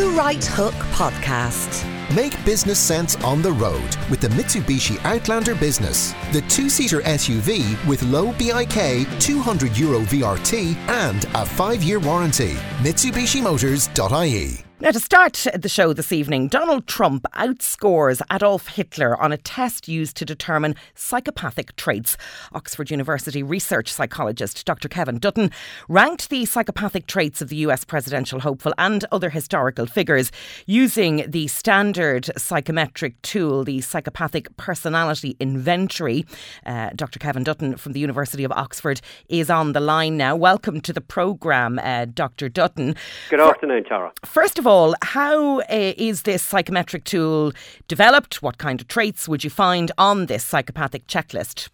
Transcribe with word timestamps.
The 0.00 0.08
Right 0.08 0.42
Hook 0.42 0.72
Podcast. 0.94 1.84
Make 2.16 2.42
business 2.42 2.78
sense 2.78 3.16
on 3.16 3.42
the 3.42 3.52
road 3.52 3.96
with 4.08 4.22
the 4.22 4.28
Mitsubishi 4.28 4.98
Outlander 5.04 5.54
Business, 5.54 6.14
the 6.32 6.40
two 6.48 6.70
seater 6.70 7.02
SUV 7.02 7.76
with 7.86 8.02
low 8.04 8.32
BIK, 8.32 9.06
200 9.20 9.76
euro 9.76 10.00
VRT, 10.00 10.74
and 10.88 11.24
a 11.34 11.44
five 11.44 11.82
year 11.82 11.98
warranty. 11.98 12.54
MitsubishiMotors.ie. 12.82 14.69
Now, 14.82 14.92
to 14.92 14.98
start 14.98 15.46
the 15.54 15.68
show 15.68 15.92
this 15.92 16.10
evening, 16.10 16.48
Donald 16.48 16.86
Trump 16.86 17.26
outscores 17.34 18.22
Adolf 18.32 18.68
Hitler 18.68 19.14
on 19.20 19.30
a 19.30 19.36
test 19.36 19.88
used 19.88 20.16
to 20.16 20.24
determine 20.24 20.74
psychopathic 20.94 21.76
traits. 21.76 22.16
Oxford 22.54 22.90
University 22.90 23.42
research 23.42 23.92
psychologist 23.92 24.64
Dr. 24.64 24.88
Kevin 24.88 25.18
Dutton 25.18 25.50
ranked 25.90 26.30
the 26.30 26.46
psychopathic 26.46 27.06
traits 27.06 27.42
of 27.42 27.50
the 27.50 27.56
US 27.56 27.84
presidential 27.84 28.40
hopeful 28.40 28.72
and 28.78 29.04
other 29.12 29.28
historical 29.28 29.84
figures 29.84 30.32
using 30.64 31.26
the 31.28 31.46
standard 31.48 32.30
psychometric 32.38 33.20
tool, 33.20 33.64
the 33.64 33.82
Psychopathic 33.82 34.56
Personality 34.56 35.36
Inventory. 35.40 36.24
Uh, 36.64 36.88
Dr. 36.96 37.18
Kevin 37.18 37.44
Dutton 37.44 37.76
from 37.76 37.92
the 37.92 38.00
University 38.00 38.44
of 38.44 38.52
Oxford 38.52 39.02
is 39.28 39.50
on 39.50 39.74
the 39.74 39.80
line 39.80 40.16
now. 40.16 40.34
Welcome 40.34 40.80
to 40.80 40.94
the 40.94 41.02
programme, 41.02 41.78
uh, 41.80 42.06
Dr. 42.06 42.48
Dutton. 42.48 42.96
Good 43.28 43.40
afternoon, 43.40 43.84
Tara. 43.84 44.10
First 44.24 44.58
of 44.58 44.66
all, 44.66 44.69
how 44.70 45.60
uh, 45.62 45.64
is 45.68 46.22
this 46.22 46.44
psychometric 46.44 47.02
tool 47.02 47.52
developed? 47.88 48.40
What 48.40 48.58
kind 48.58 48.80
of 48.80 48.86
traits 48.86 49.28
would 49.28 49.42
you 49.42 49.50
find 49.50 49.90
on 49.98 50.26
this 50.26 50.44
psychopathic 50.44 51.08
checklist? 51.08 51.70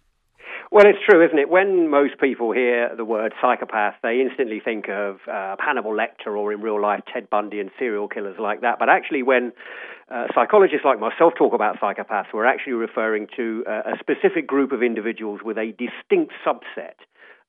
Well, 0.71 0.85
it's 0.87 0.97
true, 1.07 1.23
isn't 1.23 1.37
it? 1.37 1.47
When 1.47 1.89
most 1.89 2.19
people 2.19 2.51
hear 2.51 2.89
the 2.97 3.05
word 3.05 3.33
psychopath, 3.39 3.93
they 4.01 4.19
instantly 4.19 4.59
think 4.59 4.89
of 4.89 5.17
uh, 5.31 5.55
Hannibal 5.59 5.91
Lecter 5.91 6.35
or 6.35 6.51
in 6.51 6.61
real 6.61 6.81
life 6.81 7.01
Ted 7.13 7.29
Bundy 7.29 7.59
and 7.59 7.69
serial 7.77 8.07
killers 8.07 8.37
like 8.39 8.61
that. 8.61 8.79
But 8.79 8.89
actually, 8.89 9.21
when 9.21 9.53
uh, 10.09 10.25
psychologists 10.33 10.83
like 10.83 10.99
myself 10.99 11.33
talk 11.37 11.53
about 11.53 11.79
psychopaths, 11.79 12.33
we're 12.33 12.45
actually 12.47 12.73
referring 12.73 13.27
to 13.37 13.63
uh, 13.69 13.93
a 13.93 13.99
specific 13.99 14.47
group 14.47 14.71
of 14.71 14.81
individuals 14.81 15.41
with 15.45 15.59
a 15.59 15.71
distinct 15.77 16.33
subset 16.43 16.97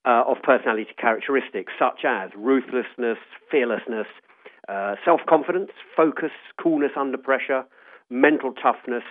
uh, 0.04 0.24
of 0.28 0.36
personality 0.42 0.94
characteristics, 1.00 1.72
such 1.78 2.04
as 2.04 2.30
ruthlessness, 2.36 3.18
fearlessness, 3.50 4.06
Uh, 4.68 4.96
self 5.04 5.20
confidence, 5.26 5.70
focus, 5.96 6.30
coolness 6.62 6.92
under 6.94 7.16
pressure, 7.16 7.64
mental 8.10 8.52
toughness, 8.52 9.04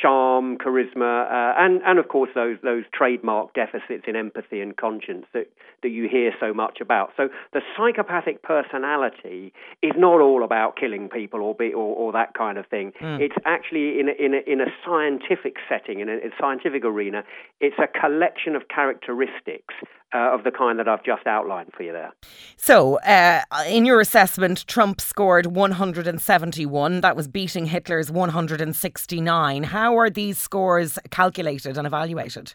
charm, 0.00 0.58
charisma, 0.58 1.26
uh, 1.26 1.54
and 1.58 1.80
and 1.84 1.98
of 1.98 2.08
course 2.08 2.30
those 2.34 2.56
those 2.62 2.84
trademark 2.92 3.54
deficits 3.54 4.04
in 4.06 4.16
empathy 4.16 4.60
and 4.60 4.76
conscience 4.76 5.26
that 5.32 5.48
that 5.82 5.90
you 5.90 6.08
hear 6.08 6.32
so 6.40 6.52
much 6.52 6.78
about. 6.80 7.10
So 7.16 7.28
the 7.52 7.60
psychopathic 7.76 8.42
personality 8.42 9.52
is 9.82 9.92
not 9.96 10.20
all 10.20 10.42
about 10.42 10.76
killing 10.76 11.08
people 11.08 11.40
or 11.42 11.54
be, 11.54 11.72
or, 11.72 11.94
or 11.94 12.12
that 12.12 12.34
kind 12.34 12.58
of 12.58 12.66
thing. 12.66 12.92
Mm. 13.00 13.20
It's 13.20 13.36
actually 13.44 14.00
in 14.00 14.08
a, 14.08 14.12
in 14.12 14.34
a, 14.34 14.50
in 14.50 14.60
a 14.60 14.66
scientific 14.84 15.56
setting, 15.68 16.00
in 16.00 16.08
a, 16.08 16.12
in 16.12 16.32
a 16.32 16.36
scientific 16.40 16.84
arena, 16.84 17.24
it's 17.60 17.76
a 17.78 17.86
collection 17.86 18.56
of 18.56 18.68
characteristics 18.68 19.74
uh, 20.14 20.34
of 20.34 20.44
the 20.44 20.50
kind 20.50 20.78
that 20.78 20.88
I've 20.88 21.04
just 21.04 21.26
outlined 21.26 21.72
for 21.76 21.82
you 21.82 21.92
there. 21.92 22.12
So, 22.56 22.98
uh, 23.00 23.42
in 23.68 23.84
your 23.84 24.00
assessment, 24.00 24.66
Trump 24.66 25.00
scored 25.00 25.46
171. 25.46 27.00
That 27.00 27.16
was 27.16 27.28
beating 27.28 27.66
Hitler's 27.66 28.10
169. 28.10 29.62
How 29.64 29.85
are 29.94 30.10
these 30.10 30.38
scores 30.38 30.98
calculated 31.10 31.78
and 31.78 31.86
evaluated? 31.86 32.54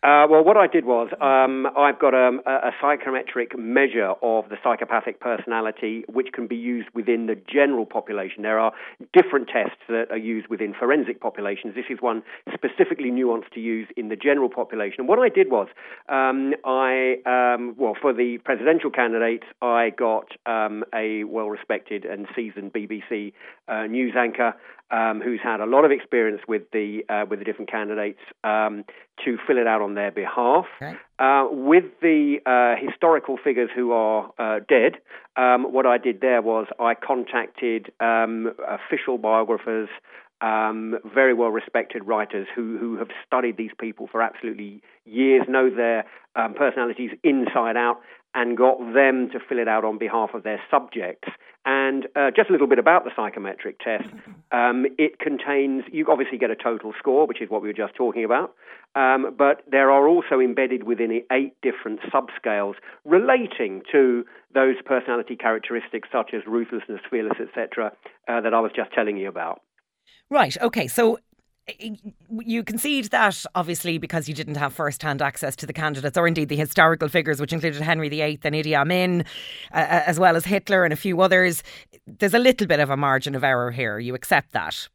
Uh, 0.00 0.30
well, 0.30 0.44
what 0.44 0.56
I 0.56 0.68
did 0.68 0.84
was 0.84 1.08
um, 1.20 1.66
I've 1.76 1.98
got 1.98 2.14
a, 2.14 2.38
a, 2.46 2.70
psychometric 2.80 3.58
measure 3.58 4.14
of 4.22 4.48
the 4.48 4.56
psychopathic 4.62 5.18
personality, 5.18 6.04
which 6.08 6.28
can 6.32 6.46
be 6.46 6.54
used 6.54 6.86
within 6.94 7.26
the 7.26 7.34
general 7.34 7.84
population. 7.84 8.44
There 8.44 8.60
are 8.60 8.70
different 9.12 9.48
tests 9.48 9.80
that 9.88 10.06
are 10.12 10.16
used 10.16 10.46
within 10.46 10.72
forensic 10.72 11.20
populations. 11.20 11.74
This 11.74 11.86
is 11.90 11.98
one 12.00 12.22
specifically 12.54 13.10
nuanced 13.10 13.50
to 13.54 13.60
use 13.60 13.88
in 13.96 14.08
the 14.08 14.14
general 14.14 14.48
population. 14.48 15.00
And 15.00 15.08
what 15.08 15.18
I 15.18 15.28
did 15.28 15.50
was 15.50 15.66
um, 16.08 16.54
I, 16.64 17.16
um, 17.26 17.74
well, 17.76 17.96
for 18.00 18.12
the 18.12 18.38
presidential 18.44 18.90
candidates, 18.90 19.46
I 19.60 19.90
got 19.90 20.28
um, 20.46 20.84
a 20.94 21.24
well-respected 21.24 22.04
and 22.04 22.28
seasoned 22.36 22.72
BBC 22.72 23.32
uh, 23.66 23.86
news 23.86 24.14
anchor 24.16 24.54
um, 24.90 25.20
who's 25.22 25.40
had 25.42 25.60
a 25.60 25.66
lot 25.66 25.84
of 25.84 25.90
experience 25.90 26.42
with 26.48 26.62
the 26.72 27.02
uh, 27.08 27.24
with 27.28 27.38
the 27.38 27.44
different 27.44 27.70
candidates 27.70 28.20
um, 28.44 28.84
to 29.24 29.36
fill 29.46 29.58
it 29.58 29.66
out 29.66 29.82
on 29.82 29.94
their 29.94 30.10
behalf. 30.10 30.66
Okay. 30.80 30.96
Uh, 31.18 31.46
with 31.50 31.84
the 32.00 32.38
uh, 32.46 32.80
historical 32.80 33.36
figures 33.42 33.70
who 33.74 33.92
are 33.92 34.30
uh, 34.38 34.60
dead, 34.68 34.98
um, 35.36 35.72
what 35.72 35.86
I 35.86 35.98
did 35.98 36.20
there 36.20 36.42
was 36.42 36.66
I 36.78 36.94
contacted 36.94 37.92
um, 38.00 38.52
official 38.66 39.18
biographers. 39.18 39.88
Um, 40.40 40.98
very 41.14 41.34
well 41.34 41.48
respected 41.48 42.06
writers 42.06 42.46
who, 42.54 42.78
who 42.78 42.96
have 42.98 43.08
studied 43.26 43.56
these 43.56 43.72
people 43.78 44.06
for 44.06 44.22
absolutely 44.22 44.82
years, 45.04 45.42
know 45.48 45.68
their 45.68 46.04
um, 46.36 46.54
personalities 46.54 47.10
inside 47.24 47.76
out, 47.76 48.00
and 48.34 48.56
got 48.56 48.78
them 48.94 49.30
to 49.32 49.40
fill 49.48 49.58
it 49.58 49.68
out 49.68 49.84
on 49.84 49.98
behalf 49.98 50.30
of 50.34 50.42
their 50.42 50.60
subjects. 50.70 51.28
And 51.64 52.06
uh, 52.14 52.30
just 52.34 52.50
a 52.50 52.52
little 52.52 52.66
bit 52.66 52.78
about 52.78 53.04
the 53.04 53.10
psychometric 53.16 53.78
test. 53.80 54.08
Um, 54.50 54.86
it 54.96 55.18
contains, 55.18 55.84
you 55.92 56.06
obviously 56.08 56.38
get 56.38 56.50
a 56.50 56.56
total 56.56 56.94
score, 56.98 57.26
which 57.26 57.42
is 57.42 57.50
what 57.50 57.60
we 57.60 57.68
were 57.68 57.74
just 57.74 57.94
talking 57.94 58.24
about, 58.24 58.54
um, 58.94 59.34
but 59.36 59.62
there 59.70 59.90
are 59.90 60.08
also 60.08 60.40
embedded 60.40 60.84
within 60.84 61.12
it 61.12 61.26
eight 61.30 61.54
different 61.60 62.00
subscales 62.10 62.76
relating 63.04 63.82
to 63.92 64.24
those 64.54 64.76
personality 64.86 65.36
characteristics 65.36 66.08
such 66.10 66.30
as 66.32 66.40
ruthlessness, 66.46 67.00
fearless, 67.10 67.36
etc., 67.38 67.92
uh, 68.26 68.40
that 68.40 68.54
I 68.54 68.60
was 68.60 68.72
just 68.74 68.90
telling 68.92 69.18
you 69.18 69.28
about. 69.28 69.60
Right. 70.30 70.56
Okay. 70.60 70.86
So 70.88 71.18
you 72.30 72.62
concede 72.62 73.06
that 73.06 73.44
obviously 73.54 73.98
because 73.98 74.28
you 74.28 74.34
didn't 74.34 74.56
have 74.56 74.72
first 74.72 75.02
hand 75.02 75.20
access 75.20 75.54
to 75.56 75.66
the 75.66 75.72
candidates 75.72 76.16
or 76.16 76.26
indeed 76.26 76.48
the 76.48 76.56
historical 76.56 77.08
figures, 77.08 77.40
which 77.40 77.52
included 77.52 77.82
Henry 77.82 78.08
VIII 78.08 78.40
and 78.42 78.54
Idi 78.54 78.74
Amin, 78.74 79.24
uh, 79.72 80.02
as 80.06 80.18
well 80.18 80.36
as 80.36 80.46
Hitler 80.46 80.84
and 80.84 80.92
a 80.92 80.96
few 80.96 81.20
others. 81.20 81.62
There's 82.06 82.34
a 82.34 82.38
little 82.38 82.66
bit 82.66 82.80
of 82.80 82.90
a 82.90 82.96
margin 82.96 83.34
of 83.34 83.44
error 83.44 83.70
here. 83.70 83.98
You 83.98 84.14
accept 84.14 84.52
that? 84.52 84.88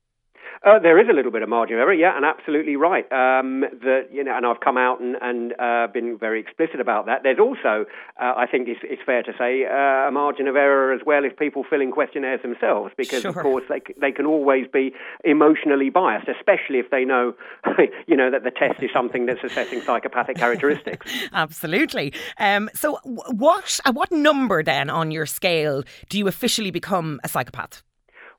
Uh, 0.66 0.80
there 0.80 0.98
is 0.98 1.10
a 1.10 1.14
little 1.14 1.32
bit 1.32 1.44
of 1.44 1.50
margin 1.50 1.76
of 1.76 1.82
error, 1.82 1.94
yeah, 1.94 2.16
and 2.16 2.24
absolutely 2.24 2.78
right. 2.78 3.04
Um, 3.12 3.66
that 3.84 4.08
you 4.14 4.24
know, 4.24 4.36
and 4.36 4.46
I've 4.46 4.62
come 4.62 4.78
out 4.78 5.02
and, 5.02 5.18
and 5.22 5.54
uh, 5.60 5.88
been 5.92 6.18
very 6.18 6.40
explicit 6.40 6.80
about 6.80 7.06
that. 7.08 7.20
There's 7.24 7.40
also, 7.40 7.86
uh, 8.22 8.34
I 8.38 8.46
think, 8.50 8.70
it's, 8.70 8.80
it's, 8.84 9.02
fair 9.06 9.24
to 9.24 9.34
say, 9.38 9.66
uh, 9.66 10.08
a 10.08 10.12
margin 10.12 10.48
of 10.48 10.56
error 10.56 10.94
as 10.94 11.02
well 11.06 11.26
if 11.26 11.38
people 11.38 11.66
fill 11.70 11.82
in 11.82 11.92
questionnaires 11.92 12.42
themselves, 12.42 12.94
because 12.96 13.24
sure. 13.24 13.32
of 13.32 13.36
course 13.36 13.66
they 13.68 13.82
they 14.00 14.14
can 14.14 14.26
always 14.26 14.66
be 14.72 14.94
emotionally 15.26 15.90
biased, 15.90 16.30
especially 16.30 16.80
if 16.80 16.90
they 16.92 17.04
know, 17.04 17.34
you 18.08 18.16
know, 18.16 18.32
that 18.32 18.46
the 18.46 18.52
test 18.52 18.82
is 18.82 18.90
something 18.94 19.26
that's 19.26 19.44
assessing 19.44 19.82
psychopathic 19.82 20.38
characteristics. 20.38 21.12
absolutely. 21.34 22.14
Um, 22.38 22.70
so, 22.74 23.00
what 23.04 23.82
what 23.92 24.14
number 24.14 24.64
then 24.64 24.90
on 24.90 25.12
your 25.12 25.26
scale 25.26 25.84
do 26.08 26.18
you 26.18 26.30
officially 26.30 26.72
become 26.72 27.20
a 27.26 27.28
psychopath? 27.28 27.84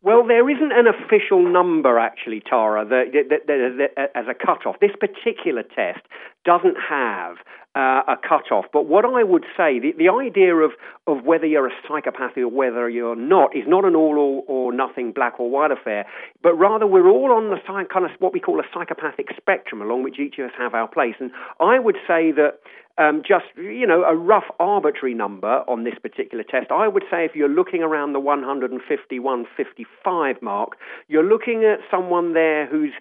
Well, 0.04 0.26
there 0.26 0.50
isn't 0.50 0.70
an 0.70 0.86
official 0.86 1.50
number, 1.50 1.98
actually, 1.98 2.42
Tara, 2.46 2.84
that, 2.84 3.38
that, 3.48 4.10
as 4.14 4.26
a 4.28 4.34
cutoff. 4.34 4.76
This 4.78 4.90
particular 5.00 5.62
test 5.62 6.04
doesn't 6.44 6.76
have 6.90 7.36
uh, 7.74 8.02
a 8.06 8.16
cutoff. 8.16 8.66
But 8.70 8.84
what 8.84 9.06
I 9.06 9.24
would 9.24 9.44
say, 9.56 9.80
the, 9.80 9.92
the 9.96 10.10
idea 10.10 10.54
of, 10.56 10.72
of 11.06 11.24
whether 11.24 11.46
you're 11.46 11.66
a 11.66 11.74
psychopath 11.88 12.36
or 12.36 12.48
whether 12.48 12.86
you're 12.90 13.16
not, 13.16 13.56
is 13.56 13.64
not 13.66 13.86
an 13.86 13.96
all 13.96 14.18
or, 14.18 14.44
or 14.46 14.72
nothing, 14.74 15.12
black 15.12 15.40
or 15.40 15.48
white 15.48 15.70
affair, 15.70 16.04
but 16.42 16.52
rather 16.52 16.86
we're 16.86 17.08
all 17.08 17.32
on 17.32 17.48
the 17.48 17.56
kind 17.66 18.04
of 18.04 18.10
what 18.18 18.34
we 18.34 18.40
call 18.40 18.60
a 18.60 18.64
psychopathic 18.74 19.28
spectrum 19.36 19.80
along 19.80 20.02
which 20.02 20.18
each 20.20 20.38
of 20.38 20.44
us 20.44 20.52
have 20.58 20.74
our 20.74 20.86
place. 20.86 21.14
And 21.18 21.30
I 21.60 21.78
would 21.78 21.96
say 22.06 22.30
that 22.32 22.60
um, 22.98 23.22
just 23.26 23.46
you 23.56 23.86
know 23.86 24.04
a 24.04 24.14
rough 24.14 24.44
arbitrary 24.60 25.14
number 25.14 25.64
on 25.68 25.84
this 25.84 25.94
particular 26.00 26.44
test. 26.44 26.70
I 26.70 26.88
would 26.88 27.04
say 27.10 27.24
if 27.24 27.34
you're 27.34 27.48
looking 27.48 27.82
around 27.82 28.12
the 28.12 28.20
150, 28.20 29.18
155 29.18 30.42
mark, 30.42 30.76
you're 31.08 31.24
looking 31.24 31.64
at 31.64 31.80
someone 31.90 32.34
there 32.34 32.66
who's 32.66 32.92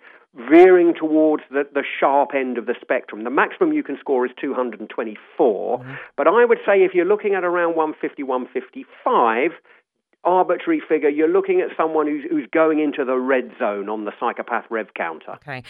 veering 0.50 0.95
towards 0.95 1.44
the, 1.51 1.63
the 1.73 1.83
sharp 2.00 2.31
end 2.33 2.57
of 2.57 2.65
the 2.65 2.75
spectrum. 2.81 3.23
The 3.23 3.29
maximum 3.29 3.71
you 3.71 3.83
can 3.83 3.97
score 4.00 4.25
is 4.25 4.31
224, 4.41 5.79
mm-hmm. 5.79 5.94
but 6.17 6.27
I 6.27 6.44
would 6.44 6.57
say 6.65 6.83
if 6.83 6.94
you're 6.95 7.06
looking 7.06 7.35
at 7.35 7.44
around 7.44 7.75
150, 7.75 8.23
155, 8.23 9.51
arbitrary 10.23 10.81
figure, 10.87 11.09
you're 11.09 11.27
looking 11.27 11.61
at 11.61 11.75
someone 11.75 12.07
who's, 12.07 12.23
who's 12.29 12.47
going 12.51 12.79
into 12.79 13.03
the 13.03 13.17
red 13.17 13.51
zone 13.59 13.89
on 13.89 14.05
the 14.05 14.11
psychopath 14.19 14.65
rev 14.69 14.87
counter. 14.95 15.33
Okay. 15.33 15.63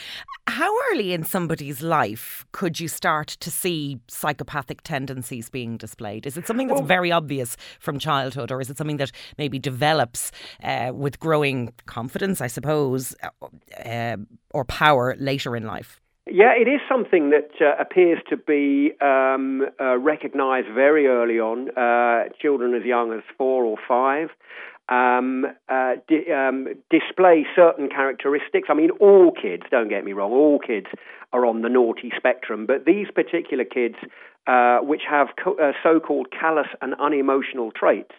How 0.47 0.71
early 0.91 1.13
in 1.13 1.23
somebody's 1.23 1.81
life 1.81 2.45
could 2.51 2.79
you 2.79 2.88
start 2.88 3.27
to 3.27 3.50
see 3.50 4.00
psychopathic 4.07 4.81
tendencies 4.83 5.50
being 5.50 5.77
displayed? 5.77 6.25
Is 6.25 6.38
it 6.38 6.45
something 6.45 6.67
that's 6.67 6.81
well, 6.81 6.88
very 6.88 7.11
obvious 7.11 7.57
from 7.79 7.97
childhood, 7.97 8.51
or 8.51 8.61
is 8.61 8.69
it 8.69 8.77
something 8.77 8.97
that 8.97 9.11
maybe 9.38 9.57
develops 9.57 10.31
uh, 10.63 10.91
with 10.94 11.19
growing 11.19 11.73
confidence, 11.85 12.41
I 12.41 12.47
suppose, 12.47 13.15
uh, 13.83 14.17
or 14.51 14.65
power 14.65 15.15
later 15.17 15.56
in 15.56 15.65
life? 15.65 15.99
Yeah, 16.27 16.53
it 16.57 16.67
is 16.69 16.79
something 16.87 17.31
that 17.31 17.51
uh, 17.61 17.75
appears 17.81 18.19
to 18.29 18.37
be 18.37 18.93
um, 19.01 19.63
uh, 19.79 19.97
recognised 19.97 20.67
very 20.73 21.07
early 21.07 21.39
on. 21.39 21.69
Uh, 21.77 22.29
children 22.41 22.73
as 22.75 22.85
young 22.85 23.13
as 23.13 23.21
four 23.37 23.65
or 23.65 23.77
five. 23.87 24.29
um, 24.89 25.45
uh, 25.69 25.95
di- 26.07 26.31
um, 26.31 26.67
display 26.89 27.45
certain 27.55 27.89
characteristics. 27.89 28.67
I 28.69 28.73
mean, 28.73 28.91
all 28.99 29.31
kids, 29.31 29.63
don't 29.71 29.89
get 29.89 30.03
me 30.05 30.13
wrong, 30.13 30.31
all 30.31 30.59
kids 30.59 30.87
are 31.33 31.45
on 31.45 31.61
the 31.61 31.69
naughty 31.69 32.11
spectrum, 32.17 32.65
but 32.65 32.85
these 32.85 33.07
particular 33.13 33.63
kids, 33.65 33.95
uh, 34.47 34.79
which 34.79 35.03
have 35.09 35.29
co- 35.43 35.55
uh, 35.57 35.71
so 35.83 35.99
called 35.99 36.27
callous 36.31 36.67
and 36.81 36.95
unemotional 36.99 37.71
traits, 37.71 38.15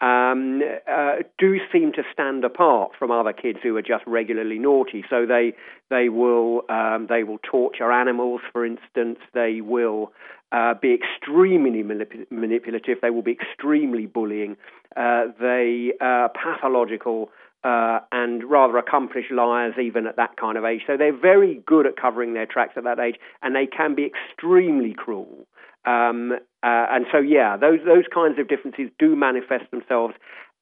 um, 0.00 0.62
uh, 0.90 1.16
do 1.38 1.58
seem 1.72 1.92
to 1.92 2.02
stand 2.12 2.44
apart 2.44 2.92
from 2.98 3.10
other 3.10 3.32
kids 3.32 3.58
who 3.62 3.76
are 3.76 3.82
just 3.82 4.04
regularly 4.06 4.58
naughty. 4.58 5.04
So 5.10 5.26
they 5.26 5.54
they 5.90 6.08
will 6.08 6.62
um, 6.68 7.06
they 7.08 7.22
will 7.22 7.38
torture 7.38 7.92
animals, 7.92 8.40
for 8.52 8.64
instance. 8.64 9.18
They 9.34 9.60
will 9.60 10.12
uh, 10.52 10.74
be 10.80 10.94
extremely 10.94 11.82
manip- 11.82 12.30
manipulative. 12.30 12.98
They 13.02 13.10
will 13.10 13.22
be 13.22 13.32
extremely 13.32 14.06
bullying. 14.06 14.56
Uh, 14.96 15.26
they 15.38 15.92
are 16.00 16.26
uh, 16.26 16.28
pathological. 16.28 17.30
Uh, 17.62 18.00
and 18.10 18.42
rather 18.44 18.78
accomplished 18.78 19.30
liars 19.30 19.74
even 19.78 20.06
at 20.06 20.16
that 20.16 20.34
kind 20.38 20.56
of 20.56 20.64
age. 20.64 20.80
So 20.86 20.96
they're 20.96 21.14
very 21.14 21.62
good 21.66 21.84
at 21.86 21.94
covering 21.94 22.32
their 22.32 22.46
tracks 22.46 22.72
at 22.78 22.84
that 22.84 22.98
age, 22.98 23.16
and 23.42 23.54
they 23.54 23.66
can 23.66 23.94
be 23.94 24.06
extremely 24.06 24.94
cruel. 24.94 25.46
Um, 25.84 26.32
uh, 26.62 26.86
and 26.90 27.06
so, 27.10 27.18
yeah, 27.18 27.56
those 27.56 27.78
those 27.84 28.04
kinds 28.12 28.38
of 28.38 28.48
differences 28.48 28.90
do 28.98 29.16
manifest 29.16 29.70
themselves 29.70 30.14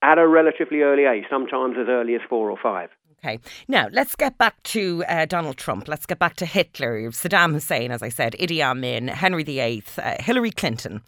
at 0.02 0.18
a 0.18 0.28
relatively 0.28 0.82
early 0.82 1.04
age, 1.04 1.24
sometimes 1.28 1.76
as 1.80 1.88
early 1.88 2.14
as 2.14 2.20
four 2.28 2.50
or 2.50 2.56
five. 2.62 2.90
Okay. 3.18 3.40
Now, 3.66 3.88
let's 3.90 4.14
get 4.14 4.38
back 4.38 4.62
to 4.64 5.04
uh, 5.08 5.26
Donald 5.26 5.56
Trump. 5.56 5.88
Let's 5.88 6.06
get 6.06 6.20
back 6.20 6.36
to 6.36 6.46
Hitler, 6.46 7.10
Saddam 7.10 7.52
Hussein, 7.52 7.90
as 7.90 8.00
I 8.00 8.10
said, 8.10 8.36
Idi 8.38 8.60
Amin, 8.62 9.08
Henry 9.08 9.42
VIII, 9.42 9.82
uh, 9.98 10.14
Hillary 10.20 10.52
Clinton. 10.52 11.02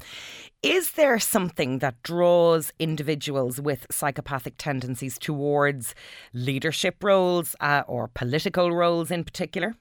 Is 0.61 0.93
there 0.93 1.19
something 1.21 1.79
that 1.79 2.03
draws 2.03 2.73
individuals 2.81 3.61
with 3.61 3.87
psychopathic 3.91 4.55
tendencies 4.59 5.19
towards 5.19 5.95
leadership 6.35 7.03
roles 7.03 7.55
uh, 7.61 7.85
or 7.87 8.09
political 8.09 8.73
roles 8.73 9.13
in 9.13 9.23
particular? 9.23 9.77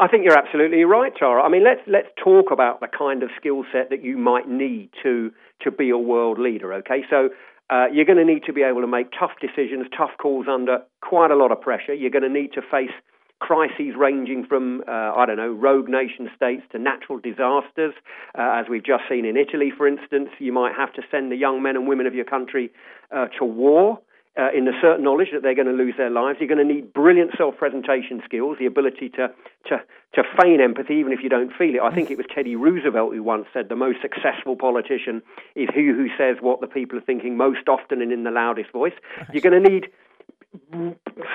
I 0.00 0.08
think 0.08 0.24
you're 0.24 0.38
absolutely 0.38 0.82
right, 0.84 1.12
Tara. 1.14 1.42
I 1.42 1.50
mean, 1.50 1.62
let's 1.62 1.82
let's 1.86 2.08
talk 2.16 2.50
about 2.50 2.80
the 2.80 2.88
kind 2.88 3.22
of 3.22 3.28
skill 3.36 3.64
set 3.70 3.90
that 3.90 4.02
you 4.02 4.16
might 4.16 4.48
need 4.48 4.88
to 5.02 5.30
to 5.62 5.70
be 5.70 5.90
a 5.90 5.98
world 5.98 6.38
leader. 6.38 6.72
Okay, 6.72 7.04
so 7.10 7.28
uh, 7.68 7.84
you're 7.92 8.06
going 8.06 8.16
to 8.16 8.24
need 8.24 8.44
to 8.46 8.52
be 8.54 8.62
able 8.62 8.80
to 8.80 8.86
make 8.86 9.08
tough 9.12 9.32
decisions, 9.42 9.86
tough 9.94 10.12
calls 10.18 10.46
under 10.48 10.78
quite 11.02 11.30
a 11.30 11.36
lot 11.36 11.52
of 11.52 11.60
pressure. 11.60 11.92
You're 11.92 12.10
going 12.10 12.22
to 12.22 12.30
need 12.30 12.54
to 12.54 12.62
face 12.62 12.96
crises 13.40 13.94
ranging 13.96 14.46
from, 14.46 14.82
uh, 14.88 15.12
I 15.16 15.24
don't 15.26 15.36
know, 15.36 15.52
rogue 15.52 15.88
nation 15.88 16.30
states 16.34 16.62
to 16.72 16.78
natural 16.78 17.18
disasters, 17.18 17.94
uh, 18.38 18.60
as 18.60 18.66
we've 18.68 18.84
just 18.84 19.04
seen 19.08 19.24
in 19.26 19.36
Italy, 19.36 19.70
for 19.76 19.86
instance. 19.86 20.30
You 20.38 20.52
might 20.52 20.74
have 20.76 20.94
to 20.94 21.02
send 21.10 21.30
the 21.30 21.36
young 21.36 21.62
men 21.62 21.76
and 21.76 21.86
women 21.86 22.06
of 22.06 22.14
your 22.14 22.24
country 22.24 22.70
uh, 23.14 23.26
to 23.38 23.44
war 23.44 23.98
uh, 24.40 24.48
in 24.56 24.64
the 24.64 24.72
certain 24.80 25.04
knowledge 25.04 25.28
that 25.32 25.42
they're 25.42 25.54
going 25.54 25.66
to 25.66 25.72
lose 25.72 25.94
their 25.98 26.08
lives. 26.08 26.38
You're 26.40 26.48
going 26.48 26.66
to 26.66 26.74
need 26.74 26.94
brilliant 26.94 27.32
self-presentation 27.36 28.22
skills, 28.24 28.56
the 28.58 28.64
ability 28.64 29.10
to, 29.10 29.28
to, 29.68 29.82
to 30.14 30.22
feign 30.40 30.60
empathy 30.62 30.94
even 30.94 31.12
if 31.12 31.20
you 31.22 31.28
don't 31.28 31.52
feel 31.52 31.74
it. 31.74 31.80
I 31.82 31.94
think 31.94 32.10
it 32.10 32.16
was 32.16 32.26
Teddy 32.34 32.56
Roosevelt 32.56 33.12
who 33.12 33.22
once 33.22 33.46
said 33.52 33.68
the 33.68 33.76
most 33.76 33.98
successful 34.00 34.56
politician 34.56 35.20
is 35.54 35.68
he 35.74 35.86
who 35.86 36.08
says 36.16 36.36
what 36.40 36.62
the 36.62 36.66
people 36.66 36.96
are 36.96 37.02
thinking 37.02 37.36
most 37.36 37.68
often 37.68 38.00
and 38.00 38.12
in 38.12 38.24
the 38.24 38.30
loudest 38.30 38.72
voice. 38.72 38.94
You're 39.32 39.42
going 39.42 39.62
to 39.62 39.68
need 39.68 39.88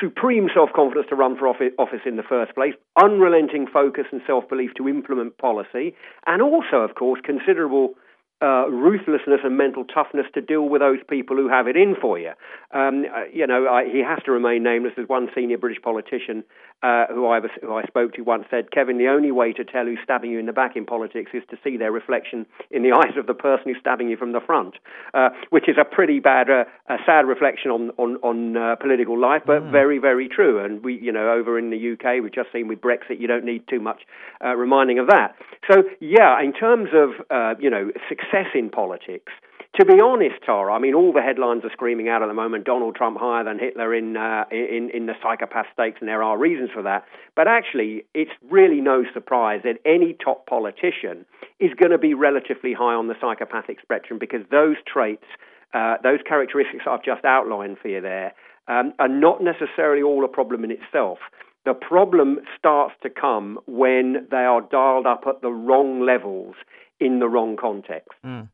supreme 0.02 0.50
self-confidence 0.54 1.08
to 1.10 1.16
run 1.16 1.38
for 1.38 1.48
office 1.48 2.02
in 2.06 2.16
the 2.18 2.24
first 2.24 2.54
place, 2.56 2.74
unrelenting 3.02 3.68
focus 3.68 4.06
and 4.12 4.22
self-belief 4.28 4.74
to 4.76 4.90
implement 4.90 5.38
policy, 5.38 5.96
and 6.26 6.42
also, 6.42 6.78
of 6.78 6.96
course, 6.96 7.22
considerable 7.24 7.94
uh, 8.42 8.68
ruthlessness 8.70 9.42
and 9.44 9.58
mental 9.58 9.86
toughness 9.86 10.26
to 10.34 10.42
deal 10.42 10.68
with 10.68 10.82
those 10.82 11.00
people 11.10 11.38
who 11.38 11.48
have 11.48 11.68
it 11.68 11.78
in 11.78 11.96
for 12.00 12.20
you. 12.20 12.32
Um, 12.74 13.06
uh, 13.06 13.24
you 13.32 13.48
know, 13.48 13.68
I, 13.68 13.86
he 13.90 14.00
has 14.00 14.20
to 14.26 14.32
remain 14.32 14.64
nameless. 14.64 14.94
As 14.98 15.08
one 15.08 15.30
senior 15.34 15.58
British 15.58 15.82
politician 15.82 16.44
uh, 16.84 17.06
who, 17.10 17.26
I 17.28 17.40
was, 17.40 17.52
who 17.62 17.74
I 17.74 17.84
spoke 17.84 18.14
to 18.14 18.22
once 18.22 18.46
said, 18.52 18.72
Kevin, 18.72 18.98
the 18.98 19.08
only 19.08 19.32
way 19.32 19.54
to 19.54 19.64
tell 19.64 19.86
who's 19.86 20.00
stabbing 20.04 20.32
you 20.32 20.40
in 20.40 20.46
the 20.46 20.54
back 20.54 20.76
in 20.76 20.86
politics 20.86 21.32
is 21.34 21.44
to 21.50 21.58
see 21.64 21.78
their 21.78 21.92
reflection 21.92 22.46
in 22.70 22.84
the 22.84 22.92
eyes 22.96 23.18
of 23.18 23.28
the 23.28 23.34
person 23.34 23.64
who's 23.66 23.78
stabbing 23.80 24.10
you 24.10 24.18
from 24.18 24.34
the 24.34 24.42
front, 24.42 24.76
uh, 25.14 25.30
which 25.50 25.68
is 25.68 25.76
a 25.80 25.86
pretty 25.86 26.20
bad, 26.20 26.50
uh, 26.50 26.66
a 26.88 26.98
sad 27.06 27.26
reflection 27.26 27.72
on 27.72 27.92
on, 27.98 28.18
on 28.18 28.58
uh, 28.58 28.76
political 28.76 29.20
life, 29.20 29.42
but 29.46 29.62
mm. 29.62 29.72
very, 29.72 30.00
very 30.00 30.28
true. 30.28 30.64
And 30.64 30.84
we, 30.84 31.00
you 31.00 31.12
know, 31.12 31.32
over 31.32 31.58
in 31.58 31.70
the 31.70 31.94
UK, 31.94 32.22
we've 32.22 32.34
just 32.34 32.52
seen 32.52 32.68
with 32.68 32.82
Brexit, 32.82 33.20
you 33.20 33.28
don't 33.28 33.46
need 33.46 33.68
too 33.68 33.80
much 33.80 34.02
reminding 34.42 35.00
of 35.00 35.08
that. 35.08 35.36
So, 35.70 35.84
yeah, 36.00 36.42
in 36.42 36.54
terms 36.54 36.90
of 36.94 37.60
you 37.60 37.70
know 37.70 37.92
success 38.10 38.48
in 38.54 38.70
politics. 38.70 39.32
To 39.80 39.86
be 39.86 40.00
honest, 40.00 40.36
Tara, 40.46 40.74
I 40.74 40.80
mean, 40.80 40.94
all 40.94 41.12
the 41.12 41.22
headlines 41.22 41.66
are 41.66 41.72
screaming 41.72 42.08
out 42.08 42.24
at 42.24 42.28
the 42.28 42.34
moment 42.34 42.64
Donald 42.64 42.96
Trump 42.96 43.18
higher 43.20 43.44
than 43.44 43.60
Hitler 43.60 43.94
in, 43.94 44.16
uh, 44.16 44.46
in, 44.50 44.90
in 44.94 45.06
the 45.06 45.16
psychopath 45.22 45.66
stakes, 45.74 45.98
and 46.00 46.08
there 46.08 46.24
are 46.24 46.38
reasons 46.38 46.70
for 46.74 46.82
that. 46.84 47.04
But 47.36 47.50
actually, 47.50 48.06
it's 48.14 48.32
really 48.50 48.80
no 48.80 49.04
surprise 49.14 49.62
that 49.66 49.80
any 49.86 50.14
top 50.14 50.46
politician 50.46 51.26
is 51.60 51.72
going 51.78 51.92
to 51.92 51.98
be 51.98 52.14
relatively 52.14 52.74
high 52.74 52.94
on 52.94 53.10
the 53.10 53.16
psychopathic 53.20 53.82
spectrum 53.82 54.18
because 54.18 54.42
those 54.50 54.78
traits, 54.88 55.26
uh, 55.74 55.96
those 56.02 56.20
characteristics 56.26 56.86
I've 56.90 57.04
just 57.04 57.26
outlined 57.26 57.78
for 57.82 57.90
you 57.90 58.00
there, 58.00 58.32
um, 58.70 58.94
are 58.98 59.10
not 59.10 59.44
necessarily 59.44 60.02
all 60.02 60.24
a 60.24 60.30
problem 60.30 60.64
in 60.64 60.72
itself. 60.72 61.20
The 61.66 61.74
problem 61.74 62.40
starts 62.58 62.94
to 63.04 63.10
come 63.10 63.60
when 63.66 64.28
they 64.32 64.38
are 64.38 64.62
dialed 64.62 65.06
up 65.06 65.24
at 65.28 65.42
the 65.42 65.52
wrong 65.52 66.00
levels 66.06 66.56
in 67.02 67.20
the 67.20 67.28
wrong 67.28 67.58
context. 67.58 68.12
Mm. 68.24 68.48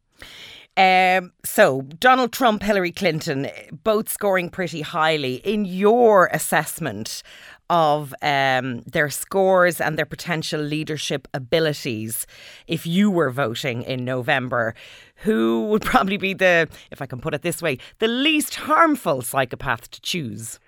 Um, 0.77 1.33
so, 1.43 1.81
Donald 1.99 2.31
Trump, 2.31 2.63
Hillary 2.63 2.91
Clinton, 2.91 3.49
both 3.83 4.07
scoring 4.09 4.49
pretty 4.49 4.81
highly. 4.81 5.35
In 5.35 5.65
your 5.65 6.27
assessment 6.27 7.23
of 7.69 8.13
um, 8.21 8.81
their 8.81 9.09
scores 9.09 9.81
and 9.81 9.97
their 9.97 10.05
potential 10.05 10.61
leadership 10.61 11.27
abilities, 11.33 12.25
if 12.67 12.85
you 12.87 13.11
were 13.11 13.29
voting 13.31 13.81
in 13.83 14.05
November, 14.05 14.73
who 15.17 15.67
would 15.67 15.81
probably 15.91 16.17
be 16.17 16.33
the, 16.33 16.69
if 16.89 17.01
I 17.01 17.05
can 17.05 17.19
put 17.19 17.33
it 17.33 17.41
this 17.41 17.61
way, 17.61 17.77
the 17.99 18.07
least 18.07 18.55
harmful 18.55 19.21
psychopath 19.21 19.91
to 19.91 20.01
choose? 20.01 20.59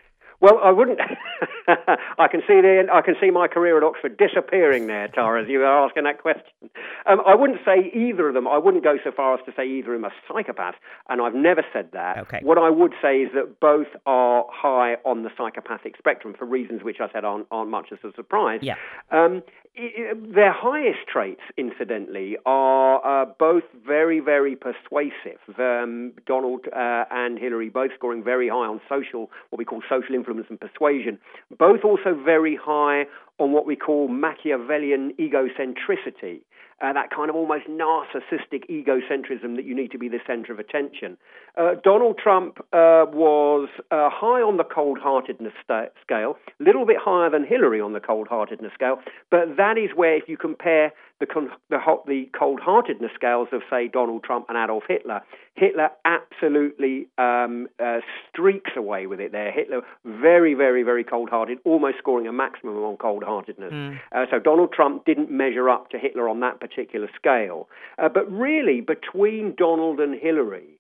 Well, 0.42 0.60
I 0.62 0.72
wouldn't. 0.72 1.00
I 2.18 2.28
can 2.28 2.42
see 2.42 2.62
the, 2.62 2.88
I 2.92 3.02
can 3.02 3.16
see 3.22 3.32
my 3.32 3.48
career 3.48 3.78
at 3.78 3.84
Oxford 3.84 4.18
disappearing 4.18 4.88
there, 4.88 5.08
Tara, 5.08 5.42
as 5.42 5.50
you 5.50 5.60
were 5.60 5.66
asking 5.66 6.04
that 6.04 6.22
question. 6.22 6.70
Um, 7.06 7.22
I 7.26 7.36
wouldn't 7.36 7.60
say 7.66 7.92
either 7.94 8.28
of 8.28 8.34
them. 8.34 8.48
I 8.48 8.58
wouldn't 8.58 8.84
go 8.84 8.98
so 9.04 9.12
far 9.12 9.36
as 9.36 9.46
to 9.46 9.54
say 9.56 9.68
either 9.68 9.94
of 9.94 10.02
them 10.02 10.12
are 10.12 10.14
psychopaths, 10.30 10.76
and 11.10 11.22
I've 11.22 11.36
never 11.36 11.64
said 11.72 11.90
that. 11.94 12.18
Okay. 12.18 12.40
What 12.42 12.58
I 12.58 12.70
would 12.70 12.94
say 13.02 13.22
is 13.22 13.32
that 13.34 13.60
both 13.60 13.88
are 14.06 14.46
high 14.52 14.96
on 15.06 15.24
the 15.24 15.30
psychopathic 15.38 15.98
spectrum 15.98 16.36
for 16.38 16.46
reasons 16.46 16.84
which 16.84 16.98
I 17.00 17.12
said 17.12 17.24
aren't, 17.24 17.48
aren't 17.52 17.72
much 17.72 17.88
as 17.92 18.00
a 18.04 18.14
surprise. 18.16 18.60
Yeah. 18.62 18.76
Um, 19.12 19.44
their 19.76 20.54
highest 20.54 21.08
traits, 21.12 21.42
incidentally, 21.58 22.38
are 22.46 23.24
uh, 23.24 23.26
both 23.40 23.64
very, 23.86 24.20
very 24.20 24.56
persuasive. 24.56 25.40
Um, 25.58 26.14
Donald 26.28 26.68
uh, 26.68 27.06
and 27.10 27.40
Hillary 27.40 27.70
both 27.70 27.90
scoring 27.96 28.24
very 28.24 28.50
high 28.50 28.68
on 28.68 28.82
social, 28.88 29.32
what 29.50 29.58
we 29.58 29.66
call 29.66 29.82
social 29.90 30.14
influence 30.14 30.46
and 30.50 30.60
persuasion. 30.60 31.18
Both 31.58 31.84
also 31.84 32.14
very 32.14 32.56
high 32.56 33.06
on 33.40 33.52
what 33.52 33.66
we 33.66 33.76
call 33.76 34.08
Machiavellian 34.08 35.14
egocentricity 35.20 36.42
uh, 36.84 36.92
that 36.94 37.10
kind 37.10 37.30
of 37.30 37.36
almost 37.36 37.66
narcissistic 37.68 38.70
egocentrism 38.70 39.56
that 39.56 39.66
you 39.66 39.74
need 39.74 39.92
to 39.92 39.98
be 39.98 40.10
the 40.10 40.20
center 40.28 40.52
of 40.52 40.60
attention. 40.60 41.18
Uh, 41.58 41.76
Donald 41.84 42.18
Trump 42.18 42.60
uh, 42.74 43.06
was 43.12 43.70
uh, 43.92 44.10
high 44.12 44.42
on 44.42 44.58
the 44.58 44.64
cold 44.64 45.00
heartedness 45.00 45.54
st- 45.68 45.92
scale, 46.02 46.36
a 46.60 46.64
little 46.64 46.86
bit 46.86 46.98
higher 47.00 47.30
than 47.30 47.46
Hillary 47.46 47.80
on 47.80 47.94
the 47.94 48.00
cold 48.00 48.28
heartedness 48.28 48.74
scale, 48.74 48.98
but 49.32 49.56
that 49.58 49.78
is 49.78 49.92
where, 49.96 50.18
if 50.18 50.28
you 50.28 50.36
compare 50.36 50.92
the, 51.20 51.26
con- 51.26 51.52
the, 51.70 51.80
ho- 51.80 52.04
the 52.06 52.30
cold 52.38 52.60
heartedness 52.60 53.12
scales 53.16 53.48
of, 53.54 53.62
say, 53.70 53.88
Donald 53.88 54.24
Trump 54.24 54.48
and 54.50 54.58
Adolf 54.58 54.84
Hitler, 54.88 55.22
Hitler 55.56 55.90
absolutely 56.04 57.08
um, 57.18 57.68
uh, 57.80 58.00
streaks 58.30 58.72
away 58.76 59.06
with 59.06 59.22
it 59.22 59.32
there. 59.32 59.52
Hitler, 59.52 59.82
very, 60.04 60.56
very, 60.56 60.84
very 60.84 61.04
cold 61.04 61.30
hearted, 61.30 61.60
almost 61.64 62.00
scoring 62.00 62.28
a 62.28 62.34
maximum 62.34 62.76
on 62.78 62.98
cold 62.98 63.24
heartedness. 63.24 63.72
Mm. 63.72 64.00
Uh, 64.12 64.26
so 64.32 64.40
Donald 64.40 64.74
Trump 64.74 65.06
didn't 65.06 65.32
measure 65.32 65.70
up 65.70 65.92
to 65.92 66.00
Hitler 66.00 66.28
on 66.28 66.40
that 66.40 66.60
particular 66.60 66.73
scale. 67.16 67.68
Uh, 67.98 68.10
but 68.10 68.30
really, 68.32 68.82
between 68.82 69.56
Donald 69.58 70.00
and 70.00 70.20
Hillary, 70.20 70.80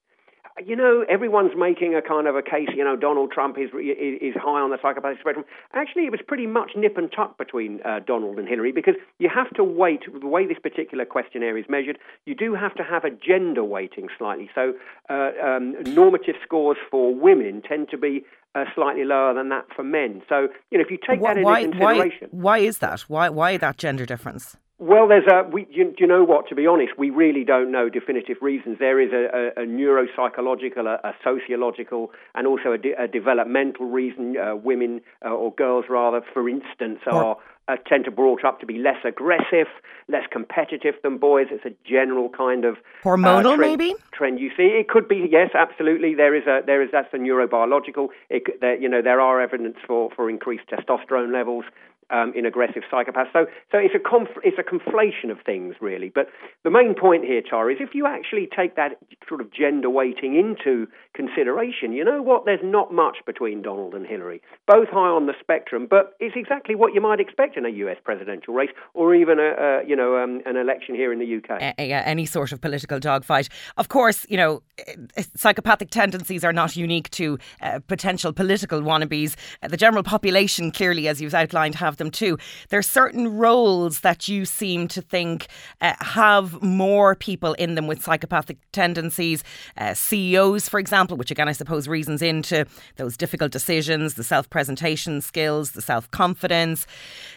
you 0.63 0.75
know, 0.75 1.03
everyone's 1.09 1.53
making 1.57 1.95
a 1.95 2.01
kind 2.01 2.27
of 2.27 2.35
a 2.35 2.41
case, 2.41 2.69
you 2.75 2.83
know, 2.83 2.95
Donald 2.95 3.31
Trump 3.31 3.57
is 3.57 3.69
is, 3.73 4.17
is 4.21 4.33
high 4.35 4.61
on 4.61 4.69
the 4.69 4.77
psychopathic 4.81 5.19
spectrum. 5.19 5.45
Actually, 5.73 6.05
it 6.05 6.11
was 6.11 6.21
pretty 6.25 6.45
much 6.45 6.71
nip 6.75 6.97
and 6.97 7.11
tuck 7.11 7.37
between 7.37 7.79
uh, 7.83 7.99
Donald 8.05 8.37
and 8.37 8.47
Hillary 8.47 8.71
because 8.71 8.95
you 9.19 9.29
have 9.33 9.49
to 9.55 9.63
wait, 9.63 10.01
the 10.19 10.27
way 10.27 10.45
this 10.45 10.59
particular 10.61 11.05
questionnaire 11.05 11.57
is 11.57 11.65
measured, 11.69 11.97
you 12.25 12.35
do 12.35 12.53
have 12.53 12.75
to 12.75 12.83
have 12.83 13.03
a 13.03 13.09
gender 13.09 13.63
weighting 13.63 14.09
slightly. 14.17 14.49
So 14.53 14.73
uh, 15.09 15.31
um, 15.43 15.75
normative 15.87 16.35
scores 16.43 16.77
for 16.91 17.15
women 17.15 17.61
tend 17.67 17.89
to 17.89 17.97
be 17.97 18.23
uh, 18.55 18.65
slightly 18.75 19.03
lower 19.03 19.33
than 19.33 19.49
that 19.49 19.65
for 19.75 19.83
men. 19.83 20.21
So, 20.29 20.49
you 20.69 20.77
know, 20.77 20.83
if 20.83 20.91
you 20.91 20.97
take 20.97 21.19
why, 21.19 21.33
that 21.33 21.39
into 21.39 21.71
consideration. 21.71 22.27
Why, 22.31 22.41
why 22.41 22.57
is 22.59 22.77
that? 22.77 23.01
Why, 23.01 23.29
why 23.29 23.57
that 23.57 23.77
gender 23.77 24.05
difference? 24.05 24.55
Well, 24.79 25.07
there's 25.07 25.27
a. 25.31 25.47
We, 25.47 25.67
you, 25.69 25.85
do 25.85 25.95
you 25.99 26.07
know 26.07 26.23
what? 26.23 26.49
To 26.49 26.55
be 26.55 26.65
honest, 26.67 26.97
we 26.97 27.09
really 27.09 27.43
don't 27.43 27.71
know 27.71 27.89
definitive 27.89 28.37
reasons. 28.41 28.79
There 28.79 28.99
is 28.99 29.11
a, 29.13 29.59
a, 29.59 29.63
a 29.63 29.65
neuropsychological, 29.65 30.85
a, 30.85 31.07
a, 31.07 31.13
sociological, 31.23 32.11
and 32.33 32.47
also 32.47 32.71
a, 32.71 32.77
de- 32.77 32.93
a 32.93 33.07
developmental 33.07 33.85
reason. 33.85 34.35
Uh, 34.35 34.55
women 34.55 35.01
uh, 35.23 35.29
or 35.29 35.53
girls, 35.53 35.85
rather, 35.89 36.21
for 36.33 36.49
instance, 36.49 36.99
are 37.05 37.37
uh, 37.67 37.75
tend 37.87 38.05
to 38.05 38.11
brought 38.11 38.43
up 38.43 38.59
to 38.59 38.65
be 38.65 38.77
less 38.77 38.97
aggressive, 39.05 39.67
less 40.09 40.23
competitive 40.31 40.95
than 41.03 41.17
boys. 41.17 41.47
It's 41.51 41.65
a 41.65 41.73
general 41.87 42.29
kind 42.29 42.65
of 42.65 42.75
uh, 42.75 43.09
hormonal, 43.09 43.55
trend, 43.55 43.61
maybe 43.61 43.95
trend 44.11 44.39
you 44.39 44.49
see. 44.57 44.63
It 44.63 44.89
could 44.89 45.07
be 45.07 45.27
yes, 45.31 45.51
absolutely. 45.53 46.15
There 46.15 46.35
is 46.35 46.45
a 46.45 46.61
there 46.65 46.81
is 46.81 46.89
that's 46.91 47.13
a 47.13 47.17
neurobiological. 47.17 48.09
It, 48.29 48.59
there, 48.59 48.75
you 48.75 48.89
know 48.89 49.01
there 49.01 49.21
are 49.21 49.39
evidence 49.39 49.77
for 49.85 50.09
for 50.15 50.29
increased 50.29 50.65
testosterone 50.67 51.31
levels 51.31 51.65
um, 52.09 52.33
in 52.35 52.45
aggressive 52.45 52.83
psychopaths. 52.91 53.31
So, 53.33 53.45
so 53.71 53.77
it's 53.77 53.95
a 53.95 53.99
conf- 53.99 54.43
it's 54.43 54.57
a 54.57 54.63
conflation 54.63 55.31
of 55.31 55.37
things 55.45 55.75
really. 55.81 56.11
But 56.13 56.27
the 56.63 56.69
main 56.69 56.95
point 56.95 57.25
here, 57.25 57.41
Tara, 57.41 57.71
is 57.73 57.77
if 57.79 57.93
you 57.93 58.05
actually 58.05 58.47
take 58.55 58.75
that 58.75 58.97
sort 59.27 59.41
of 59.41 59.51
gender 59.51 59.89
weighting 59.89 60.35
into 60.35 60.87
consideration, 61.13 61.93
you 61.93 62.03
know 62.03 62.21
what? 62.21 62.45
There's 62.45 62.63
not 62.63 62.93
much 62.93 63.17
between 63.25 63.61
Donald 63.61 63.93
and 63.93 64.05
Hillary. 64.05 64.41
Both 64.67 64.89
high 64.89 65.09
on 65.09 65.25
the 65.25 65.33
spectrum, 65.39 65.87
but 65.89 66.15
it's 66.19 66.35
exactly 66.35 66.75
what 66.75 66.93
you 66.93 67.01
might 67.01 67.19
expect 67.19 67.57
in 67.57 67.65
a 67.65 67.69
U.S. 67.69 67.97
presidential 68.03 68.53
race 68.53 68.71
or 68.93 69.15
even 69.15 69.39
a, 69.39 69.81
a 69.83 69.87
you 69.87 69.95
know 69.95 70.17
um, 70.17 70.41
an 70.45 70.57
election 70.57 70.95
here 70.95 71.11
in 71.11 71.19
the 71.19 71.37
UK. 71.37 71.61
Uh, 71.61 71.73
any 71.77 72.25
sort 72.25 72.51
of 72.51 72.61
political 72.61 72.99
dogfight. 72.99 73.49
Of 73.77 73.89
course, 73.89 74.25
you 74.29 74.37
know 74.37 74.61
eh, 74.87 75.23
psychopathic 75.35 75.89
tendencies 75.89 76.43
are 76.43 76.53
not 76.53 76.75
unique 76.75 77.09
to 77.11 77.37
uh, 77.61 77.79
potential 77.87 78.33
political 78.33 78.81
wannabes. 78.81 79.35
The 79.61 79.77
general 79.77 80.03
population, 80.03 80.71
clearly, 80.71 81.07
as 81.07 81.21
you've 81.21 81.33
outlined, 81.33 81.75
have 81.75 81.92
them 81.97 82.11
too. 82.11 82.37
There 82.69 82.79
are 82.79 82.83
certain 82.83 83.37
roles 83.37 84.01
that 84.01 84.27
you 84.27 84.45
seem 84.45 84.87
to 84.89 85.01
think 85.01 85.47
uh, 85.81 85.93
have 85.99 86.61
more 86.61 87.15
people 87.15 87.53
in 87.53 87.75
them 87.75 87.87
with 87.87 88.03
psychopathic 88.03 88.57
tendencies. 88.71 89.43
Uh, 89.77 89.93
CEOs, 89.93 90.69
for 90.69 90.79
example, 90.79 91.17
which 91.17 91.31
again 91.31 91.47
I 91.47 91.53
suppose 91.53 91.87
reasons 91.87 92.21
into 92.21 92.65
those 92.97 93.17
difficult 93.17 93.51
decisions, 93.51 94.15
the 94.15 94.23
self-presentation 94.23 95.21
skills, 95.21 95.71
the 95.71 95.81
self-confidence. 95.81 96.85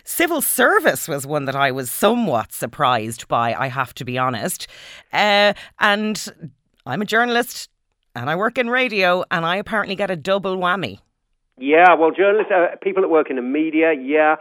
Civil 0.05 0.43
service 0.43 1.09
was 1.09 1.27
one 1.27 1.45
that 1.47 1.57
I 1.57 1.71
was 1.71 1.91
somewhat 1.91 2.53
surprised 2.53 3.29
by. 3.29 3.55
I 3.55 3.69
have 3.69 3.95
to 3.95 4.05
be 4.05 4.19
honest, 4.19 4.67
uh, 5.13 5.53
and 5.81 6.27
I'm 6.85 7.03
a 7.03 7.07
journalist 7.07 7.69
and 8.17 8.31
I 8.31 8.35
work 8.35 8.57
in 8.57 8.71
radio, 8.71 9.25
and 9.31 9.45
I 9.45 9.57
apparently 9.57 9.95
get 9.95 10.11
a 10.11 10.17
double 10.17 10.57
whammy. 10.57 11.01
Yeah, 11.59 11.95
well, 11.95 12.11
journalists, 12.11 12.53
uh, 12.53 12.77
people 12.83 13.03
that 13.03 13.09
work 13.09 13.31
in 13.31 13.37
the 13.37 13.43
media, 13.43 13.93
yeah. 13.93 14.37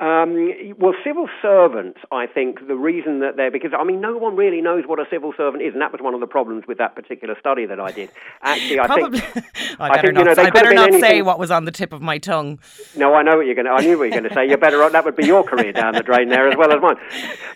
Um, 0.00 0.52
well, 0.78 0.94
civil 1.02 1.28
servants, 1.42 1.98
I 2.12 2.26
think 2.26 2.68
the 2.68 2.76
reason 2.76 3.18
that 3.18 3.36
they're 3.36 3.50
because 3.50 3.72
I 3.76 3.82
mean, 3.82 4.00
no 4.00 4.16
one 4.16 4.36
really 4.36 4.60
knows 4.60 4.84
what 4.86 5.00
a 5.00 5.06
civil 5.10 5.32
servant 5.36 5.60
is, 5.60 5.72
and 5.72 5.82
that 5.82 5.90
was 5.90 6.00
one 6.00 6.14
of 6.14 6.20
the 6.20 6.26
problems 6.28 6.68
with 6.68 6.78
that 6.78 6.94
particular 6.94 7.34
study 7.40 7.66
that 7.66 7.80
I 7.80 7.90
did. 7.90 8.10
Actually, 8.40 8.78
I 8.78 8.86
Probably, 8.86 9.18
think 9.20 9.46
I 9.80 9.88
better 9.96 10.02
think, 10.02 10.14
not, 10.14 10.20
you 10.20 10.34
know, 10.36 10.42
I 10.42 10.50
better 10.50 10.72
not 10.72 10.92
say 11.00 11.20
what 11.22 11.40
was 11.40 11.50
on 11.50 11.64
the 11.64 11.72
tip 11.72 11.92
of 11.92 12.00
my 12.00 12.18
tongue. 12.18 12.60
No, 12.96 13.12
I 13.14 13.24
know 13.24 13.38
what 13.38 13.46
you're 13.46 13.56
going 13.56 13.66
to. 13.66 13.72
I 13.72 13.80
knew 13.80 13.98
what 13.98 14.04
you're 14.04 14.20
going 14.20 14.28
to 14.28 14.34
say. 14.34 14.46
You're 14.46 14.56
better. 14.56 14.88
That 14.88 15.04
would 15.04 15.16
be 15.16 15.26
your 15.26 15.42
career 15.42 15.72
down 15.72 15.94
the 15.94 16.04
drain 16.04 16.28
there 16.28 16.48
as 16.48 16.56
well 16.56 16.72
as 16.72 16.80
mine. 16.80 16.96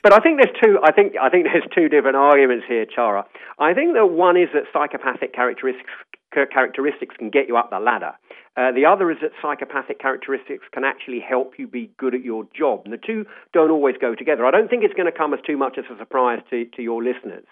But 0.02 0.12
I 0.12 0.18
think 0.18 0.40
there's 0.42 0.56
two. 0.60 0.80
I 0.82 0.90
think 0.90 1.14
I 1.22 1.28
think 1.28 1.44
there's 1.44 1.62
two 1.72 1.88
different 1.88 2.16
arguments 2.16 2.64
here, 2.66 2.86
Tara. 2.86 3.24
I 3.60 3.72
think 3.72 3.94
that 3.94 4.06
one 4.06 4.36
is 4.36 4.48
that 4.52 4.64
psychopathic 4.72 5.32
characteristics 5.32 5.90
characteristics 6.32 7.16
can 7.18 7.30
get 7.30 7.48
you 7.48 7.56
up 7.56 7.70
the 7.70 7.78
ladder. 7.78 8.12
Uh, 8.56 8.72
the 8.72 8.84
other 8.84 9.10
is 9.10 9.18
that 9.22 9.30
psychopathic 9.40 10.00
characteristics 10.00 10.64
can 10.72 10.84
actually 10.84 11.20
help 11.20 11.54
you 11.58 11.66
be 11.66 11.90
good 11.98 12.14
at 12.14 12.22
your 12.22 12.44
job. 12.56 12.82
And 12.84 12.92
the 12.92 12.98
two 12.98 13.24
don't 13.52 13.70
always 13.70 13.96
go 14.00 14.14
together. 14.14 14.44
I 14.44 14.50
don't 14.50 14.68
think 14.68 14.84
it's 14.84 14.94
going 14.94 15.10
to 15.10 15.16
come 15.16 15.32
as 15.32 15.40
too 15.46 15.56
much 15.56 15.78
as 15.78 15.84
a 15.92 15.98
surprise 15.98 16.40
to, 16.50 16.64
to 16.76 16.82
your 16.82 17.02
listeners 17.02 17.44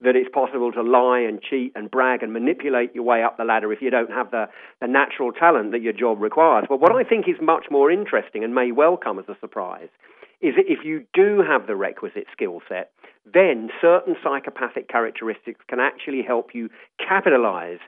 that 0.00 0.14
it's 0.14 0.28
possible 0.32 0.70
to 0.70 0.82
lie 0.82 1.18
and 1.18 1.42
cheat 1.42 1.72
and 1.74 1.90
brag 1.90 2.22
and 2.22 2.32
manipulate 2.32 2.94
your 2.94 3.04
way 3.04 3.22
up 3.22 3.36
the 3.36 3.44
ladder 3.44 3.72
if 3.72 3.82
you 3.82 3.90
don't 3.90 4.10
have 4.10 4.30
the, 4.30 4.46
the 4.80 4.86
natural 4.86 5.32
talent 5.32 5.72
that 5.72 5.82
your 5.82 5.92
job 5.92 6.20
requires. 6.20 6.66
But 6.68 6.80
what 6.80 6.94
I 6.94 7.02
think 7.02 7.28
is 7.28 7.34
much 7.42 7.66
more 7.70 7.90
interesting 7.90 8.44
and 8.44 8.54
may 8.54 8.70
well 8.70 8.96
come 8.96 9.18
as 9.18 9.24
a 9.28 9.36
surprise 9.40 9.88
is 10.40 10.54
that 10.54 10.70
if 10.70 10.84
you 10.84 11.04
do 11.14 11.42
have 11.42 11.66
the 11.66 11.74
requisite 11.74 12.26
skill 12.32 12.60
set, 12.68 12.92
then 13.32 13.70
certain 13.80 14.14
psychopathic 14.22 14.88
characteristics 14.88 15.60
can 15.68 15.80
actually 15.80 16.22
help 16.22 16.54
you 16.54 16.70
capitalize 16.98 17.80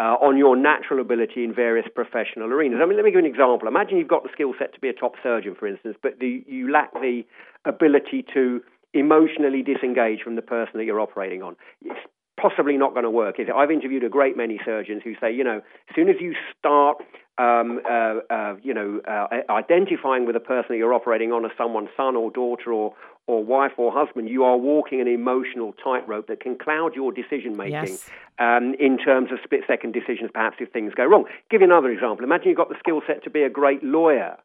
uh, 0.00 0.16
on 0.16 0.38
your 0.38 0.56
natural 0.56 0.98
ability 0.98 1.44
in 1.44 1.54
various 1.54 1.86
professional 1.94 2.50
arenas. 2.50 2.80
I 2.82 2.86
mean, 2.86 2.96
let 2.96 3.04
me 3.04 3.10
give 3.10 3.20
you 3.20 3.26
an 3.26 3.30
example. 3.30 3.68
Imagine 3.68 3.98
you've 3.98 4.08
got 4.08 4.22
the 4.22 4.30
skill 4.32 4.54
set 4.58 4.72
to 4.72 4.80
be 4.80 4.88
a 4.88 4.94
top 4.94 5.12
surgeon, 5.22 5.54
for 5.54 5.68
instance, 5.68 5.96
but 6.02 6.18
the, 6.18 6.42
you 6.48 6.72
lack 6.72 6.92
the 6.94 7.22
ability 7.66 8.24
to 8.32 8.62
emotionally 8.94 9.62
disengage 9.62 10.22
from 10.22 10.36
the 10.36 10.42
person 10.42 10.72
that 10.78 10.84
you're 10.84 11.00
operating 11.00 11.42
on. 11.42 11.54
It's 11.82 12.00
possibly 12.40 12.78
not 12.78 12.92
going 12.94 13.04
to 13.04 13.10
work, 13.10 13.38
is 13.38 13.48
it? 13.48 13.54
I've 13.54 13.70
interviewed 13.70 14.02
a 14.02 14.08
great 14.08 14.38
many 14.38 14.58
surgeons 14.64 15.02
who 15.04 15.12
say, 15.20 15.34
you 15.34 15.44
know, 15.44 15.58
as 15.58 15.94
soon 15.94 16.08
as 16.08 16.16
you 16.18 16.34
start 16.58 16.96
um, 17.40 17.80
uh, 17.88 18.16
uh, 18.28 18.56
you 18.62 18.74
know, 18.74 19.00
uh, 19.08 19.26
identifying 19.48 20.26
with 20.26 20.34
the 20.34 20.40
person 20.40 20.66
that 20.70 20.76
you're 20.76 20.92
operating 20.92 21.32
on 21.32 21.44
as 21.44 21.50
someone's 21.56 21.88
son 21.96 22.16
or 22.16 22.30
daughter 22.30 22.72
or, 22.72 22.94
or 23.30 23.44
wife 23.44 23.72
or 23.76 23.92
husband, 23.92 24.28
you 24.28 24.42
are 24.42 24.56
walking 24.56 25.00
an 25.00 25.06
emotional 25.06 25.72
tightrope 25.82 26.26
that 26.26 26.40
can 26.40 26.58
cloud 26.58 26.96
your 26.96 27.12
decision 27.12 27.56
making 27.56 27.94
yes. 27.94 28.10
um, 28.40 28.74
in 28.80 28.98
terms 28.98 29.30
of 29.30 29.38
split 29.44 29.60
second 29.68 29.92
decisions, 29.92 30.30
perhaps 30.34 30.56
if 30.58 30.72
things 30.72 30.92
go 30.96 31.04
wrong. 31.04 31.24
Give 31.48 31.60
you 31.60 31.66
another 31.66 31.90
example. 31.90 32.24
Imagine 32.24 32.48
you've 32.48 32.56
got 32.56 32.68
the 32.68 32.78
skill 32.80 33.02
set 33.06 33.22
to 33.24 33.30
be 33.30 33.42
a 33.42 33.48
great 33.48 33.84
lawyer, 33.84 34.36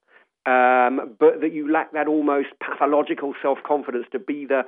um, 0.46 1.16
but 1.20 1.42
that 1.42 1.52
you 1.52 1.72
lack 1.72 1.94
that 1.94 2.08
almost 2.08 2.50
pathological 2.60 3.34
self 3.42 3.58
confidence 3.66 4.06
to 4.12 4.20
be 4.20 4.46
the 4.46 4.62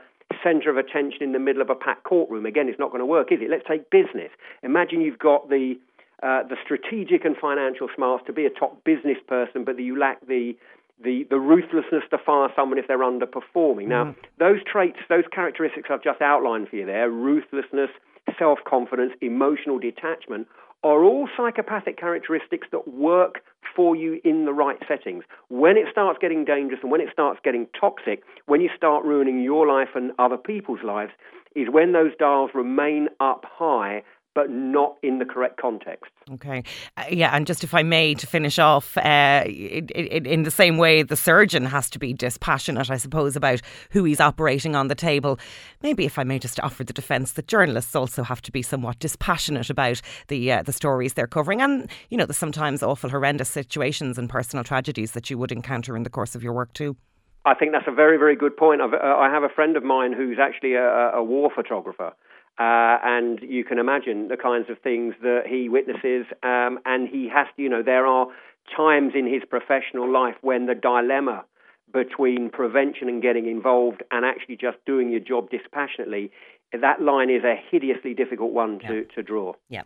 center 0.44 0.72
of 0.72 0.78
attention 0.78 1.22
in 1.22 1.32
the 1.32 1.40
middle 1.40 1.62
of 1.62 1.70
a 1.70 1.76
packed 1.76 2.04
courtroom. 2.04 2.48
Again, 2.48 2.68
it's 2.68 2.80
not 2.80 2.90
going 2.90 3.00
to 3.00 3.06
work, 3.06 3.32
is 3.32 3.40
it? 3.42 3.52
Let's 3.52 3.66
take 3.68 3.90
business. 3.92 4.32
Imagine 4.64 5.02
you've 5.02 5.20
got 5.20 5.50
the 5.50 5.76
uh, 6.24 6.42
the 6.42 6.58
strategic 6.64 7.24
and 7.24 7.38
financial 7.38 7.88
smarts 7.96 8.26
to 8.26 8.34
be 8.34 8.46
a 8.48 8.50
top 8.50 8.84
business 8.84 9.18
person, 9.28 9.64
but 9.64 9.76
that 9.76 9.84
you 9.84 10.00
lack 10.00 10.26
the 10.26 10.58
the, 11.04 11.26
the 11.30 11.40
ruthlessness 11.40 12.04
to 12.10 12.18
fire 12.18 12.50
someone 12.56 12.78
if 12.78 12.88
they're 12.88 13.00
underperforming. 13.00 13.88
Now, 13.88 14.06
mm. 14.06 14.16
those 14.40 14.60
traits, 14.64 14.98
those 15.10 15.26
characteristics 15.32 15.90
I've 15.92 16.04
just 16.04 16.22
outlined 16.22 16.70
for 16.70 16.76
you 16.76 16.86
there 16.86 17.10
ruthlessness, 17.10 17.90
self 18.38 18.60
confidence, 18.68 19.14
emotional 19.22 19.80
detachment 19.80 20.48
are 20.84 21.04
all 21.04 21.28
psychopathic 21.36 21.98
characteristics 21.98 22.68
that 22.72 22.88
work 22.88 23.42
for 23.76 23.96
you 23.96 24.22
in 24.24 24.46
the 24.46 24.54
right 24.54 24.78
settings. 24.88 25.24
When 25.50 25.76
it 25.76 25.86
starts 25.92 26.20
getting 26.22 26.46
dangerous 26.46 26.80
and 26.82 26.92
when 26.92 27.02
it 27.02 27.10
starts 27.12 27.40
getting 27.44 27.68
toxic, 27.80 28.24
when 28.46 28.62
you 28.62 28.70
start 28.76 29.04
ruining 29.04 29.42
your 29.42 29.68
life 29.68 29.90
and 29.96 30.12
other 30.20 30.38
people's 30.38 30.84
lives, 30.84 31.12
is 31.56 31.68
when 31.70 31.94
those 31.94 32.12
dials 32.20 32.52
remain 32.54 33.10
up 33.20 33.44
high 33.50 34.04
but 34.38 34.52
not 34.52 34.98
in 35.02 35.18
the 35.18 35.26
correct 35.26 35.60
context. 35.60 36.12
Okay. 36.32 36.64
Uh, 36.96 37.06
yeah, 37.10 37.32
and 37.36 37.48
just 37.48 37.64
if 37.64 37.74
I 37.74 37.82
may, 37.82 38.14
to 38.14 38.28
finish 38.28 38.60
off, 38.60 38.96
uh, 39.00 39.42
it, 39.48 39.90
it, 39.96 40.28
in 40.28 40.44
the 40.44 40.52
same 40.52 40.78
way, 40.78 41.02
the 41.02 41.16
surgeon 41.16 41.66
has 41.66 41.90
to 41.90 41.98
be 41.98 42.14
dispassionate, 42.14 42.92
I 42.92 42.98
suppose, 42.98 43.36
about 43.36 43.62
who 43.90 44.04
he's 44.04 44.20
operating 44.20 44.76
on 44.76 44.90
the 44.90 44.94
table. 44.94 45.40
Maybe, 45.82 46.06
if 46.06 46.20
I 46.20 46.24
may, 46.24 46.38
just 46.38 46.60
offer 46.60 46.84
the 46.84 46.94
defence 46.94 47.32
that 47.32 47.48
journalists 47.48 47.96
also 47.96 48.22
have 48.22 48.44
to 48.44 48.52
be 48.52 48.62
somewhat 48.62 49.00
dispassionate 49.00 49.72
about 49.72 50.04
the 50.28 50.52
uh, 50.52 50.62
the 50.62 50.72
stories 50.72 51.16
they're 51.16 51.26
covering, 51.26 51.60
and 51.60 51.90
you 52.12 52.18
know, 52.18 52.28
the 52.28 52.36
sometimes 52.36 52.84
awful, 52.84 53.10
horrendous 53.10 53.50
situations 53.50 54.20
and 54.20 54.30
personal 54.30 54.64
tragedies 54.64 55.14
that 55.14 55.32
you 55.32 55.40
would 55.40 55.52
encounter 55.52 55.98
in 55.98 56.04
the 56.04 56.12
course 56.12 56.36
of 56.36 56.44
your 56.44 56.54
work 56.54 56.72
too. 56.74 56.96
I 57.44 57.56
think 57.56 57.72
that's 57.72 57.88
a 57.88 57.92
very, 57.92 58.18
very 58.18 58.36
good 58.36 58.56
point. 58.56 58.82
I've, 58.82 58.94
uh, 58.94 58.98
I 58.98 59.32
have 59.32 59.42
a 59.42 59.50
friend 59.50 59.78
of 59.78 59.84
mine 59.84 60.14
who's 60.14 60.38
actually 60.38 60.74
a, 60.76 61.14
a 61.16 61.24
war 61.24 61.50
photographer. 61.56 62.14
Uh, 62.60 62.98
and 63.04 63.40
you 63.42 63.64
can 63.64 63.78
imagine 63.78 64.30
the 64.30 64.38
kinds 64.38 64.70
of 64.70 64.80
things 64.80 65.14
that 65.22 65.44
he 65.48 65.70
witnesses. 65.70 66.26
Um, 66.42 66.80
and 66.86 67.08
he 67.08 67.30
has 67.30 67.48
to, 67.56 67.62
you 67.62 67.70
know, 67.70 67.84
there 67.84 68.08
are 68.08 68.28
times 68.76 69.14
in 69.16 69.32
his 69.32 69.44
professional 69.48 70.12
life 70.12 70.36
when 70.42 70.66
the 70.66 70.76
dilemma 70.76 71.46
between 71.94 72.50
prevention 72.50 73.08
and 73.08 73.22
getting 73.22 73.48
involved 73.48 74.04
and 74.12 74.26
actually 74.26 74.58
just 74.58 74.78
doing 74.86 75.10
your 75.10 75.22
job 75.22 75.50
dispassionately 75.50 76.32
that 76.74 77.02
line 77.02 77.30
is 77.30 77.44
a 77.44 77.56
hideously 77.72 78.14
difficult 78.14 78.52
one 78.52 78.80
to, 78.80 78.96
yeah. 78.96 79.16
to 79.16 79.24
draw. 79.24 79.54
Yeah. 79.70 79.84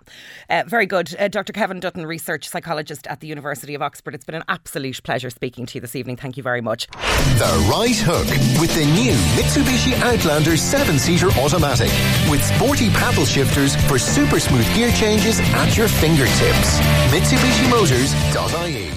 Uh, 0.50 0.63
very 0.65 0.85
good. 0.85 1.15
Uh, 1.17 1.27
Dr. 1.27 1.53
Kevin 1.53 1.79
Dutton, 1.79 2.05
research 2.05 2.47
psychologist 2.47 3.05
at 3.07 3.19
the 3.19 3.27
University 3.27 3.75
of 3.75 3.81
Oxford. 3.81 4.15
It's 4.15 4.25
been 4.25 4.35
an 4.35 4.43
absolute 4.47 5.03
pleasure 5.03 5.29
speaking 5.29 5.65
to 5.67 5.75
you 5.75 5.81
this 5.81 5.95
evening. 5.95 6.17
Thank 6.17 6.38
you 6.38 6.43
very 6.43 6.61
much. 6.61 6.88
The 6.88 7.69
Right 7.71 7.97
Hook 7.97 8.27
with 8.59 8.73
the 8.73 8.85
new 8.85 9.13
Mitsubishi 9.38 9.93
Outlander 10.01 10.57
7 10.57 10.97
seater 10.97 11.29
automatic 11.39 11.91
with 12.29 12.43
sporty 12.43 12.89
paddle 12.89 13.25
shifters 13.25 13.75
for 13.88 14.00
super 14.00 14.39
smooth 14.39 14.65
gear 14.73 14.91
changes 14.91 15.39
at 15.39 15.77
your 15.77 15.88
fingertips. 15.88 16.79
MitsubishiMotors.ie. 17.11 18.91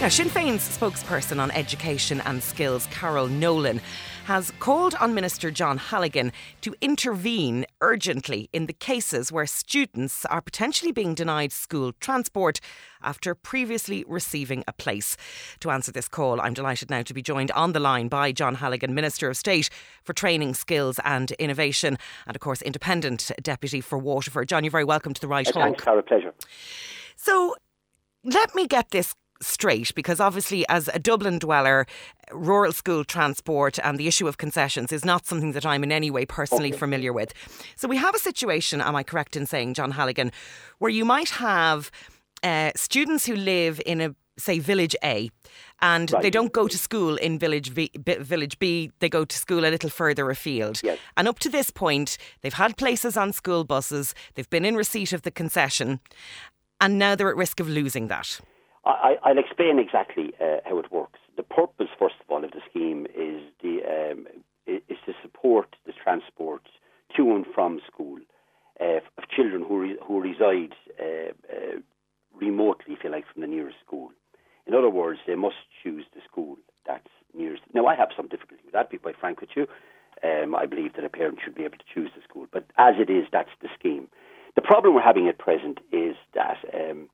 Now, 0.00 0.08
Sinn 0.08 0.28
Féin's 0.28 0.76
spokesperson 0.76 1.40
on 1.40 1.50
education 1.52 2.20
and 2.26 2.42
skills, 2.42 2.86
Carol 2.90 3.28
Nolan, 3.28 3.80
has 4.26 4.50
called 4.58 4.92
on 4.96 5.14
Minister 5.14 5.52
John 5.52 5.78
Halligan 5.78 6.32
to 6.60 6.74
intervene 6.80 7.64
urgently 7.80 8.50
in 8.52 8.66
the 8.66 8.72
cases 8.72 9.30
where 9.30 9.46
students 9.46 10.24
are 10.24 10.40
potentially 10.40 10.90
being 10.90 11.14
denied 11.14 11.52
school 11.52 11.92
transport 12.00 12.58
after 13.04 13.36
previously 13.36 14.04
receiving 14.08 14.64
a 14.66 14.72
place. 14.72 15.16
To 15.60 15.70
answer 15.70 15.92
this 15.92 16.08
call, 16.08 16.40
I'm 16.40 16.54
delighted 16.54 16.90
now 16.90 17.02
to 17.02 17.14
be 17.14 17.22
joined 17.22 17.52
on 17.52 17.72
the 17.72 17.78
line 17.78 18.08
by 18.08 18.32
John 18.32 18.56
Halligan, 18.56 18.96
Minister 18.96 19.30
of 19.30 19.36
State 19.36 19.70
for 20.02 20.12
Training, 20.12 20.54
Skills 20.54 20.98
and 21.04 21.30
Innovation, 21.32 21.96
and 22.26 22.34
of 22.34 22.40
course, 22.40 22.62
Independent 22.62 23.30
Deputy 23.40 23.80
for 23.80 23.96
Waterford. 23.96 24.48
John, 24.48 24.64
you're 24.64 24.72
very 24.72 24.82
welcome 24.82 25.14
to 25.14 25.20
the 25.20 25.28
Right 25.28 25.46
uh, 25.46 25.52
Talk. 25.52 25.62
Thanks, 25.62 25.84
Tara. 25.84 26.02
Pleasure. 26.02 26.34
So, 27.14 27.54
let 28.24 28.56
me 28.56 28.66
get 28.66 28.90
this 28.90 29.14
straight 29.40 29.94
because 29.94 30.20
obviously 30.20 30.64
as 30.68 30.88
a 30.92 30.98
Dublin 30.98 31.38
dweller 31.38 31.86
rural 32.32 32.72
school 32.72 33.04
transport 33.04 33.78
and 33.84 33.98
the 33.98 34.08
issue 34.08 34.26
of 34.26 34.36
concessions 34.38 34.92
is 34.92 35.04
not 35.04 35.26
something 35.26 35.52
that 35.52 35.64
I'm 35.64 35.84
in 35.84 35.92
any 35.92 36.10
way 36.10 36.26
personally 36.26 36.70
okay. 36.70 36.78
familiar 36.78 37.12
with. 37.12 37.32
So 37.76 37.88
we 37.88 37.96
have 37.96 38.14
a 38.14 38.18
situation 38.18 38.80
am 38.80 38.96
I 38.96 39.02
correct 39.02 39.36
in 39.36 39.46
saying 39.46 39.74
John 39.74 39.92
Halligan 39.92 40.32
where 40.78 40.90
you 40.90 41.04
might 41.04 41.30
have 41.30 41.90
uh, 42.42 42.70
students 42.76 43.26
who 43.26 43.36
live 43.36 43.80
in 43.86 44.00
a 44.00 44.14
say 44.38 44.58
village 44.58 44.94
A 45.02 45.30
and 45.80 46.10
right. 46.12 46.22
they 46.22 46.30
don't 46.30 46.52
go 46.52 46.68
to 46.68 46.78
school 46.78 47.16
in 47.16 47.38
village 47.38 47.74
B, 47.74 47.90
village 47.96 48.58
B 48.58 48.90
they 48.98 49.08
go 49.08 49.24
to 49.24 49.38
school 49.38 49.60
a 49.60 49.70
little 49.70 49.90
further 49.90 50.30
afield 50.30 50.80
yes. 50.82 50.98
and 51.16 51.26
up 51.26 51.38
to 51.38 51.48
this 51.48 51.70
point 51.70 52.18
they've 52.42 52.52
had 52.52 52.76
places 52.76 53.16
on 53.16 53.32
school 53.32 53.64
buses 53.64 54.14
they've 54.34 54.50
been 54.50 54.64
in 54.64 54.76
receipt 54.76 55.14
of 55.14 55.22
the 55.22 55.30
concession 55.30 56.00
and 56.80 56.98
now 56.98 57.14
they're 57.14 57.30
at 57.30 57.36
risk 57.36 57.60
of 57.60 57.68
losing 57.68 58.08
that 58.08 58.40
I, 58.90 59.32
will 59.32 59.38
explain 59.38 59.78
exactly 59.78 60.32
uh, 60.40 60.58
how 60.64 60.78
it 60.78 60.92
works. 60.92 61.18
The 61.36 61.42
purpose, 61.42 61.88
first 61.98 62.16
of 62.20 62.30
all, 62.30 62.44
of 62.44 62.52
the 62.52 62.60
scheme 62.70 63.06
is 63.14 63.42
the 63.62 63.80
um, 63.84 64.26
is 64.66 64.98
to 65.06 65.12
support 65.22 65.76
the 65.86 65.92
transport 65.92 66.62
to 67.16 67.34
and 67.34 67.46
from 67.54 67.80
school 67.86 68.18
uh, 68.80 68.98
of 69.18 69.28
children 69.34 69.64
who 69.66 69.80
re- 69.80 69.98
who 70.06 70.20
reside 70.20 70.74
uh, 71.00 71.32
uh, 71.52 71.80
remotely, 72.34 72.94
if 72.94 73.04
you 73.04 73.10
like, 73.10 73.24
from 73.32 73.42
the 73.42 73.48
nearest 73.48 73.76
school. 73.84 74.10
In 74.66 74.74
other 74.74 74.90
words, 74.90 75.20
they 75.26 75.36
must 75.36 75.56
choose 75.82 76.04
the 76.14 76.20
school 76.28 76.56
that's 76.86 77.08
nearest. 77.34 77.62
Now, 77.74 77.86
I 77.86 77.94
have 77.96 78.08
some 78.16 78.28
difficulty 78.28 78.62
with 78.64 78.72
that. 78.72 78.90
To 78.90 78.96
be 78.96 78.98
quite 78.98 79.18
frank 79.18 79.40
with 79.40 79.50
you, 79.56 79.66
um, 80.22 80.54
I 80.54 80.66
believe 80.66 80.94
that 80.94 81.04
a 81.04 81.08
parent 81.08 81.38
should 81.44 81.54
be 81.54 81.64
able 81.64 81.78
to 81.78 81.84
choose 81.92 82.10
the 82.16 82.22
school. 82.22 82.46
But 82.52 82.66
as 82.78 82.94
it 82.98 83.10
is, 83.10 83.26
that's 83.32 83.50
the 83.62 83.68
scheme. 83.78 84.08
The 84.54 84.62
problem 84.62 84.94
we're 84.94 85.02
having 85.02 85.28
at 85.28 85.38
present 85.38 85.78
is 85.92 86.16
that. 86.34 86.58
Um, 86.72 87.08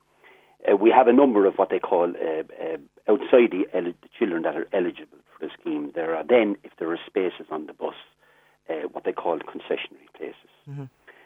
uh, 0.71 0.75
we 0.75 0.89
have 0.91 1.07
a 1.07 1.13
number 1.13 1.45
of 1.45 1.55
what 1.55 1.69
they 1.69 1.79
call 1.79 2.09
uh, 2.09 2.43
uh, 2.61 2.77
outside 3.07 3.51
the, 3.51 3.65
el- 3.73 3.93
the, 4.01 4.09
children 4.17 4.43
that 4.43 4.55
are 4.55 4.67
eligible 4.73 5.17
for 5.31 5.45
the 5.45 5.51
scheme. 5.59 5.91
There 5.93 6.15
are 6.15 6.23
then, 6.23 6.55
if 6.63 6.71
there 6.79 6.91
are 6.91 6.99
spaces 7.05 7.47
on 7.51 7.67
the 7.67 7.73
bus, 7.73 7.95
uh, 8.69 8.87
what 8.91 9.03
they 9.03 9.11
call 9.11 9.39
concessionary 9.39 10.07
places. 10.15 10.51
Mm-hmm. 10.69 10.85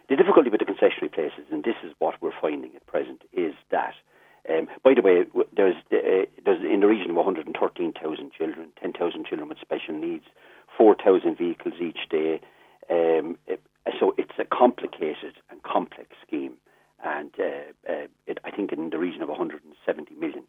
The 0.10 0.16
difficulty 0.16 0.50
with 0.50 0.60
the 0.60 0.66
concessionary 0.66 1.12
places, 1.12 1.46
and 1.52 1.64
this 1.64 1.76
is 1.84 1.94
what 2.00 2.16
we're 2.22 2.40
finding 2.40 2.76
at 2.76 2.86
present, 2.88 3.24
is 3.34 3.54
that. 3.72 3.94
Um, 4.50 4.68
by 4.82 4.94
the 4.94 5.02
way, 5.02 5.26
there's, 5.56 5.76
uh, 5.92 6.24
there's 6.46 6.64
in 6.64 6.80
the 6.80 6.88
region 6.88 7.12
of 7.12 7.18
113,000 7.18 8.32
children, 8.32 8.70
10,000 8.82 9.26
children 9.26 9.50
with 9.50 9.58
special 9.60 9.94
needs, 9.94 10.24
4,000 10.78 11.38
vehicles 11.38 11.74
each 11.82 12.08
day. 12.10 12.40
Um, 12.90 13.38
it, 13.46 13.62
so 14.00 14.16
it's 14.18 14.40
a 14.40 14.46
complicated 14.46 15.36
and 15.50 15.62
complex 15.64 16.16
scheme 16.26 16.54
and 17.04 17.32
uh, 17.40 17.92
uh, 17.92 18.08
it, 18.26 18.40
I 18.44 18.52
think 18.52 18.72
in 18.72 18.90
the 18.90 18.98
region 18.98 19.22
of 19.22 19.30
170 19.30 20.16
million 20.16 20.44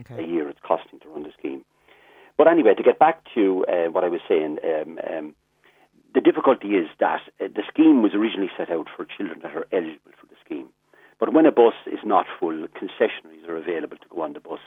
okay. 0.00 0.22
a 0.22 0.26
year 0.26 0.48
it's 0.48 0.60
costing 0.66 1.00
to 1.00 1.08
run 1.08 1.22
the 1.22 1.32
scheme. 1.38 1.64
But 2.36 2.48
anyway, 2.48 2.74
to 2.74 2.82
get 2.82 2.98
back 2.98 3.22
to 3.34 3.64
uh, 3.66 3.90
what 3.90 4.04
I 4.04 4.08
was 4.08 4.20
saying, 4.28 4.58
um, 4.62 4.98
um, 5.10 5.34
the 6.14 6.20
difficulty 6.20 6.68
is 6.68 6.88
that 7.00 7.22
uh, 7.40 7.48
the 7.48 7.62
scheme 7.68 8.02
was 8.02 8.12
originally 8.14 8.50
set 8.56 8.70
out 8.70 8.88
for 8.94 9.06
children 9.06 9.40
that 9.42 9.56
are 9.56 9.66
eligible 9.72 10.12
for 10.20 10.26
the 10.26 10.36
scheme. 10.44 10.68
But 11.18 11.32
when 11.32 11.46
a 11.46 11.52
bus 11.52 11.74
is 11.86 12.00
not 12.04 12.26
full, 12.38 12.66
concessionaries 12.68 13.48
are 13.48 13.56
available 13.56 13.96
to 13.96 14.08
go 14.10 14.20
on 14.20 14.34
the 14.34 14.40
bus. 14.40 14.60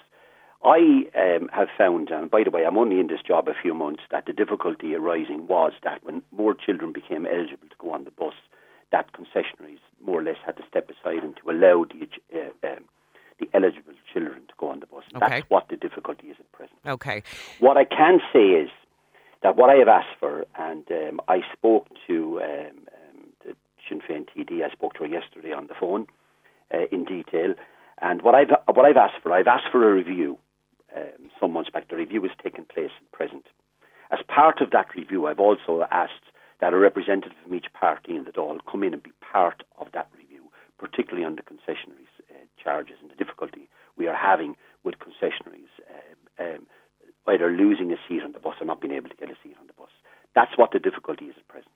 I 0.63 1.05
um, 1.15 1.49
have 1.53 1.69
found, 1.77 2.09
and 2.09 2.29
by 2.29 2.43
the 2.43 2.49
way, 2.49 2.65
I'm 2.65 2.77
only 2.77 2.99
in 2.99 3.07
this 3.07 3.21
job 3.25 3.47
a 3.47 3.53
few 3.59 3.73
months, 3.73 4.01
that 4.11 4.25
the 4.25 4.33
difficulty 4.33 4.93
arising 4.93 5.47
was 5.47 5.73
that 5.83 6.03
when 6.03 6.21
more 6.31 6.53
children 6.53 6.91
became 6.91 7.25
eligible 7.25 7.69
to 7.69 7.75
go 7.77 7.93
on 7.93 8.03
the 8.03 8.11
bus, 8.11 8.33
that 8.91 9.11
concessionaries 9.13 9.79
more 10.03 10.19
or 10.19 10.23
less 10.23 10.37
had 10.45 10.57
to 10.57 10.63
step 10.67 10.89
aside 10.89 11.23
and 11.23 11.35
to 11.37 11.51
allow 11.51 11.85
the 11.85 12.07
uh, 12.37 12.67
um, 12.67 12.85
the 13.39 13.49
eligible 13.53 13.93
children 14.11 14.41
to 14.47 14.53
go 14.57 14.69
on 14.69 14.81
the 14.81 14.85
bus. 14.85 15.03
Okay. 15.15 15.27
That's 15.27 15.49
what 15.49 15.69
the 15.69 15.77
difficulty 15.77 16.27
is 16.27 16.35
at 16.39 16.51
present. 16.51 16.77
Okay. 16.85 17.23
What 17.59 17.77
I 17.77 17.85
can 17.85 18.19
say 18.33 18.49
is 18.49 18.69
that 19.43 19.55
what 19.55 19.69
I 19.69 19.75
have 19.75 19.87
asked 19.87 20.19
for, 20.19 20.45
and 20.57 20.83
um, 20.91 21.21
I 21.27 21.39
spoke 21.53 21.87
to 22.07 22.41
um, 22.41 22.77
um, 22.91 23.23
the 23.45 23.55
Sinn 23.87 24.01
Féin 24.01 24.25
TD, 24.27 24.63
I 24.63 24.69
spoke 24.71 24.93
to 24.95 24.99
her 24.99 25.07
yesterday 25.07 25.53
on 25.53 25.67
the 25.67 25.73
phone 25.79 26.07
uh, 26.73 26.85
in 26.91 27.05
detail, 27.05 27.53
and 28.01 28.21
what 28.21 28.35
I've 28.35 28.49
what 28.73 28.85
I've 28.85 28.97
asked 28.97 29.21
for, 29.23 29.31
I've 29.31 29.47
asked 29.47 29.71
for 29.71 29.89
a 29.89 29.93
review 29.93 30.37
um, 30.95 31.29
some 31.39 31.53
months 31.53 31.69
back. 31.69 31.89
The 31.89 31.95
review 31.95 32.21
has 32.23 32.31
taken 32.43 32.65
place 32.65 32.91
at 32.99 33.11
present. 33.11 33.45
As 34.11 34.19
part 34.27 34.59
of 34.61 34.71
that 34.71 34.87
review, 34.95 35.27
I've 35.27 35.39
also 35.39 35.85
asked 35.91 36.28
that 36.59 36.73
a 36.73 36.77
representative 36.77 37.37
from 37.43 37.55
each 37.55 37.71
party 37.73 38.15
in 38.15 38.23
the 38.25 38.31
Dáil 38.31 38.59
come 38.69 38.83
in 38.83 38.93
and 38.93 39.03
be 39.03 39.11
part 39.21 39.63
of 39.77 39.91
that 39.93 40.09
review, 40.17 40.43
particularly 40.77 41.25
on 41.25 41.35
the 41.35 41.41
concessionaries 41.41 42.13
uh, 42.31 42.45
charges 42.61 42.97
and 43.01 43.09
the 43.09 43.15
difficulty 43.15 43.69
we 43.97 44.07
are 44.07 44.15
having 44.15 44.55
with 44.83 44.95
concessionaries 44.99 45.71
um, 45.89 46.45
um, 46.45 46.67
either 47.27 47.51
losing 47.51 47.91
a 47.91 47.97
seat 48.07 48.23
on 48.23 48.31
the 48.31 48.39
bus 48.39 48.55
or 48.59 48.65
not 48.65 48.81
being 48.81 48.93
able 48.93 49.09
to 49.09 49.15
get 49.15 49.29
a 49.29 49.35
seat 49.43 49.55
on 49.59 49.67
the 49.67 49.73
bus. 49.73 49.89
That's 50.35 50.57
what 50.57 50.71
the 50.71 50.79
difficulty 50.79 51.25
is 51.25 51.35
at 51.37 51.47
present. 51.47 51.71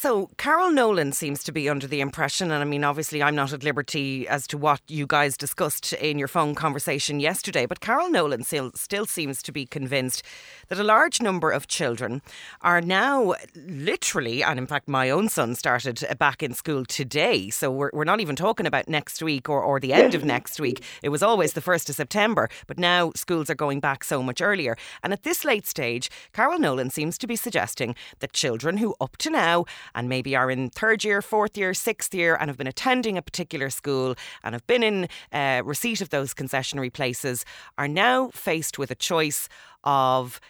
So, 0.00 0.30
Carol 0.36 0.70
Nolan 0.70 1.10
seems 1.10 1.42
to 1.42 1.50
be 1.50 1.68
under 1.68 1.88
the 1.88 2.00
impression, 2.00 2.52
and 2.52 2.62
I 2.62 2.64
mean, 2.64 2.84
obviously, 2.84 3.20
I'm 3.20 3.34
not 3.34 3.52
at 3.52 3.64
liberty 3.64 4.28
as 4.28 4.46
to 4.46 4.56
what 4.56 4.80
you 4.86 5.08
guys 5.08 5.36
discussed 5.36 5.92
in 5.94 6.20
your 6.20 6.28
phone 6.28 6.54
conversation 6.54 7.18
yesterday, 7.18 7.66
but 7.66 7.80
Carol 7.80 8.08
Nolan 8.08 8.44
still, 8.44 8.70
still 8.76 9.06
seems 9.06 9.42
to 9.42 9.50
be 9.50 9.66
convinced 9.66 10.22
that 10.68 10.78
a 10.78 10.84
large 10.84 11.20
number 11.20 11.50
of 11.50 11.66
children 11.66 12.22
are 12.60 12.80
now 12.80 13.34
literally, 13.56 14.40
and 14.40 14.60
in 14.60 14.68
fact, 14.68 14.86
my 14.86 15.10
own 15.10 15.28
son 15.28 15.56
started 15.56 16.06
back 16.16 16.44
in 16.44 16.54
school 16.54 16.84
today. 16.84 17.50
So, 17.50 17.68
we're, 17.68 17.90
we're 17.92 18.04
not 18.04 18.20
even 18.20 18.36
talking 18.36 18.66
about 18.66 18.88
next 18.88 19.20
week 19.20 19.48
or, 19.48 19.60
or 19.60 19.80
the 19.80 19.92
end 19.92 20.14
of 20.14 20.24
next 20.36 20.60
week. 20.60 20.80
It 21.02 21.08
was 21.08 21.24
always 21.24 21.54
the 21.54 21.60
1st 21.60 21.88
of 21.88 21.96
September, 21.96 22.48
but 22.68 22.78
now 22.78 23.10
schools 23.16 23.50
are 23.50 23.56
going 23.56 23.80
back 23.80 24.04
so 24.04 24.22
much 24.22 24.40
earlier. 24.40 24.76
And 25.02 25.12
at 25.12 25.24
this 25.24 25.44
late 25.44 25.66
stage, 25.66 26.08
Carol 26.32 26.60
Nolan 26.60 26.90
seems 26.90 27.18
to 27.18 27.26
be 27.26 27.34
suggesting 27.34 27.96
that 28.20 28.32
children 28.32 28.76
who 28.76 28.94
up 29.00 29.16
to 29.16 29.30
now 29.30 29.64
and 29.94 30.08
maybe 30.08 30.36
are 30.36 30.50
in 30.50 30.70
third 30.70 31.04
year, 31.04 31.22
fourth 31.22 31.56
year, 31.56 31.74
sixth 31.74 32.14
year, 32.14 32.36
and 32.36 32.48
have 32.48 32.56
been 32.56 32.66
attending 32.66 33.16
a 33.16 33.22
particular 33.22 33.70
school 33.70 34.14
and 34.42 34.54
have 34.54 34.66
been 34.66 34.82
in 34.82 35.08
uh, 35.32 35.62
receipt 35.64 36.00
of 36.00 36.10
those 36.10 36.34
concessionary 36.34 36.92
places 36.92 37.44
are 37.76 37.88
now 37.88 38.28
faced 38.28 38.78
with 38.78 38.90
a 38.90 38.94
choice 38.94 39.48
of 39.84 40.40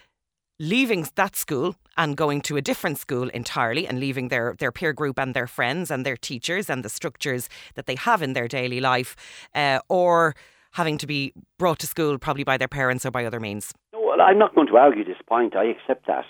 leaving 0.59 1.07
that 1.15 1.35
school 1.35 1.75
and 1.97 2.17
going 2.17 2.41
to 2.41 2.57
a 2.57 2.61
different 2.61 2.97
school 2.97 3.29
entirely 3.29 3.87
and 3.87 3.99
leaving 3.99 4.27
their, 4.27 4.55
their 4.59 4.71
peer 4.71 4.93
group 4.93 5.17
and 5.17 5.33
their 5.33 5.47
friends 5.47 5.89
and 5.89 6.05
their 6.05 6.17
teachers 6.17 6.69
and 6.69 6.83
the 6.83 6.89
structures 6.89 7.49
that 7.75 7.85
they 7.85 7.95
have 7.95 8.21
in 8.21 8.33
their 8.33 8.47
daily 8.47 8.79
life, 8.79 9.15
uh, 9.55 9.79
or 9.89 10.35
having 10.71 10.97
to 10.97 11.07
be 11.07 11.33
brought 11.57 11.79
to 11.79 11.87
school 11.87 12.17
probably 12.17 12.43
by 12.43 12.57
their 12.57 12.67
parents 12.67 13.05
or 13.05 13.11
by 13.11 13.25
other 13.25 13.39
means. 13.39 13.73
Well, 13.93 14.21
I'm 14.21 14.37
not 14.37 14.53
going 14.53 14.67
to 14.67 14.77
argue 14.77 15.03
this 15.03 15.17
point. 15.27 15.55
I 15.55 15.65
accept 15.65 16.07
that. 16.07 16.25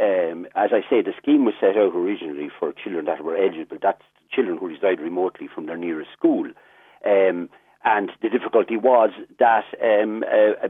Um, 0.00 0.46
as 0.56 0.70
I 0.72 0.80
say, 0.90 1.02
the 1.02 1.14
scheme 1.20 1.44
was 1.44 1.54
set 1.60 1.76
out 1.76 1.94
originally 1.94 2.50
for 2.58 2.72
children 2.72 3.04
that 3.06 3.22
were 3.22 3.36
eligible. 3.36 3.78
That's 3.80 4.02
children 4.32 4.58
who 4.58 4.68
reside 4.68 5.00
remotely 5.00 5.48
from 5.52 5.66
their 5.66 5.76
nearest 5.76 6.10
school. 6.12 6.46
Um, 7.06 7.48
and 7.84 8.10
the 8.22 8.28
difficulty 8.28 8.76
was 8.76 9.10
that, 9.38 9.64
um, 9.82 10.24
uh, 10.24 10.66
uh, 10.66 10.68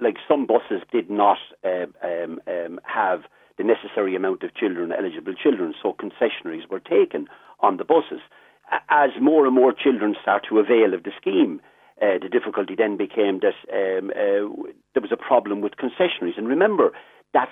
like 0.00 0.16
some 0.26 0.46
buses 0.46 0.82
did 0.90 1.10
not 1.10 1.38
uh, 1.64 1.86
um, 2.02 2.40
um, 2.48 2.80
have 2.84 3.22
the 3.58 3.64
necessary 3.64 4.16
amount 4.16 4.42
of 4.42 4.54
children, 4.54 4.90
eligible 4.90 5.34
children, 5.34 5.74
so 5.80 5.94
concessionaries 5.94 6.68
were 6.68 6.80
taken 6.80 7.28
on 7.60 7.76
the 7.76 7.84
buses. 7.84 8.20
As 8.88 9.10
more 9.20 9.46
and 9.46 9.54
more 9.54 9.72
children 9.72 10.16
start 10.20 10.46
to 10.48 10.58
avail 10.58 10.94
of 10.94 11.04
the 11.04 11.12
scheme, 11.20 11.60
uh, 12.02 12.18
the 12.20 12.28
difficulty 12.28 12.74
then 12.74 12.96
became 12.96 13.40
that 13.40 13.54
um, 13.72 14.10
uh, 14.10 14.72
there 14.94 15.02
was 15.02 15.12
a 15.12 15.16
problem 15.16 15.60
with 15.60 15.74
concessionaries. 15.76 16.36
And 16.36 16.48
remember 16.48 16.92
that 17.34 17.48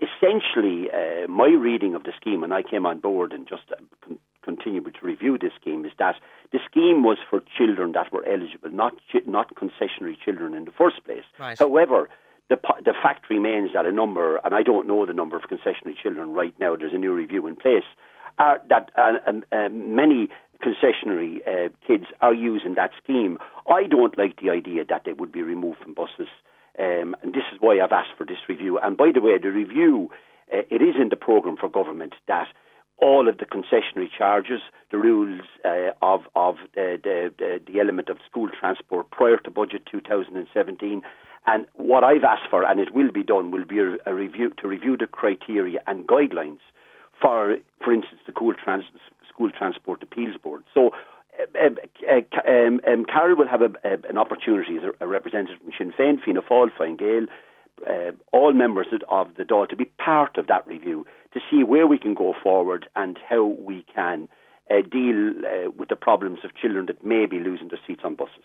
essentially, 0.00 0.88
uh, 0.90 1.28
my 1.28 1.48
reading 1.48 1.94
of 1.94 2.04
the 2.04 2.12
scheme, 2.20 2.42
and 2.42 2.52
I 2.52 2.62
came 2.62 2.86
on 2.86 3.00
board 3.00 3.32
and 3.32 3.48
just 3.48 3.62
uh, 3.70 3.76
con- 4.04 4.18
continued 4.42 4.94
to 5.00 5.06
review 5.06 5.38
this 5.38 5.52
scheme, 5.60 5.84
is 5.84 5.92
that 5.98 6.16
the 6.52 6.58
scheme 6.70 7.02
was 7.02 7.18
for 7.28 7.42
children 7.56 7.92
that 7.92 8.12
were 8.12 8.24
eligible, 8.26 8.70
not 8.70 8.94
not 9.26 9.54
concessionary 9.54 10.16
children 10.22 10.54
in 10.54 10.64
the 10.64 10.72
first 10.72 11.04
place. 11.04 11.24
Right. 11.38 11.58
However, 11.58 12.08
the 12.48 12.58
the 12.84 12.94
fact 13.02 13.28
remains 13.30 13.70
that 13.74 13.86
a 13.86 13.92
number, 13.92 14.40
and 14.44 14.54
I 14.54 14.62
don't 14.62 14.86
know 14.86 15.04
the 15.06 15.14
number 15.14 15.36
of 15.36 15.42
concessionary 15.44 15.96
children 16.00 16.32
right 16.32 16.54
now. 16.60 16.76
There's 16.76 16.94
a 16.94 16.98
new 16.98 17.12
review 17.12 17.46
in 17.46 17.56
place. 17.56 17.84
Are 18.38 18.60
that 18.68 18.90
uh, 18.96 19.14
um, 19.26 19.44
uh, 19.50 19.68
many 19.70 20.28
concessionary 20.62 21.40
uh, 21.46 21.68
kids 21.86 22.04
are 22.20 22.34
using 22.34 22.74
that 22.74 22.90
scheme. 23.02 23.38
I 23.68 23.84
don't 23.84 24.16
like 24.16 24.40
the 24.40 24.50
idea 24.50 24.84
that 24.88 25.02
they 25.04 25.12
would 25.12 25.32
be 25.32 25.42
removed 25.42 25.78
from 25.82 25.94
buses 25.94 26.28
um, 26.78 27.16
and 27.22 27.32
this 27.32 27.44
is 27.52 27.58
why 27.60 27.80
I've 27.80 27.92
asked 27.92 28.16
for 28.18 28.24
this 28.24 28.38
review. 28.48 28.78
And 28.78 28.96
by 28.96 29.10
the 29.14 29.20
way, 29.20 29.38
the 29.38 29.50
review 29.50 30.10
uh, 30.52 30.62
it 30.70 30.82
is 30.82 30.94
in 31.00 31.08
the 31.08 31.16
programme 31.16 31.56
for 31.56 31.68
government 31.68 32.14
that 32.28 32.48
all 32.98 33.28
of 33.28 33.38
the 33.38 33.44
concessionary 33.44 34.08
charges, 34.16 34.60
the 34.90 34.98
rules 34.98 35.42
uh, 35.64 35.90
of 36.02 36.22
of 36.34 36.56
uh, 36.76 36.96
the, 37.02 37.32
the, 37.38 37.60
the 37.66 37.80
element 37.80 38.08
of 38.08 38.18
school 38.28 38.48
transport 38.58 39.10
prior 39.10 39.36
to 39.38 39.50
budget 39.50 39.82
2017. 39.90 41.02
And 41.48 41.66
what 41.74 42.02
I've 42.02 42.24
asked 42.24 42.50
for, 42.50 42.64
and 42.64 42.80
it 42.80 42.92
will 42.94 43.12
be 43.12 43.22
done, 43.22 43.50
will 43.50 43.64
be 43.64 43.78
a, 43.78 43.96
a 44.06 44.14
review 44.14 44.52
to 44.60 44.68
review 44.68 44.96
the 44.96 45.06
criteria 45.06 45.80
and 45.86 46.06
guidelines 46.06 46.58
for, 47.20 47.56
for 47.84 47.92
instance, 47.92 48.20
the 48.26 48.32
school, 48.32 48.52
trans, 48.54 48.84
school 49.28 49.50
transport 49.50 50.02
appeals 50.02 50.36
board. 50.42 50.64
So. 50.72 50.90
Uh, 51.38 51.68
uh, 52.10 52.50
um, 52.50 52.80
um, 52.86 53.04
Carol 53.04 53.36
will 53.36 53.48
have 53.48 53.62
a, 53.62 53.70
an 54.08 54.18
opportunity 54.18 54.76
as 54.76 54.84
a, 54.84 55.04
a 55.04 55.06
representative 55.06 55.58
from 55.60 55.72
Sinn 55.76 55.92
Féin, 55.98 56.22
Fianna 56.22 56.42
Fáil, 56.42 56.70
Fine 56.76 56.96
Gael, 56.96 57.26
uh, 57.88 58.12
all 58.32 58.52
members 58.52 58.86
of 59.10 59.28
the 59.36 59.44
Dáil 59.44 59.68
to 59.68 59.76
be 59.76 59.84
part 59.84 60.38
of 60.38 60.46
that 60.46 60.66
review 60.66 61.06
to 61.34 61.40
see 61.50 61.62
where 61.62 61.86
we 61.86 61.98
can 61.98 62.14
go 62.14 62.34
forward 62.42 62.88
and 62.96 63.18
how 63.28 63.44
we 63.44 63.84
can 63.94 64.28
uh, 64.70 64.76
deal 64.90 65.32
uh, 65.44 65.70
with 65.76 65.88
the 65.88 65.96
problems 65.96 66.40
of 66.44 66.54
children 66.54 66.86
that 66.86 67.04
may 67.04 67.26
be 67.26 67.38
losing 67.38 67.68
their 67.68 67.80
seats 67.86 68.00
on 68.04 68.14
buses. 68.14 68.44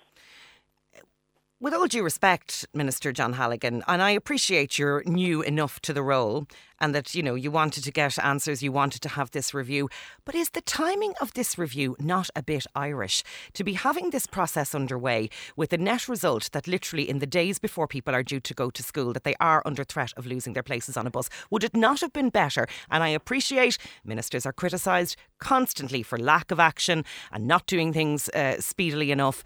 With 1.59 1.73
all 1.75 1.85
due 1.85 2.03
respect, 2.03 2.65
Minister 2.73 3.11
John 3.11 3.33
Halligan, 3.33 3.83
and 3.87 4.01
I 4.01 4.09
appreciate 4.11 4.79
you're 4.79 5.03
new 5.05 5.43
enough 5.43 5.79
to 5.81 5.93
the 5.93 6.01
role 6.01 6.47
and 6.81 6.93
that, 6.95 7.15
you 7.15 7.23
know, 7.23 7.35
you 7.35 7.51
wanted 7.51 7.83
to 7.85 7.91
get 7.91 8.19
answers, 8.19 8.61
you 8.61 8.71
wanted 8.71 9.01
to 9.03 9.09
have 9.09 9.31
this 9.31 9.53
review, 9.53 9.87
but 10.25 10.35
is 10.35 10.49
the 10.49 10.61
timing 10.61 11.13
of 11.21 11.33
this 11.33 11.57
review 11.57 11.95
not 11.99 12.29
a 12.35 12.41
bit 12.41 12.65
Irish? 12.75 13.23
To 13.53 13.63
be 13.63 13.73
having 13.73 14.09
this 14.09 14.25
process 14.25 14.73
underway 14.73 15.29
with 15.55 15.69
the 15.69 15.77
net 15.77 16.09
result 16.09 16.49
that 16.51 16.67
literally 16.67 17.07
in 17.07 17.19
the 17.19 17.27
days 17.27 17.59
before 17.59 17.87
people 17.87 18.15
are 18.15 18.23
due 18.23 18.39
to 18.39 18.53
go 18.53 18.71
to 18.71 18.83
school 18.83 19.13
that 19.13 19.23
they 19.23 19.35
are 19.39 19.61
under 19.63 19.83
threat 19.83 20.11
of 20.17 20.25
losing 20.25 20.53
their 20.53 20.63
places 20.63 20.97
on 20.97 21.05
a 21.05 21.11
bus, 21.11 21.29
would 21.51 21.63
it 21.63 21.75
not 21.75 22.01
have 22.01 22.11
been 22.11 22.29
better? 22.29 22.67
And 22.89 23.03
I 23.03 23.09
appreciate 23.09 23.77
ministers 24.03 24.45
are 24.45 24.53
criticised 24.53 25.15
constantly 25.39 26.01
for 26.01 26.17
lack 26.17 26.49
of 26.49 26.59
action 26.59 27.05
and 27.31 27.47
not 27.47 27.67
doing 27.67 27.93
things 27.93 28.27
uh, 28.29 28.59
speedily 28.59 29.11
enough, 29.11 29.43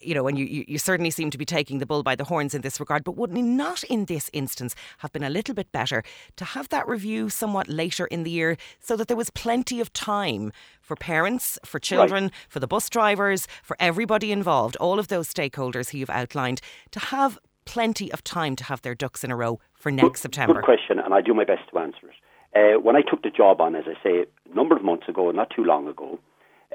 you 0.00 0.14
know, 0.14 0.26
and 0.26 0.38
you, 0.38 0.64
you 0.66 0.78
certainly 0.78 1.10
seem 1.10 1.30
to 1.30 1.38
be 1.38 1.44
taking 1.44 1.78
the 1.78 1.86
bull 1.86 2.02
by 2.02 2.14
the 2.16 2.24
horns 2.24 2.54
in 2.54 2.62
this 2.62 2.80
regard. 2.80 3.04
But 3.04 3.16
would 3.16 3.32
not 3.32 3.84
in 3.84 4.06
this 4.06 4.30
instance 4.32 4.74
have 4.98 5.12
been 5.12 5.22
a 5.22 5.30
little 5.30 5.54
bit 5.54 5.70
better 5.72 6.02
to 6.36 6.44
have 6.44 6.69
that 6.70 6.88
review 6.88 7.28
somewhat 7.28 7.68
later 7.68 8.06
in 8.06 8.22
the 8.22 8.30
year 8.30 8.56
so 8.80 8.96
that 8.96 9.08
there 9.08 9.16
was 9.16 9.30
plenty 9.30 9.80
of 9.80 9.92
time 9.92 10.52
for 10.80 10.96
parents, 10.96 11.58
for 11.64 11.78
children, 11.78 12.24
right. 12.24 12.32
for 12.48 12.60
the 12.60 12.66
bus 12.66 12.88
drivers, 12.88 13.46
for 13.62 13.76
everybody 13.78 14.32
involved, 14.32 14.76
all 14.76 14.98
of 14.98 15.08
those 15.08 15.32
stakeholders 15.32 15.90
who 15.90 15.98
you've 15.98 16.10
outlined, 16.10 16.60
to 16.90 16.98
have 16.98 17.38
plenty 17.64 18.10
of 18.12 18.24
time 18.24 18.56
to 18.56 18.64
have 18.64 18.82
their 18.82 18.94
ducks 18.94 19.22
in 19.22 19.30
a 19.30 19.36
row 19.36 19.60
for 19.74 19.90
next 19.92 20.08
good, 20.08 20.18
September? 20.18 20.54
Good 20.54 20.64
question, 20.64 20.98
and 20.98 21.14
I 21.14 21.20
do 21.20 21.34
my 21.34 21.44
best 21.44 21.62
to 21.72 21.78
answer 21.78 22.08
it. 22.08 22.14
Uh, 22.52 22.80
when 22.80 22.96
I 22.96 23.02
took 23.02 23.22
the 23.22 23.30
job 23.30 23.60
on, 23.60 23.76
as 23.76 23.84
I 23.86 23.94
say, 24.02 24.24
a 24.24 24.54
number 24.54 24.76
of 24.76 24.82
months 24.82 25.08
ago, 25.08 25.30
not 25.30 25.50
too 25.54 25.62
long 25.62 25.86
ago, 25.86 26.18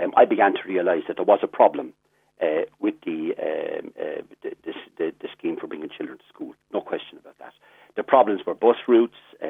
um, 0.01 0.13
I 0.15 0.25
began 0.25 0.53
to 0.53 0.59
realise 0.65 1.03
that 1.07 1.17
there 1.17 1.25
was 1.25 1.39
a 1.43 1.47
problem 1.47 1.93
uh, 2.41 2.63
with 2.79 2.95
the, 3.05 3.33
um, 3.41 3.91
uh, 3.99 4.21
the, 4.41 4.73
the, 4.97 5.13
the, 5.21 5.27
scheme 5.37 5.57
for 5.59 5.67
bringing 5.67 5.89
children 5.89 6.17
to 6.17 6.23
school. 6.33 6.53
No 6.73 6.81
question 6.81 7.17
about 7.17 7.37
that. 7.39 7.53
The 7.95 8.03
problems 8.03 8.41
were 8.45 8.53
bus 8.53 8.77
routes, 8.87 9.15
uh, 9.41 9.47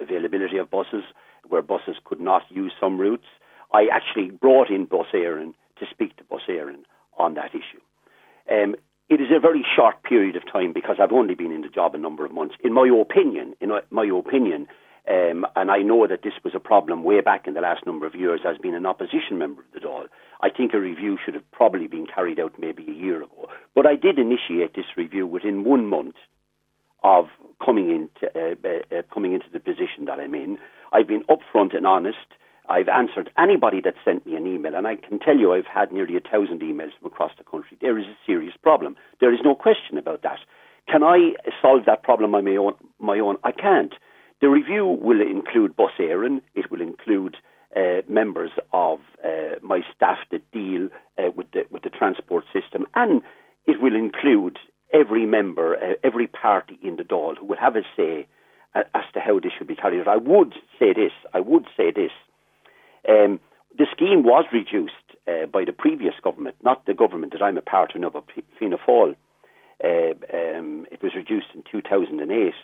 availability 0.00 0.56
of 0.56 0.70
buses, 0.70 1.04
where 1.48 1.62
buses 1.62 1.96
could 2.04 2.20
not 2.20 2.42
use 2.50 2.72
some 2.80 2.98
routes. 2.98 3.26
I 3.72 3.86
actually 3.92 4.30
brought 4.30 4.70
in 4.70 4.86
Bus 4.86 5.06
Éireann 5.12 5.54
to 5.78 5.86
speak 5.90 6.16
to 6.16 6.24
Bus 6.24 6.42
Éireann 6.48 6.84
on 7.18 7.34
that 7.34 7.50
issue. 7.54 7.80
Um, 8.50 8.76
it 9.08 9.20
is 9.20 9.28
a 9.34 9.40
very 9.40 9.64
short 9.76 10.02
period 10.02 10.36
of 10.36 10.42
time 10.50 10.72
because 10.72 10.96
I've 11.00 11.12
only 11.12 11.34
been 11.34 11.52
in 11.52 11.60
the 11.60 11.68
job 11.68 11.94
a 11.94 11.98
number 11.98 12.24
of 12.24 12.32
months. 12.32 12.54
In 12.64 12.72
my 12.72 12.88
opinion, 12.88 13.54
in 13.60 13.70
my 13.90 14.06
opinion, 14.06 14.66
um, 15.08 15.46
and 15.54 15.70
I 15.70 15.78
know 15.78 16.06
that 16.08 16.22
this 16.24 16.32
was 16.42 16.54
a 16.56 16.60
problem 16.60 17.04
way 17.04 17.20
back 17.20 17.46
in 17.46 17.54
the 17.54 17.60
last 17.60 17.86
number 17.86 18.06
of 18.06 18.16
years 18.16 18.40
as 18.44 18.58
being 18.58 18.74
an 18.74 18.86
opposition 18.86 19.38
member 19.38 19.62
of 19.62 19.70
the 19.72 19.80
Dáil. 19.80 20.06
I 20.40 20.50
think 20.50 20.74
a 20.74 20.80
review 20.80 21.18
should 21.24 21.34
have 21.34 21.48
probably 21.52 21.86
been 21.86 22.06
carried 22.06 22.40
out 22.40 22.58
maybe 22.58 22.84
a 22.88 22.92
year 22.92 23.22
ago. 23.22 23.48
But 23.74 23.86
I 23.86 23.94
did 23.94 24.18
initiate 24.18 24.74
this 24.74 24.96
review 24.96 25.26
within 25.26 25.62
one 25.62 25.86
month 25.86 26.16
of 27.06 27.26
coming 27.64 27.88
into 27.90 28.26
uh, 28.34 28.54
uh, 28.64 28.98
uh, 28.98 29.02
coming 29.14 29.32
into 29.32 29.46
the 29.52 29.60
position 29.60 30.06
that 30.06 30.18
I'm 30.18 30.34
in. 30.34 30.58
I've 30.92 31.06
been 31.06 31.22
upfront 31.24 31.74
and 31.76 31.86
honest. 31.86 32.26
I've 32.68 32.88
answered 32.88 33.30
anybody 33.38 33.80
that 33.82 33.94
sent 34.04 34.26
me 34.26 34.34
an 34.34 34.46
email, 34.46 34.74
and 34.74 34.88
I 34.88 34.96
can 34.96 35.20
tell 35.20 35.36
you 35.36 35.52
I've 35.52 35.72
had 35.72 35.92
nearly 35.92 36.16
a 36.16 36.20
thousand 36.20 36.60
emails 36.62 36.90
from 36.98 37.06
across 37.06 37.30
the 37.38 37.44
country. 37.44 37.78
There 37.80 37.96
is 37.96 38.06
a 38.06 38.16
serious 38.26 38.54
problem. 38.60 38.96
There 39.20 39.32
is 39.32 39.38
no 39.44 39.54
question 39.54 39.98
about 39.98 40.22
that. 40.22 40.40
Can 40.88 41.04
I 41.04 41.34
solve 41.62 41.84
that 41.86 42.02
problem 42.02 42.34
on 42.34 42.44
my 42.44 42.56
own? 42.56 42.74
My 42.98 43.20
own, 43.20 43.36
I 43.44 43.52
can't. 43.52 43.94
The 44.40 44.48
review 44.48 44.84
will 44.86 45.20
include 45.20 45.76
Bus 45.76 45.92
Éireann. 46.00 46.42
It 46.56 46.70
will 46.70 46.80
include 46.80 47.36
uh, 47.76 48.02
members 48.08 48.50
of 48.72 48.98
uh, 49.24 49.56
my 49.62 49.80
staff 49.94 50.18
that 50.32 50.50
deal 50.50 50.88
uh, 51.18 51.30
with 51.36 51.50
the 51.52 51.62
with 51.70 51.84
the 51.84 51.90
transport 51.90 52.44
system, 52.52 52.84
and 52.94 53.22
it 53.66 53.80
will 53.80 53.94
include 53.94 54.58
every 54.92 55.26
member, 55.26 55.76
uh, 55.76 55.94
every 56.04 56.26
party 56.26 56.78
in 56.82 56.96
the 56.96 57.02
Dáil 57.02 57.38
who 57.38 57.46
will 57.46 57.56
have 57.56 57.76
a 57.76 57.82
say 57.96 58.26
uh, 58.74 58.82
as 58.94 59.04
to 59.14 59.20
how 59.20 59.40
this 59.40 59.52
should 59.56 59.66
be 59.66 59.76
carried 59.76 60.00
out. 60.00 60.08
I 60.08 60.16
would 60.16 60.54
say 60.78 60.92
this. 60.92 61.12
I 61.34 61.40
would 61.40 61.66
say 61.76 61.90
this. 61.90 62.12
Um, 63.08 63.40
the 63.78 63.86
scheme 63.92 64.22
was 64.22 64.44
reduced 64.52 64.94
uh, 65.28 65.46
by 65.46 65.64
the 65.64 65.72
previous 65.72 66.14
government, 66.22 66.56
not 66.62 66.86
the 66.86 66.94
government 66.94 67.32
that 67.32 67.42
I'm 67.42 67.58
a 67.58 67.62
part 67.62 67.94
of, 67.94 68.12
but 68.12 68.24
Fianna 68.58 68.78
Fáil. 68.78 69.16
Um, 69.84 70.86
it 70.90 71.02
was 71.02 71.14
reduced 71.14 71.48
in 71.54 71.62
2008 71.70 72.54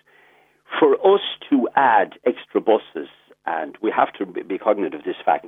for 0.79 0.95
us 1.15 1.21
to 1.51 1.69
add 1.77 2.15
extra 2.25 2.61
buses, 2.61 3.09
and 3.45 3.77
we 3.83 3.91
have 3.95 4.13
to 4.15 4.27
be 4.27 4.59
cognizant 4.59 4.95
of 4.95 5.05
this 5.05 5.17
fact, 5.25 5.47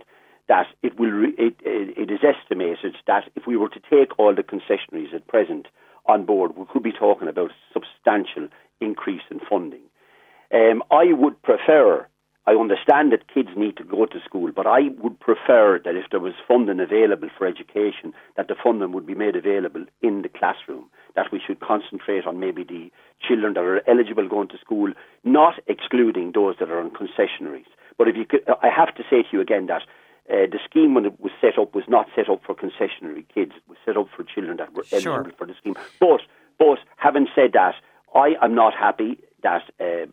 that 0.48 0.66
it 0.82 0.98
will 0.98 1.10
re- 1.10 1.34
it, 1.38 1.56
it 1.64 2.10
is 2.10 2.20
estimated 2.22 2.96
that 3.06 3.24
if 3.34 3.46
we 3.46 3.56
were 3.56 3.70
to 3.70 3.80
take 3.80 4.18
all 4.18 4.34
the 4.34 4.42
concessionaries 4.42 5.14
at 5.14 5.26
present 5.26 5.66
on 6.06 6.24
board, 6.24 6.56
we 6.56 6.64
could 6.72 6.82
be 6.82 6.92
talking 6.92 7.28
about 7.28 7.50
substantial 7.72 8.48
increase 8.80 9.22
in 9.30 9.40
funding. 9.48 9.82
Um, 10.52 10.82
I 10.90 11.12
would 11.12 11.40
prefer. 11.42 12.06
I 12.46 12.52
understand 12.52 13.10
that 13.12 13.32
kids 13.32 13.48
need 13.56 13.78
to 13.78 13.84
go 13.84 14.04
to 14.04 14.20
school, 14.24 14.52
but 14.54 14.66
I 14.66 14.90
would 14.98 15.18
prefer 15.18 15.80
that 15.82 15.96
if 15.96 16.10
there 16.10 16.20
was 16.20 16.34
funding 16.46 16.78
available 16.78 17.30
for 17.38 17.46
education, 17.46 18.12
that 18.36 18.48
the 18.48 18.54
funding 18.62 18.92
would 18.92 19.06
be 19.06 19.14
made 19.14 19.34
available 19.34 19.86
in 20.02 20.22
the 20.22 20.28
classroom 20.28 20.90
that 21.16 21.30
we 21.32 21.40
should 21.44 21.60
concentrate 21.60 22.26
on 22.26 22.40
maybe 22.40 22.64
the 22.64 22.90
children 23.26 23.54
that 23.54 23.60
are 23.60 23.88
eligible 23.88 24.28
going 24.28 24.48
to 24.48 24.58
school, 24.58 24.92
not 25.22 25.54
excluding 25.66 26.32
those 26.32 26.56
that 26.58 26.70
are 26.70 26.80
on 26.80 26.90
concessionaries. 26.90 27.70
But 27.96 28.08
if 28.08 28.16
you 28.16 28.26
could, 28.26 28.44
I 28.62 28.68
have 28.68 28.94
to 28.96 29.04
say 29.08 29.22
to 29.22 29.28
you 29.32 29.40
again 29.40 29.66
that 29.66 29.82
uh, 30.30 30.46
the 30.50 30.58
scheme 30.64 30.94
when 30.94 31.04
it 31.04 31.20
was 31.20 31.32
set 31.40 31.58
up 31.58 31.74
was 31.74 31.84
not 31.86 32.06
set 32.14 32.30
up 32.30 32.42
for 32.44 32.54
concessionary 32.54 33.24
kids. 33.34 33.52
It 33.56 33.62
was 33.68 33.78
set 33.84 33.96
up 33.96 34.08
for 34.16 34.22
children 34.24 34.56
that 34.56 34.72
were 34.72 34.84
eligible 34.90 35.24
sure. 35.24 35.32
for 35.36 35.46
the 35.46 35.54
scheme. 35.54 35.74
But, 36.00 36.20
but 36.58 36.78
having 36.96 37.26
said 37.34 37.52
that, 37.52 37.74
I 38.14 38.34
am 38.40 38.54
not 38.54 38.74
happy 38.74 39.18
that 39.42 39.62
uh, 39.80 40.06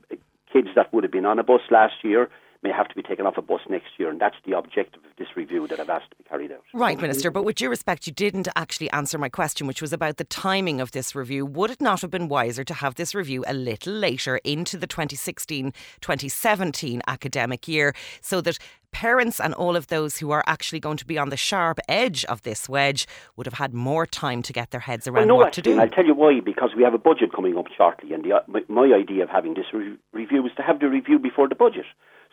kids 0.52 0.70
that 0.76 0.94
would 0.94 1.04
have 1.04 1.12
been 1.12 1.26
on 1.26 1.40
a 1.40 1.44
bus 1.44 1.62
last 1.70 1.94
year 2.04 2.30
may 2.64 2.72
have 2.72 2.88
to 2.88 2.96
be 2.96 3.02
taken 3.02 3.26
off 3.26 3.38
a 3.38 3.42
bus 3.42 3.62
next 3.70 3.88
year. 3.98 4.10
And 4.10 4.20
that's 4.22 4.36
the 4.46 4.56
objective 4.56 5.04
of 5.04 5.12
this 5.18 5.30
review 5.36 5.68
that 5.68 5.80
I've 5.80 5.90
asked 5.90 6.12
to 6.12 6.16
be 6.18 6.24
carried 6.24 6.52
out. 6.52 6.64
Right, 6.74 7.00
Minister. 7.00 7.32
But 7.32 7.44
with 7.44 7.56
due 7.56 7.70
respect, 7.70 8.06
you 8.06 8.14
didn't 8.14 8.48
actually 8.56 8.92
answer 8.92 9.18
my 9.18 9.30
question, 9.30 9.66
which 9.66 9.82
was 9.82 9.92
about 9.92 10.18
the 10.18 10.26
timing 10.26 10.80
of 10.80 10.92
this 10.92 11.16
review. 11.16 11.46
Would 11.46 11.72
it 11.72 11.82
not 11.82 12.02
have 12.02 12.12
been 12.12 12.28
wiser 12.28 12.64
to 12.64 12.74
have 12.76 12.96
this 12.96 13.16
review 13.16 13.44
a 13.48 13.54
little 13.54 13.94
later 13.94 14.40
into 14.44 14.78
the 14.78 14.88
2016 14.88 15.74
2017 16.02 17.02
academic 17.08 17.68
year 17.68 17.94
so 18.22 18.42
that 18.42 18.58
parents 18.92 19.40
and 19.40 19.54
all 19.54 19.76
of 19.76 19.88
those 19.88 20.18
who 20.18 20.32
are 20.32 20.44
actually 20.48 20.80
going 20.80 20.98
to 20.98 21.06
be 21.06 21.18
on 21.18 21.30
the 21.30 21.38
sharp 21.38 21.80
edge 21.88 22.26
of 22.26 22.42
this 22.44 22.70
wedge 22.70 23.08
would 23.36 23.46
have 23.46 23.56
had 23.56 23.74
more 23.74 24.06
time 24.06 24.42
to 24.44 24.54
get 24.54 24.72
their 24.72 24.82
heads 24.82 25.08
around 25.08 25.28
well, 25.28 25.28
no, 25.28 25.36
what 25.36 25.54
to 25.54 25.62
do. 25.62 25.80
I'll 25.80 25.90
tell 25.90 26.06
you 26.06 26.14
why, 26.14 26.40
because 26.40 26.72
we 26.76 26.84
have 26.84 26.94
a 26.94 26.98
budget 27.00 27.34
coming 27.34 27.58
up 27.58 27.66
shortly, 27.76 28.14
and 28.14 28.24
the, 28.24 28.44
my, 28.48 28.62
my, 28.68 28.96
idea 28.96 29.24
of 29.24 29.30
having 29.30 29.54
this 29.54 29.66
re- 29.74 29.98
review 30.14 30.44
was 30.44 30.52
to 30.58 30.62
have 30.62 30.80
the 30.80 30.90
review 30.90 31.18
before 31.18 31.48
the 31.48 31.56
budget 31.56 31.86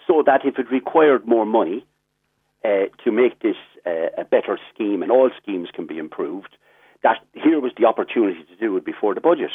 so 0.07 0.23
that 0.25 0.45
if 0.45 0.59
it 0.59 0.71
required 0.71 1.27
more 1.27 1.47
money 1.47 1.85
uh, 2.65 2.87
to 3.05 3.13
make 3.13 3.41
this 3.41 3.57
uh, 3.87 4.09
a 4.17 4.25
better 4.25 4.59
scheme, 4.75 5.03
and 5.03 5.13
all 5.13 5.31
schemes 5.41 5.69
can 5.73 5.87
be 5.87 5.99
improved, 5.99 6.57
that 7.03 7.19
here 7.35 7.61
was 7.61 7.73
the 7.79 7.85
opportunity 7.85 8.43
to 8.45 8.57
do 8.57 8.77
it 8.77 8.85
before 8.85 9.15
the 9.15 9.21
budget. 9.21 9.51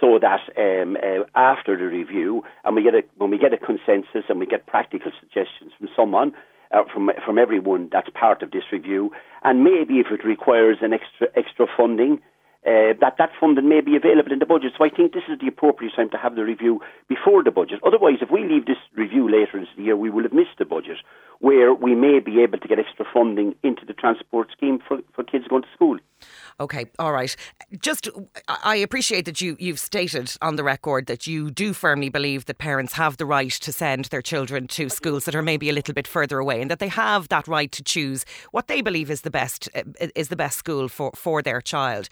So 0.00 0.18
that 0.20 0.40
um, 0.56 0.96
uh, 0.96 1.24
after 1.34 1.76
the 1.76 1.84
review, 1.84 2.42
and 2.64 2.76
we 2.76 2.82
get 2.82 2.94
a, 2.94 3.02
when 3.16 3.30
we 3.30 3.38
get 3.38 3.52
a 3.52 3.56
consensus 3.56 4.24
and 4.28 4.38
we 4.38 4.46
get 4.46 4.66
practical 4.66 5.10
suggestions 5.18 5.72
from 5.78 5.88
someone, 5.96 6.32
uh, 6.72 6.84
from 6.92 7.10
from 7.24 7.38
everyone 7.38 7.88
that's 7.90 8.10
part 8.10 8.42
of 8.42 8.50
this 8.50 8.64
review, 8.70 9.10
and 9.42 9.64
maybe 9.64 9.94
if 9.98 10.08
it 10.10 10.24
requires 10.24 10.78
an 10.82 10.92
extra 10.92 11.28
extra 11.34 11.66
funding, 11.74 12.20
uh, 12.66 12.92
that 13.00 13.14
that 13.16 13.30
funding 13.40 13.68
may 13.68 13.80
be 13.80 13.96
available 13.96 14.30
in 14.30 14.38
the 14.38 14.46
budget. 14.46 14.72
So 14.76 14.84
I 14.84 14.90
think 14.90 15.14
this 15.14 15.24
is 15.28 15.38
the 15.40 15.48
appropriate 15.48 15.94
time 15.96 16.10
to 16.10 16.18
have 16.18 16.36
the 16.36 16.44
review 16.44 16.82
before 17.08 17.42
the 17.42 17.50
budget. 17.50 17.80
Otherwise, 17.84 18.18
if 18.20 18.30
we 18.30 18.44
leave 18.44 18.66
this 18.66 18.82
review 18.94 19.24
later 19.30 19.56
into 19.58 19.70
the 19.76 19.84
year, 19.84 19.96
we 19.96 20.10
will 20.10 20.24
have 20.24 20.34
missed 20.34 20.58
the 20.58 20.66
budget. 20.66 20.98
where 21.40 21.72
we 21.72 21.94
may 21.94 22.18
be 22.18 22.40
able 22.40 22.58
to 22.58 22.68
get 22.68 22.78
extra 22.78 23.06
funding 23.12 23.54
into 23.62 23.84
the 23.86 23.92
transport 23.92 24.48
scheme 24.56 24.78
for, 24.86 24.98
for 25.14 25.24
kids 25.24 25.46
going 25.48 25.62
to 25.62 25.68
school. 25.74 25.98
Okay, 26.60 26.86
all 26.98 27.12
right. 27.12 27.36
Just, 27.80 28.08
I 28.48 28.76
appreciate 28.76 29.26
that 29.26 29.40
you 29.40 29.56
you've 29.60 29.78
stated 29.78 30.36
on 30.42 30.56
the 30.56 30.64
record 30.64 31.06
that 31.06 31.24
you 31.24 31.50
do 31.52 31.72
firmly 31.72 32.08
believe 32.08 32.46
that 32.46 32.58
parents 32.58 32.94
have 32.94 33.16
the 33.16 33.26
right 33.26 33.52
to 33.52 33.72
send 33.72 34.06
their 34.06 34.22
children 34.22 34.66
to 34.68 34.88
schools 34.88 35.24
that 35.26 35.36
are 35.36 35.42
maybe 35.42 35.68
a 35.68 35.72
little 35.72 35.94
bit 35.94 36.08
further 36.08 36.40
away, 36.40 36.60
and 36.60 36.68
that 36.68 36.80
they 36.80 36.88
have 36.88 37.28
that 37.28 37.46
right 37.46 37.70
to 37.70 37.82
choose 37.84 38.24
what 38.50 38.66
they 38.66 38.80
believe 38.80 39.08
is 39.08 39.20
the 39.20 39.30
best 39.30 39.68
eh, 39.74 39.84
is 40.16 40.28
the 40.28 40.36
best 40.36 40.58
school 40.58 40.88
for 40.88 41.12
for 41.14 41.42
their 41.42 41.60
child 41.60 42.08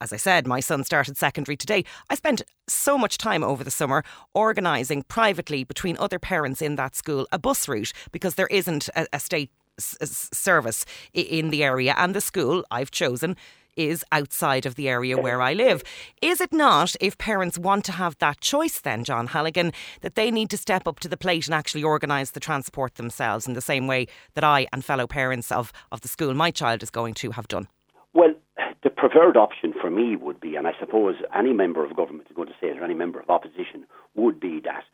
as 0.00 0.12
I 0.12 0.16
said, 0.16 0.46
my 0.46 0.60
son 0.60 0.84
started 0.84 1.16
secondary 1.16 1.56
today. 1.56 1.84
I 2.08 2.14
spent 2.14 2.42
so 2.68 2.96
much 2.96 3.18
time 3.18 3.42
over 3.42 3.64
the 3.64 3.70
summer 3.70 4.04
organising 4.32 5.02
privately 5.02 5.64
between 5.64 5.96
other 5.98 6.20
parents 6.20 6.62
in 6.62 6.76
that 6.76 6.94
school 6.94 7.26
a 7.32 7.38
bus 7.38 7.66
route 7.66 7.92
because 8.12 8.36
there 8.36 8.46
isn't 8.46 8.88
a, 8.94 9.06
a 9.12 9.18
state 9.18 9.50
s- 9.78 10.28
service 10.32 10.84
in 11.12 11.50
the 11.50 11.64
area, 11.64 11.94
and 11.96 12.14
the 12.14 12.20
school 12.20 12.64
I've 12.70 12.90
chosen 12.90 13.36
is 13.78 14.04
outside 14.12 14.66
of 14.66 14.74
the 14.74 14.88
area 14.88 15.16
where 15.16 15.40
I 15.40 15.54
live. 15.54 15.82
Is 16.20 16.40
it 16.40 16.52
not, 16.52 16.96
if 17.00 17.16
parents 17.16 17.58
want 17.58 17.84
to 17.86 17.92
have 17.92 18.18
that 18.18 18.40
choice, 18.40 18.80
then, 18.80 19.04
John 19.04 19.28
Halligan, 19.28 19.72
that 20.00 20.16
they 20.16 20.30
need 20.30 20.50
to 20.50 20.58
step 20.58 20.86
up 20.86 21.00
to 21.00 21.08
the 21.08 21.16
plate 21.16 21.46
and 21.46 21.54
actually 21.54 21.84
organise 21.84 22.32
the 22.32 22.40
transport 22.40 22.96
themselves 22.96 23.46
in 23.46 23.54
the 23.54 23.60
same 23.60 23.86
way 23.86 24.08
that 24.34 24.44
I 24.44 24.66
and 24.72 24.84
fellow 24.84 25.06
parents 25.06 25.52
of, 25.52 25.72
of 25.92 26.00
the 26.00 26.08
school 26.08 26.34
my 26.34 26.50
child 26.50 26.82
is 26.82 26.90
going 26.90 27.14
to 27.14 27.30
have 27.30 27.48
done? 27.48 27.68
Well, 28.12 28.34
the 28.82 28.90
preferred 28.90 29.36
option 29.36 29.72
for 29.80 29.90
me 29.90 30.16
would 30.16 30.40
be, 30.40 30.56
and 30.56 30.66
I 30.66 30.72
suppose 30.78 31.16
any 31.36 31.52
member 31.52 31.84
of 31.84 31.96
government 31.96 32.28
is 32.28 32.36
going 32.36 32.48
to 32.48 32.54
say 32.60 32.68
it, 32.68 32.78
or 32.78 32.84
any 32.84 32.94
member 32.94 33.20
of 33.20 33.30
opposition 33.30 33.86
would 34.14 34.40
be 34.40 34.60
that 34.64 34.84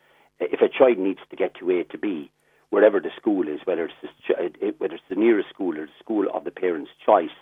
eh, 0.41 0.47
if 0.51 0.61
a 0.61 0.69
child 0.69 0.97
needs 0.97 1.19
to 1.29 1.35
get 1.35 1.55
to 1.55 1.71
A 1.71 1.83
to 1.85 1.97
B, 1.97 2.31
wherever 2.69 2.99
the 2.99 3.11
school 3.15 3.47
is, 3.47 3.59
whether 3.65 3.85
it's 3.85 3.93
the, 4.01 4.39
eh, 4.39 4.49
eh, 4.61 4.71
whether 4.77 4.95
it's 4.95 5.03
the 5.09 5.15
nearest 5.15 5.49
school 5.49 5.77
or 5.77 5.85
the 5.85 5.99
school 5.99 6.25
of 6.33 6.43
the 6.43 6.51
parent's 6.51 6.91
choice, 7.05 7.37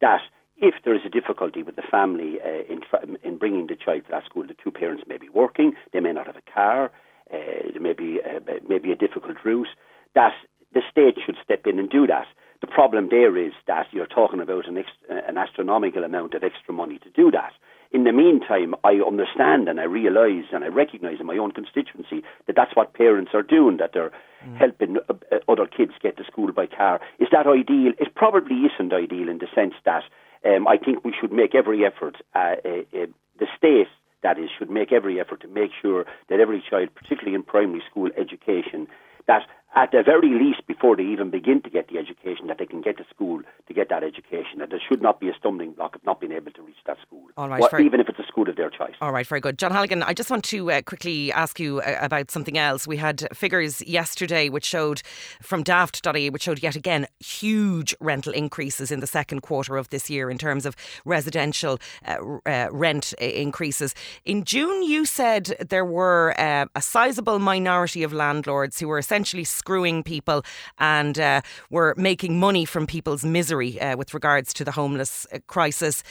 that 0.00 0.20
if 0.58 0.74
there 0.84 0.94
is 0.94 1.02
a 1.04 1.10
difficulty 1.10 1.62
with 1.62 1.76
the 1.76 1.82
family 1.82 2.38
uh, 2.44 2.72
in, 2.72 2.80
in 3.22 3.38
bringing 3.38 3.66
the 3.66 3.76
child 3.76 4.04
to 4.06 4.10
that 4.10 4.24
school, 4.24 4.46
the 4.46 4.56
two 4.62 4.70
parents 4.70 5.04
may 5.06 5.18
be 5.18 5.28
working, 5.28 5.72
they 5.92 6.00
may 6.00 6.12
not 6.12 6.26
have 6.26 6.36
a 6.36 6.52
car, 6.52 6.90
uh, 7.32 7.36
there 7.72 7.80
may 7.80 7.92
be, 7.92 8.20
uh, 8.24 8.40
may 8.68 8.78
be 8.78 8.92
a 8.92 8.96
difficult 8.96 9.36
route, 9.44 9.68
that 10.14 10.32
the 10.72 10.82
state 10.90 11.16
should 11.24 11.36
step 11.42 11.66
in 11.66 11.78
and 11.78 11.90
do 11.90 12.06
that. 12.06 12.26
The 12.60 12.66
problem 12.66 13.08
there 13.10 13.36
is 13.36 13.52
that 13.66 13.86
you're 13.92 14.06
talking 14.06 14.40
about 14.40 14.66
an, 14.66 14.78
ex- 14.78 14.88
an 15.08 15.36
astronomical 15.36 16.04
amount 16.04 16.34
of 16.34 16.42
extra 16.42 16.72
money 16.72 16.98
to 17.00 17.10
do 17.10 17.30
that. 17.30 17.52
In 17.92 18.04
the 18.04 18.12
meantime, 18.12 18.74
I 18.82 18.94
understand 18.94 19.68
and 19.68 19.78
I 19.78 19.84
realise 19.84 20.46
and 20.52 20.64
I 20.64 20.68
recognise 20.68 21.20
in 21.20 21.26
my 21.26 21.36
own 21.36 21.52
constituency 21.52 22.24
that 22.46 22.56
that's 22.56 22.74
what 22.74 22.94
parents 22.94 23.32
are 23.34 23.42
doing, 23.42 23.76
that 23.76 23.92
they're 23.92 24.12
mm. 24.44 24.56
helping 24.56 24.96
uh, 25.08 25.14
uh, 25.30 25.38
other 25.48 25.66
kids 25.66 25.92
get 26.02 26.16
to 26.16 26.24
school 26.24 26.50
by 26.52 26.66
car. 26.66 27.00
Is 27.18 27.28
that 27.30 27.46
ideal? 27.46 27.92
It 27.98 28.14
probably 28.14 28.56
isn't 28.56 28.92
ideal 28.92 29.28
in 29.28 29.38
the 29.38 29.48
sense 29.54 29.74
that 29.84 30.02
um, 30.44 30.66
I 30.68 30.76
think 30.76 31.04
we 31.04 31.14
should 31.18 31.32
make 31.32 31.54
every 31.54 31.84
effort, 31.84 32.16
uh, 32.34 32.56
uh, 32.64 32.68
uh, 32.94 33.06
the 33.38 33.46
state, 33.56 33.88
that 34.22 34.38
is, 34.38 34.48
should 34.58 34.70
make 34.70 34.92
every 34.92 35.20
effort 35.20 35.40
to 35.42 35.48
make 35.48 35.70
sure 35.80 36.04
that 36.28 36.40
every 36.40 36.62
child, 36.68 36.88
particularly 36.94 37.34
in 37.34 37.42
primary 37.42 37.82
school 37.88 38.10
education, 38.16 38.88
that 39.26 39.42
at 39.76 39.92
the 39.92 40.02
very 40.02 40.30
least, 40.30 40.66
before 40.66 40.96
they 40.96 41.02
even 41.02 41.28
begin 41.28 41.60
to 41.60 41.68
get 41.68 41.88
the 41.88 41.98
education, 41.98 42.46
that 42.46 42.56
they 42.58 42.64
can 42.64 42.80
get 42.80 42.96
to 42.96 43.04
school 43.14 43.42
to 43.68 43.74
get 43.74 43.90
that 43.90 44.02
education. 44.02 44.58
That 44.58 44.70
there 44.70 44.80
should 44.88 45.02
not 45.02 45.20
be 45.20 45.28
a 45.28 45.34
stumbling 45.38 45.72
block 45.72 45.94
of 45.94 46.04
not 46.04 46.18
being 46.18 46.32
able 46.32 46.50
to 46.52 46.62
reach 46.62 46.78
that 46.86 46.96
school, 47.06 47.26
All 47.36 47.50
right, 47.50 47.60
well, 47.60 47.82
even 47.82 48.00
if 48.00 48.08
it's 48.08 48.18
a 48.18 48.26
school 48.26 48.48
of 48.48 48.56
their 48.56 48.70
choice. 48.70 48.94
All 49.02 49.12
right, 49.12 49.26
very 49.26 49.42
good. 49.42 49.58
John 49.58 49.72
Halligan, 49.72 50.02
I 50.02 50.14
just 50.14 50.30
want 50.30 50.44
to 50.44 50.70
uh, 50.70 50.80
quickly 50.80 51.30
ask 51.30 51.60
you 51.60 51.80
uh, 51.82 51.98
about 52.00 52.30
something 52.30 52.56
else. 52.56 52.86
We 52.86 52.96
had 52.96 53.28
figures 53.34 53.82
yesterday 53.82 54.48
which 54.48 54.64
showed 54.64 55.02
from 55.42 55.62
daft.ie, 55.62 56.30
which 56.30 56.44
showed 56.44 56.62
yet 56.62 56.74
again 56.74 57.06
huge 57.20 57.94
rental 58.00 58.32
increases 58.32 58.90
in 58.90 59.00
the 59.00 59.06
second 59.06 59.42
quarter 59.42 59.76
of 59.76 59.90
this 59.90 60.08
year 60.08 60.30
in 60.30 60.38
terms 60.38 60.64
of 60.64 60.74
residential 61.04 61.78
uh, 62.06 62.16
uh 62.46 62.68
rent 62.72 63.12
increases. 63.14 63.94
In 64.24 64.44
June, 64.44 64.82
you 64.82 65.04
said 65.04 65.54
there 65.68 65.84
were 65.84 66.34
uh, 66.38 66.64
a 66.74 66.80
sizable 66.80 67.38
minority 67.38 68.02
of 68.02 68.14
landlords 68.14 68.80
who 68.80 68.88
were 68.88 68.98
essentially 68.98 69.44
screwing 69.66 70.04
people 70.04 70.44
and 70.78 71.18
uh, 71.18 71.40
were 71.70 71.92
making 71.96 72.38
money 72.38 72.64
from 72.64 72.86
people's 72.86 73.24
misery 73.24 73.80
uh, 73.80 73.96
with 73.96 74.14
regards 74.14 74.54
to 74.54 74.64
the 74.64 74.70
homeless 74.70 75.26
uh, 75.32 75.40
crisis. 75.48 76.04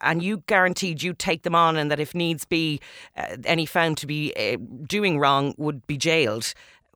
And 0.00 0.22
you 0.22 0.44
guaranteed 0.46 1.02
you'd 1.02 1.18
take 1.18 1.42
them 1.42 1.56
on 1.56 1.76
and 1.76 1.90
that 1.90 1.98
if 1.98 2.14
needs 2.14 2.44
be, 2.44 2.78
uh, 3.16 3.38
any 3.44 3.66
found 3.66 3.96
to 3.98 4.06
be 4.06 4.32
uh, 4.36 4.56
doing 4.86 5.18
wrong 5.18 5.52
would 5.58 5.84
be 5.88 5.96
jailed. 5.96 6.54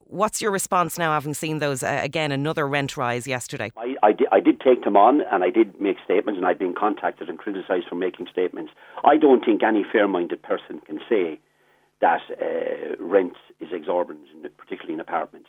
What's 0.09 0.41
your 0.41 0.53
response 0.53 0.97
now, 0.97 1.13
having 1.13 1.35
seen 1.35 1.59
those 1.59 1.83
uh, 1.83 1.99
again 2.01 2.31
another 2.31 2.69
rent 2.69 2.97
rise 2.97 3.27
yesterday? 3.27 3.73
I, 3.77 3.97
I, 4.05 4.13
did, 4.13 4.29
I 4.31 4.39
did 4.39 4.61
take 4.61 4.85
them 4.85 4.97
on, 4.97 5.23
and 5.33 5.43
I 5.43 5.51
did 5.51 5.81
make 5.81 5.97
statements, 6.05 6.39
and 6.39 6.47
I've 6.47 6.61
been 6.61 6.75
contacted 6.75 7.29
and 7.29 7.37
criticised 7.37 7.89
for 7.89 7.97
making 7.97 8.29
statements. 8.31 8.71
I 9.05 9.17
don't 9.17 9.45
think 9.45 9.65
any 9.65 9.85
fair-minded 9.93 10.41
person 10.45 10.81
can 10.87 11.01
say 11.09 11.41
that 12.01 12.21
uh, 12.31 12.95
rent 13.01 13.35
is 13.59 13.71
exorbitant, 13.73 14.57
particularly 14.57 14.95
in 14.95 15.01
apartments. 15.01 15.49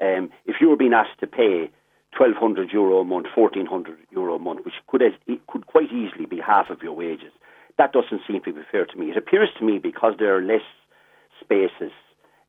Um, 0.00 0.30
if 0.46 0.56
you 0.60 0.68
were 0.68 0.76
being 0.76 0.92
asked 0.92 1.20
to 1.20 1.26
pay 1.26 1.70
1,200 2.16 2.72
euro 2.72 3.00
a 3.00 3.04
month, 3.04 3.26
1,400 3.34 3.98
euro 4.10 4.36
a 4.36 4.38
month, 4.38 4.64
which 4.64 4.74
could, 4.86 5.02
it 5.02 5.46
could 5.46 5.66
quite 5.66 5.92
easily 5.92 6.26
be 6.26 6.40
half 6.40 6.70
of 6.70 6.82
your 6.82 6.92
wages, 6.92 7.32
that 7.78 7.92
doesn't 7.92 8.22
seem 8.26 8.40
to 8.42 8.52
be 8.52 8.60
fair 8.70 8.86
to 8.86 8.96
me. 8.96 9.10
It 9.10 9.16
appears 9.16 9.48
to 9.58 9.64
me 9.64 9.78
because 9.78 10.14
there 10.18 10.36
are 10.36 10.42
less 10.42 10.62
spaces 11.40 11.92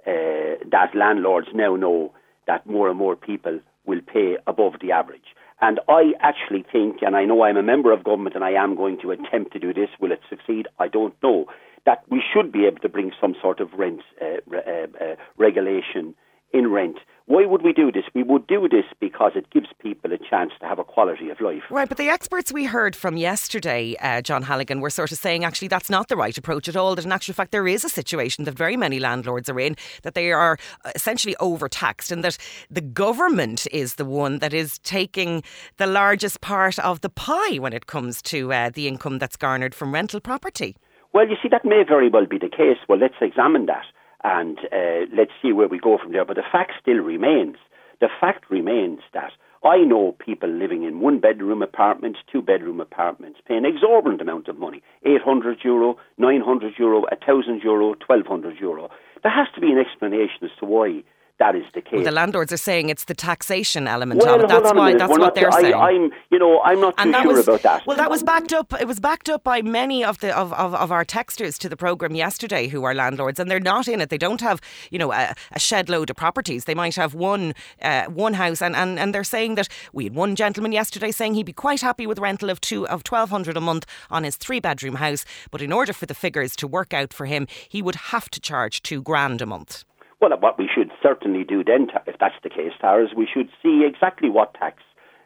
uh, 0.08 0.62
that 0.72 0.94
landlords 0.94 1.48
now 1.54 1.76
know 1.76 2.14
that 2.48 2.66
more 2.68 2.90
and 2.90 2.98
more 2.98 3.16
people 3.16 3.60
will 3.86 4.02
pay 4.02 4.38
above 4.46 4.74
the 4.82 4.92
average. 4.92 5.34
And 5.62 5.80
I 5.88 6.14
actually 6.20 6.66
think, 6.72 6.98
and 7.02 7.16
I 7.16 7.26
know 7.26 7.44
I'm 7.44 7.58
a 7.58 7.64
member 7.64 7.92
of 7.92 8.04
government 8.04 8.36
and 8.36 8.44
I 8.44 8.52
am 8.52 8.76
going 8.76 9.00
to 9.02 9.12
attempt 9.12 9.54
to 9.54 9.60
do 9.60 9.74
this. 9.74 9.90
Will 10.00 10.12
it 10.12 10.22
succeed? 10.30 10.68
I 10.80 10.88
don't 10.88 11.16
know. 11.24 11.46
That 11.86 12.04
we 12.10 12.22
should 12.34 12.52
be 12.52 12.66
able 12.66 12.80
to 12.80 12.90
bring 12.90 13.12
some 13.22 13.36
sort 13.42 13.60
of 13.60 13.74
rent 13.74 14.02
uh, 14.22 14.42
uh, 14.56 14.88
uh 15.00 15.16
regulation 15.38 16.16
in 16.56 16.72
rent. 16.72 16.98
Why 17.28 17.46
would 17.48 17.64
we 17.64 17.74
do 17.74 17.92
this? 17.92 18.04
We 18.14 18.22
would 18.22 18.46
do 18.46 18.70
this 18.70 18.86
because 19.00 19.32
it 19.36 19.50
gives 19.50 19.68
people 19.80 20.14
a 20.14 20.18
chance 20.18 20.52
to 20.60 20.68
have 20.68 20.78
a 20.78 20.84
quality 20.84 21.30
of 21.32 21.42
life. 21.42 21.64
Right, 21.72 21.90
but 21.90 21.98
the 21.98 22.08
experts 22.08 22.54
we 22.54 22.66
heard 22.66 22.96
from 22.96 23.18
yesterday, 23.18 23.96
uh, 24.00 24.22
John 24.22 24.44
Halligan, 24.44 24.80
were 24.80 24.92
sort 24.92 25.12
of 25.12 25.18
saying 25.18 25.44
actually 25.44 25.68
that's 25.68 25.90
not 25.90 26.08
the 26.08 26.16
right 26.16 26.38
approach 26.38 26.68
at 26.68 26.76
all. 26.76 26.94
That 26.94 27.04
in 27.04 27.12
actual 27.12 27.34
fact 27.34 27.52
there 27.52 27.68
is 27.68 27.84
a 27.84 27.90
situation 27.90 28.44
that 28.44 28.54
very 28.54 28.78
many 28.78 29.00
landlords 29.00 29.50
are 29.50 29.60
in 29.60 29.76
that 30.04 30.14
they 30.14 30.32
are 30.32 30.58
essentially 30.94 31.36
overtaxed 31.40 32.12
and 32.12 32.24
that 32.24 32.38
the 32.70 32.82
government 32.82 33.66
is 33.72 33.96
the 33.96 34.06
one 34.06 34.38
that 34.38 34.54
is 34.54 34.78
taking 34.80 35.42
the 35.78 35.88
largest 35.88 36.42
part 36.42 36.78
of 36.80 37.02
the 37.02 37.10
pie 37.10 37.58
when 37.58 37.74
it 37.74 37.88
comes 37.88 38.22
to 38.22 38.54
uh, 38.54 38.70
the 38.70 38.88
income 38.88 39.18
that's 39.18 39.36
garnered 39.36 39.74
from 39.74 39.94
rental 39.94 40.20
property. 40.20 40.76
Well, 41.12 41.28
you 41.28 41.38
see, 41.42 41.50
that 41.50 41.66
may 41.66 41.84
very 41.88 42.10
well 42.10 42.28
be 42.28 42.38
the 42.38 42.50
case. 42.50 42.78
Well, 42.88 43.00
let's 43.00 43.16
examine 43.20 43.66
that 43.66 43.86
and 44.26 44.58
uh, 44.74 45.06
let's 45.16 45.32
see 45.40 45.54
where 45.54 45.68
we 45.68 45.78
go 45.78 46.00
from 46.02 46.12
there. 46.12 46.26
But 46.26 46.38
the 46.38 46.52
fact 46.52 46.72
still 46.82 46.98
remains. 46.98 47.58
The 48.02 48.10
fact 48.20 48.50
remains 48.50 49.02
that 49.14 49.32
I 49.64 49.78
know 49.78 50.16
people 50.18 50.50
living 50.50 50.82
in 50.84 51.00
one 51.00 51.20
bedroom 51.20 51.62
apartments, 51.62 52.20
two 52.32 52.42
bedroom 52.42 52.82
apartments, 52.82 53.40
paying 53.48 53.66
exorbitant 53.66 54.22
amount 54.22 54.48
of 54.48 54.58
money 54.58 54.82
800 55.06 55.60
euro, 55.64 55.98
900 56.18 56.74
euro, 56.80 57.02
1,000 57.02 57.62
euro, 57.64 57.90
1,200 57.90 58.60
euro. 58.60 58.90
There 59.22 59.32
has 59.32 59.48
to 59.54 59.62
be 59.62 59.72
an 59.72 59.78
explanation 59.78 60.42
as 60.44 60.52
to 60.60 60.66
why 60.66 61.04
that 61.38 61.56
is 61.56 61.66
the 61.74 61.82
case. 61.82 61.94
Well, 61.94 62.04
the 62.04 62.12
landlords 62.12 62.54
are 62.54 62.58
saying 62.58 62.90
it's 62.90 63.06
the 63.06 63.14
taxation 63.14 63.88
element 63.88 64.22
well, 64.24 64.36
of 64.36 64.42
it. 64.44 64.48
That's 64.48 64.74
why. 64.74 64.94
That's 64.94 65.12
We're 65.12 65.20
what 65.20 65.36
they're 65.36 65.52
saying. 65.52 65.74
I, 65.74 65.90
am 65.90 66.12
you 66.32 66.40
know, 66.40 66.62
I'm 66.62 66.80
not 66.80 66.94
and 66.98 67.14
too 67.14 67.22
sure 67.22 67.34
was, 67.34 67.48
about 67.48 67.62
that. 67.64 67.86
Well, 67.86 67.98
that 67.98 68.10
was 68.10 68.24
backed 68.24 68.54
up. 68.54 68.74
It 68.80 68.88
was 68.88 69.02
backed 69.02 69.28
up 69.30 69.44
by 69.44 69.62
many 69.62 70.04
of 70.04 70.20
the 70.20 70.36
of, 70.36 70.54
of, 70.54 70.74
of 70.74 70.92
our 70.92 71.04
texters 71.04 71.58
to 71.60 71.68
the 71.68 71.76
program 71.76 72.16
yesterday, 72.16 72.68
who 72.68 72.86
are 72.86 72.94
landlords, 72.94 73.40
and 73.40 73.52
they're 73.52 73.60
not 73.60 73.88
in 73.90 74.00
it. 74.00 74.10
They 74.10 74.18
don't 74.18 74.40
have, 74.40 74.62
you 74.92 75.00
know, 75.00 75.12
a, 75.12 75.36
a 75.52 75.60
shed 75.60 75.90
load 75.90 76.10
of 76.10 76.16
properties. 76.16 76.66
They 76.66 76.76
might 76.76 76.96
have 76.96 77.14
one 77.14 77.54
uh, 77.82 78.06
one 78.06 78.36
house, 78.36 78.62
and, 78.62 78.76
and 78.76 78.98
and 78.98 79.14
they're 79.14 79.26
saying 79.26 79.56
that 79.56 79.68
we 79.92 80.06
had 80.06 80.16
one 80.16 80.36
gentleman 80.36 80.72
yesterday 80.72 81.12
saying 81.12 81.34
he'd 81.34 81.46
be 81.46 81.54
quite 81.54 81.82
happy 81.82 82.08
with 82.08 82.18
rental 82.20 82.50
of 82.50 82.62
two 82.62 82.88
of 82.88 83.04
twelve 83.04 83.30
hundred 83.30 83.58
a 83.58 83.62
month 83.62 83.86
on 84.10 84.24
his 84.24 84.38
three 84.38 84.62
bedroom 84.62 84.96
house, 84.96 85.26
but 85.52 85.62
in 85.62 85.74
order 85.74 85.92
for 85.92 86.06
the 86.06 86.16
figures 86.16 86.56
to 86.56 86.68
work 86.68 86.94
out 86.94 87.12
for 87.12 87.26
him, 87.26 87.46
he 87.68 87.82
would 87.82 87.96
have 87.96 88.30
to 88.30 88.40
charge 88.40 88.82
two 88.82 89.02
grand 89.02 89.42
a 89.42 89.46
month. 89.46 89.84
Well, 90.28 90.40
what 90.40 90.58
we 90.58 90.68
should 90.74 90.92
certainly 91.04 91.44
do 91.44 91.64
then, 91.64 91.88
if 92.08 92.16
that's 92.20 92.36
the 92.42 92.50
case, 92.50 92.72
Tara, 92.82 93.06
is 93.06 93.12
we 93.16 93.28
should 93.32 93.50
see 93.62 93.86
exactly 93.88 94.28
what 94.28 94.56
tax. 94.56 94.82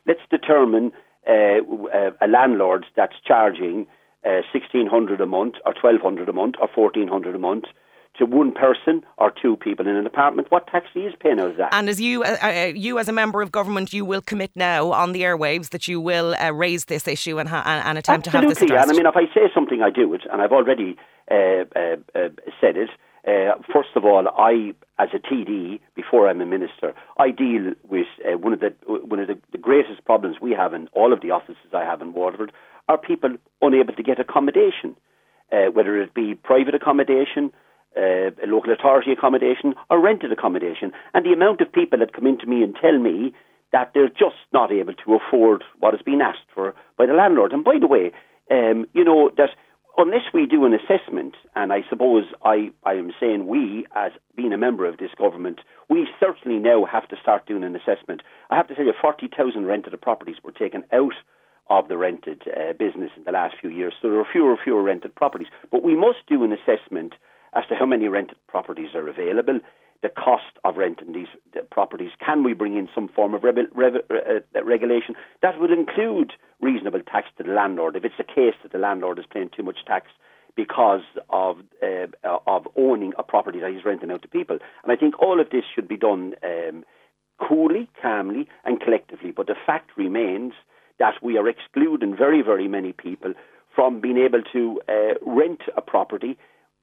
Let's 0.06 0.20
determine 0.30 0.92
uh, 1.26 1.62
uh 1.64 2.12
a 2.22 2.28
landlord 2.28 2.86
that's 2.98 3.16
charging 3.26 3.88
uh, 4.26 4.44
1600 4.52 5.22
a 5.22 5.26
month 5.26 5.56
or 5.66 5.74
1200 5.82 6.28
a 6.28 6.34
month 6.34 6.56
or 6.60 6.68
1400 6.76 7.34
a 7.34 7.40
month 7.40 7.66
to 8.18 8.26
one 8.26 8.52
person 8.52 9.06
or 9.18 9.32
two 9.32 9.56
people 9.56 9.88
in 9.88 9.96
an 9.96 10.06
apartment, 10.06 10.52
what 10.52 10.68
tax 10.68 10.88
he 10.94 11.02
is 11.02 11.14
paying 11.22 11.40
out 11.40 11.52
of 11.52 11.58
that. 11.58 11.74
And 11.74 11.88
as 11.88 12.02
you, 12.02 12.24
uh, 12.24 12.36
uh, 12.42 12.72
you 12.76 13.00
as 13.00 13.08
a 13.08 13.14
member 13.14 13.42
of 13.42 13.54
government, 13.54 13.94
you 13.94 14.04
will 14.04 14.22
commit 14.22 14.52
now 14.54 14.92
on 14.92 15.14
the 15.14 15.22
airwaves 15.22 15.70
that 15.70 15.88
you 15.88 16.02
will 16.02 16.36
uh, 16.36 16.52
raise 16.52 16.86
this 16.86 17.08
issue 17.08 17.40
and, 17.40 17.48
ha- 17.48 17.64
and 17.66 17.98
attempt 17.98 18.28
Absolutely. 18.28 18.32
to 18.32 18.50
have 18.50 18.50
this 18.50 18.62
addressed. 18.64 18.90
And 18.90 18.98
I 18.98 19.00
mean, 19.00 19.08
if 19.08 19.16
I 19.16 19.34
say 19.34 19.50
something, 19.54 19.82
I 19.82 19.92
do 19.92 20.14
it, 20.14 20.24
and 20.30 20.42
I've 20.42 20.52
already 20.52 20.98
uh, 21.32 21.64
uh, 21.74 21.96
uh, 22.14 22.30
said 22.60 22.76
it. 22.76 22.90
Uh, 23.28 23.56
first 23.74 23.90
of 23.96 24.06
all, 24.06 24.28
I, 24.38 24.74
as 24.98 25.10
a 25.14 25.20
TD, 25.20 25.80
before 25.96 26.30
I'm 26.30 26.42
a 26.42 26.46
minister, 26.46 26.94
I 27.18 27.32
deal 27.32 27.74
with 27.88 28.08
uh, 28.26 28.38
one 28.38 28.54
of 28.54 28.60
the 28.60 28.74
one 28.88 29.20
of 29.20 29.28
the, 29.28 29.38
the, 29.52 29.58
greatest 29.58 30.06
problems 30.06 30.38
we 30.42 30.52
have 30.52 30.74
in 30.74 30.88
all 30.94 31.12
of 31.12 31.22
the 31.22 31.32
offices 31.32 31.74
I 31.74 31.84
have 31.84 32.02
in 32.02 32.14
Waterford 32.14 32.52
are 32.88 32.98
people 32.98 33.36
unable 33.62 33.94
to 33.94 34.04
get 34.04 34.20
accommodation, 34.20 34.96
uh, 35.52 35.72
whether 35.74 36.02
it 36.02 36.14
be 36.14 36.34
private 36.34 36.76
accommodation, 36.76 37.52
uh, 37.98 38.32
local 38.48 38.74
authority 38.74 39.12
accommodation, 39.12 39.76
or 39.90 40.00
rented 40.00 40.32
accommodation. 40.32 40.92
And 41.14 41.26
the 41.26 41.34
amount 41.34 41.62
of 41.62 41.72
people 41.72 42.00
that 42.00 42.14
come 42.14 42.26
into 42.26 42.46
me 42.46 42.64
and 42.64 42.76
tell 42.76 42.98
me 42.98 43.34
that 43.72 43.92
they're 43.94 44.10
just 44.10 44.40
not 44.54 44.72
able 44.72 44.94
to 44.94 45.16
afford 45.16 45.64
what 45.80 45.94
has 45.94 46.02
been 46.02 46.22
asked 46.22 46.50
for 46.54 46.74
by 46.98 47.06
the 47.06 47.14
landlord. 47.14 47.52
And 47.52 47.64
by 47.64 47.78
the 47.80 47.88
way, 47.88 48.12
um, 48.50 48.88
you 48.94 49.04
know 49.04 49.30
that 49.38 49.50
unless 50.00 50.34
we 50.34 50.46
do 50.46 50.66
an 50.66 50.74
assessment, 50.74 51.36
and 51.56 51.74
I 51.74 51.82
suppose 51.90 52.24
I, 52.44 52.72
I 52.86 52.94
am 52.94 53.12
saying 53.20 53.48
we, 53.48 53.86
as 53.96 54.12
being 54.36 54.54
a 54.54 54.58
member 54.58 54.86
of 54.86 54.98
this 54.98 55.12
government, 55.18 55.60
we 55.90 56.08
certainly 56.20 56.58
now 56.58 56.86
have 56.86 57.08
to 57.10 57.18
start 57.22 57.46
doing 57.46 57.64
an 57.64 57.76
assessment. 57.76 58.22
I 58.50 58.56
have 58.56 58.68
to 58.70 58.76
tell 58.76 58.86
you, 58.86 58.94
40,000 59.00 59.66
rented 59.66 60.00
properties 60.02 60.38
were 60.44 60.52
taken 60.54 60.84
out 60.94 61.14
of 61.70 61.88
the 61.90 61.98
rented 61.98 62.44
uh, 62.48 62.74
business 62.74 63.12
in 63.18 63.26
the 63.26 63.32
last 63.32 63.56
few 63.60 63.70
years. 63.70 63.94
So 64.02 64.10
there 64.10 64.20
are 64.20 64.28
fewer 64.32 64.52
and 64.52 64.60
fewer 64.64 64.82
rented 64.82 65.14
properties. 65.16 65.50
But 65.72 65.84
we 65.84 65.96
must 65.96 66.20
do 66.28 66.44
an 66.44 66.54
assessment 66.54 67.14
as 67.54 67.66
to 67.68 67.76
how 67.76 67.86
many 67.86 68.08
rented 68.08 68.38
properties 68.48 68.96
are 68.96 69.08
available, 69.08 69.60
the 70.02 70.10
cost 70.10 70.58
of 70.64 70.78
renting 70.78 71.12
these 71.12 71.28
properties. 71.72 72.12
Can 72.26 72.44
we 72.44 72.54
bring 72.54 72.78
in 72.78 72.88
some 72.96 73.10
form 73.10 73.34
of 73.34 73.44
re- 73.44 73.68
re- 73.74 74.02
uh, 74.10 74.64
regulation 74.64 75.16
that 75.42 75.60
would 75.60 75.72
include 75.72 76.34
reasonable 76.62 77.02
tax 77.02 77.28
to 77.38 77.44
the 77.44 77.52
landlord 77.52 77.96
if 77.96 78.06
it's 78.06 78.16
the 78.18 78.24
case 78.24 78.56
that 78.64 78.72
the 78.72 78.78
landlord 78.78 79.20
is 79.20 79.26
paying 79.32 79.50
too 79.56 79.64
much 79.64 79.80
tax 79.86 80.08
because 80.56 81.04
of 81.30 81.58
uh, 81.84 82.38
of 82.48 82.68
owning 82.78 83.14
a 83.18 83.24
property 83.24 83.60
that 83.60 83.72
he's 83.72 83.86
renting 83.86 84.12
out 84.12 84.22
to 84.22 84.28
people. 84.28 84.58
And 84.84 84.92
I 84.92 84.96
think 84.96 85.22
all 85.22 85.40
of 85.40 85.50
this 85.50 85.64
should 85.74 85.88
be 85.88 85.98
done 85.98 86.36
um, 86.44 86.84
coolly, 87.40 87.90
calmly, 88.02 88.48
and 88.66 88.80
collectively. 88.80 89.32
But 89.32 89.48
the 89.48 89.56
fact 89.66 89.92
remains 89.98 90.54
that 91.00 91.16
we 91.22 91.38
are 91.38 91.48
excluding 91.48 92.16
very, 92.16 92.42
very 92.42 92.68
many 92.68 92.94
people 92.94 93.34
from 93.74 94.02
being 94.02 94.18
able 94.18 94.42
to 94.54 94.82
uh, 94.90 95.14
rent 95.26 95.62
a 95.78 95.82
property. 95.82 96.38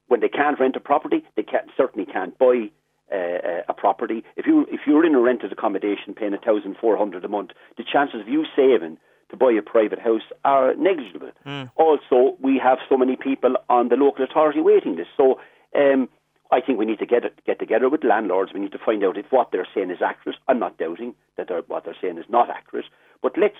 When 0.08 0.20
they 0.20 0.28
can't 0.28 0.58
rent 0.60 0.76
a 0.76 0.80
property, 0.80 1.24
they 1.36 1.42
can't, 1.42 1.68
certainly 1.76 2.06
can't 2.06 2.38
buy 2.38 2.70
uh, 3.12 3.62
a 3.68 3.74
property. 3.74 4.24
If 4.36 4.46
you 4.46 4.66
if 4.70 4.80
you're 4.86 5.04
in 5.04 5.14
a 5.14 5.20
rented 5.20 5.52
accommodation 5.52 6.14
paying 6.14 6.34
a 6.34 6.38
thousand 6.38 6.76
four 6.80 6.96
hundred 6.96 7.24
a 7.24 7.28
month, 7.28 7.50
the 7.76 7.84
chances 7.84 8.20
of 8.20 8.28
you 8.28 8.44
saving 8.54 8.98
to 9.30 9.36
buy 9.36 9.52
a 9.52 9.62
private 9.62 9.98
house 9.98 10.22
are 10.44 10.74
negligible. 10.76 11.30
Mm. 11.44 11.70
Also, 11.76 12.36
we 12.40 12.60
have 12.62 12.78
so 12.88 12.96
many 12.96 13.16
people 13.16 13.56
on 13.68 13.88
the 13.88 13.96
local 13.96 14.24
authority 14.24 14.60
waiting 14.60 14.96
list. 14.96 15.10
So 15.16 15.40
um, 15.76 16.08
I 16.52 16.60
think 16.60 16.78
we 16.78 16.86
need 16.86 17.00
to 17.00 17.06
get 17.06 17.22
get 17.44 17.58
together 17.58 17.88
with 17.88 18.04
landlords. 18.04 18.52
We 18.52 18.60
need 18.60 18.72
to 18.72 18.78
find 18.78 19.02
out 19.04 19.18
if 19.18 19.26
what 19.30 19.50
they're 19.50 19.68
saying 19.74 19.90
is 19.90 19.98
accurate. 20.00 20.38
I'm 20.48 20.58
not 20.58 20.78
doubting 20.78 21.14
that 21.36 21.48
they're, 21.48 21.62
what 21.62 21.84
they're 21.84 21.96
saying 22.00 22.18
is 22.18 22.24
not 22.28 22.50
accurate, 22.50 22.86
but 23.22 23.32
let's 23.36 23.56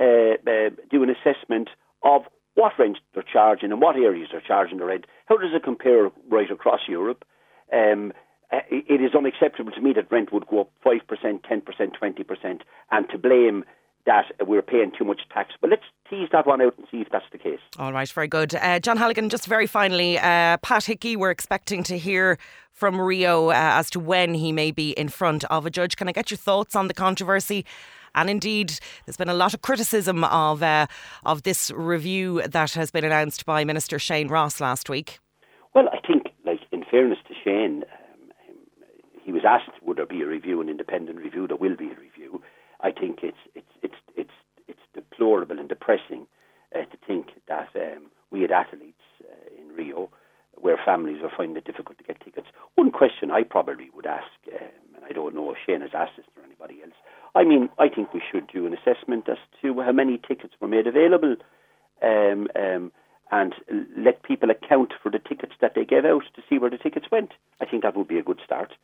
uh, 0.00 0.34
uh, 0.50 0.70
do 0.90 1.02
an 1.02 1.10
assessment 1.10 1.70
of 2.02 2.22
what 2.54 2.72
rent 2.78 2.98
they're 3.14 3.22
charging 3.22 3.72
and 3.72 3.80
what 3.80 3.96
areas 3.96 4.28
they're 4.30 4.40
charging 4.40 4.78
the 4.78 4.84
rent. 4.84 5.06
How 5.26 5.36
does 5.36 5.50
it 5.54 5.64
compare 5.64 6.10
right 6.28 6.50
across 6.50 6.80
Europe? 6.88 7.24
Um, 7.72 8.12
uh, 8.54 8.60
it 8.70 9.00
is 9.00 9.14
unacceptable 9.14 9.72
to 9.72 9.80
me 9.80 9.92
that 9.94 10.10
rent 10.10 10.32
would 10.32 10.46
go 10.46 10.62
up 10.62 10.70
5%, 10.84 11.00
10%, 11.00 11.42
20%, 11.42 12.60
and 12.90 13.08
to 13.10 13.18
blame 13.18 13.64
that 14.06 14.26
we're 14.46 14.62
paying 14.62 14.92
too 14.96 15.04
much 15.04 15.22
tax. 15.32 15.54
But 15.60 15.70
let's 15.70 15.82
tease 16.08 16.28
that 16.32 16.46
one 16.46 16.60
out 16.60 16.76
and 16.76 16.86
see 16.90 16.98
if 16.98 17.08
that's 17.10 17.24
the 17.32 17.38
case. 17.38 17.60
All 17.78 17.92
right, 17.92 18.08
very 18.08 18.28
good. 18.28 18.54
Uh, 18.54 18.78
John 18.78 18.96
Halligan, 18.96 19.28
just 19.28 19.46
very 19.46 19.66
finally, 19.66 20.18
uh, 20.18 20.58
Pat 20.58 20.84
Hickey, 20.84 21.16
we're 21.16 21.30
expecting 21.30 21.82
to 21.84 21.96
hear 21.96 22.38
from 22.72 23.00
Rio 23.00 23.48
uh, 23.48 23.54
as 23.54 23.88
to 23.90 24.00
when 24.00 24.34
he 24.34 24.52
may 24.52 24.70
be 24.70 24.90
in 24.92 25.08
front 25.08 25.44
of 25.44 25.64
a 25.64 25.70
judge. 25.70 25.96
Can 25.96 26.08
I 26.08 26.12
get 26.12 26.30
your 26.30 26.38
thoughts 26.38 26.76
on 26.76 26.88
the 26.88 26.94
controversy? 26.94 27.64
And 28.14 28.30
indeed, 28.30 28.78
there's 29.06 29.16
been 29.16 29.28
a 29.28 29.34
lot 29.34 29.54
of 29.54 29.62
criticism 29.62 30.22
of 30.22 30.62
uh, 30.62 30.86
of 31.24 31.42
this 31.42 31.72
review 31.74 32.42
that 32.46 32.72
has 32.72 32.90
been 32.92 33.04
announced 33.04 33.44
by 33.44 33.64
Minister 33.64 33.98
Shane 33.98 34.28
Ross 34.28 34.60
last 34.60 34.88
week. 34.88 35.18
Well, 35.74 35.88
I 35.88 36.06
think, 36.06 36.26
like 36.44 36.60
in 36.70 36.84
fairness 36.88 37.18
to 37.26 37.34
Shane, 37.42 37.82
he 39.24 39.32
was 39.32 39.42
asked 39.46 39.70
would 39.82 39.96
there 39.96 40.06
be 40.06 40.22
a 40.22 40.26
review, 40.26 40.60
an 40.60 40.68
independent 40.68 41.18
review. 41.18 41.46
There 41.46 41.56
will 41.56 41.76
be 41.76 41.90
a 41.90 42.00
review. 42.00 42.42
I 42.80 42.90
think 42.92 43.20
it's 43.22 43.38
it's 43.54 43.74
it's 43.82 43.94
it's 44.16 44.36
it's 44.68 44.80
deplorable 44.92 45.58
and 45.58 45.68
depressing 45.68 46.26
uh, 46.74 46.80
to 46.80 46.96
think 47.06 47.28
that 47.48 47.68
um, 47.74 48.10
we 48.30 48.42
had 48.42 48.50
athletes 48.50 49.02
uh, 49.22 49.60
in 49.60 49.74
Rio 49.74 50.10
where 50.60 50.78
families 50.84 51.22
are 51.22 51.32
finding 51.36 51.56
it 51.56 51.64
difficult 51.64 51.98
to 51.98 52.04
get 52.04 52.20
tickets. 52.20 52.46
One 52.76 52.90
question 52.90 53.30
I 53.30 53.42
probably 53.42 53.90
would 53.94 54.06
ask, 54.06 54.30
um, 54.52 54.68
and 54.94 55.04
I 55.04 55.12
don't 55.12 55.34
know 55.34 55.50
if 55.50 55.56
Shane 55.66 55.80
has 55.80 55.90
asked 55.94 56.16
this 56.16 56.26
or 56.36 56.44
anybody 56.44 56.80
else. 56.82 56.94
I 57.34 57.44
mean, 57.44 57.68
I 57.78 57.88
think 57.88 58.14
we 58.14 58.22
should 58.30 58.46
do 58.46 58.66
an 58.66 58.74
assessment 58.74 59.28
as 59.28 59.38
to 59.62 59.80
how 59.80 59.92
many 59.92 60.18
tickets 60.18 60.54
were 60.60 60.68
made 60.68 60.86
available, 60.86 61.36
um, 62.02 62.48
um, 62.54 62.92
and 63.32 63.54
let 63.96 64.22
people 64.22 64.50
account 64.50 64.92
for 65.02 65.10
the 65.10 65.18
tickets 65.18 65.54
that 65.60 65.74
they 65.74 65.84
gave 65.84 66.04
out 66.04 66.22
to 66.36 66.42
see 66.48 66.58
where 66.58 66.70
the 66.70 66.78
tickets 66.78 67.06
went. 67.10 67.32
I 67.60 67.64
think 67.64 67.82
that 67.82 67.96
would 67.96 68.08
be 68.08 68.18
a 68.18 68.22
good 68.22 68.40
start. 68.44 68.74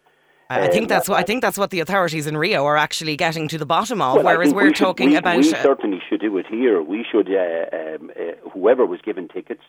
I 0.50 0.68
think 0.68 0.88
that's 0.88 1.08
what 1.08 1.18
I 1.18 1.22
think 1.22 1.42
that's 1.42 1.56
what 1.56 1.70
the 1.70 1.80
authorities 1.80 2.26
in 2.26 2.36
Rio 2.36 2.64
are 2.64 2.76
actually 2.76 3.16
getting 3.16 3.46
to 3.48 3.58
the 3.58 3.66
bottom 3.66 4.02
of. 4.02 4.16
Well, 4.16 4.24
whereas 4.24 4.52
we're 4.52 4.66
we 4.66 4.72
talking 4.72 5.10
we, 5.10 5.16
about. 5.16 5.36
We 5.36 5.44
certainly 5.44 6.02
should 6.08 6.20
do 6.20 6.36
it 6.38 6.46
here. 6.46 6.82
We 6.82 7.06
should, 7.10 7.28
uh, 7.28 7.76
um, 7.76 8.10
uh, 8.18 8.50
whoever 8.50 8.84
was 8.84 9.00
given 9.00 9.28
tickets 9.28 9.62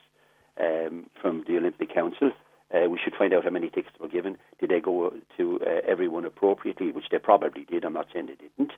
um, 0.60 1.06
from 1.22 1.44
the 1.48 1.58
Olympic 1.58 1.94
Council, 1.94 2.32
uh, 2.74 2.90
we 2.90 3.00
should 3.04 3.14
find 3.16 3.34
out 3.34 3.44
how 3.44 3.52
many 3.52 3.70
tickets 3.70 3.96
were 4.00 4.08
given. 4.08 4.38
Did 4.60 4.72
they 4.72 4.80
go 4.80 5.14
to 5.38 5.60
uh, 5.62 5.82
everyone 5.88 6.26
appropriately? 6.26 6.92
Which 6.92 7.10
they 7.12 7.20
probably 7.20 7.64
did. 7.64 7.86
I'm 7.86 7.94
not 7.94 8.08
saying 8.12 8.28
they 8.28 8.36
didn't. 8.36 8.74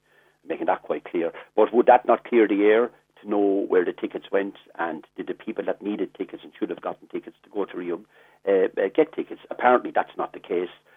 making 0.47 0.65
that 0.65 0.83
quite 0.83 1.05
clear. 1.05 1.31
But 1.55 1.73
would 1.73 1.85
that 1.85 2.05
not 2.05 2.25
clear 2.25 2.47
the 2.49 2.63
air 2.65 2.91
to 3.21 3.29
know 3.29 3.65
where 3.69 3.85
the 3.85 3.93
tickets 3.93 4.25
went 4.29 4.55
and 4.77 5.05
did 5.15 5.27
the 5.27 5.33
people 5.33 5.63
that 5.65 5.81
needed 5.81 6.13
tickets 6.15 6.43
and 6.43 6.51
should 6.59 6.69
have 6.69 6.81
gotten 6.81 7.07
tickets 7.07 7.37
to 7.43 7.49
go 7.49 7.63
to 7.63 7.77
Rio 7.77 8.01
uh, 8.45 8.67
uh, 8.77 8.89
get 8.93 9.13
tickets? 9.13 9.39
Apparently, 9.49 9.91
that's 9.91 10.17
not 10.17 10.33
the 10.33 10.39
case 10.39 10.69
listen 10.69 10.69
to 10.69 10.77
some 10.77 10.92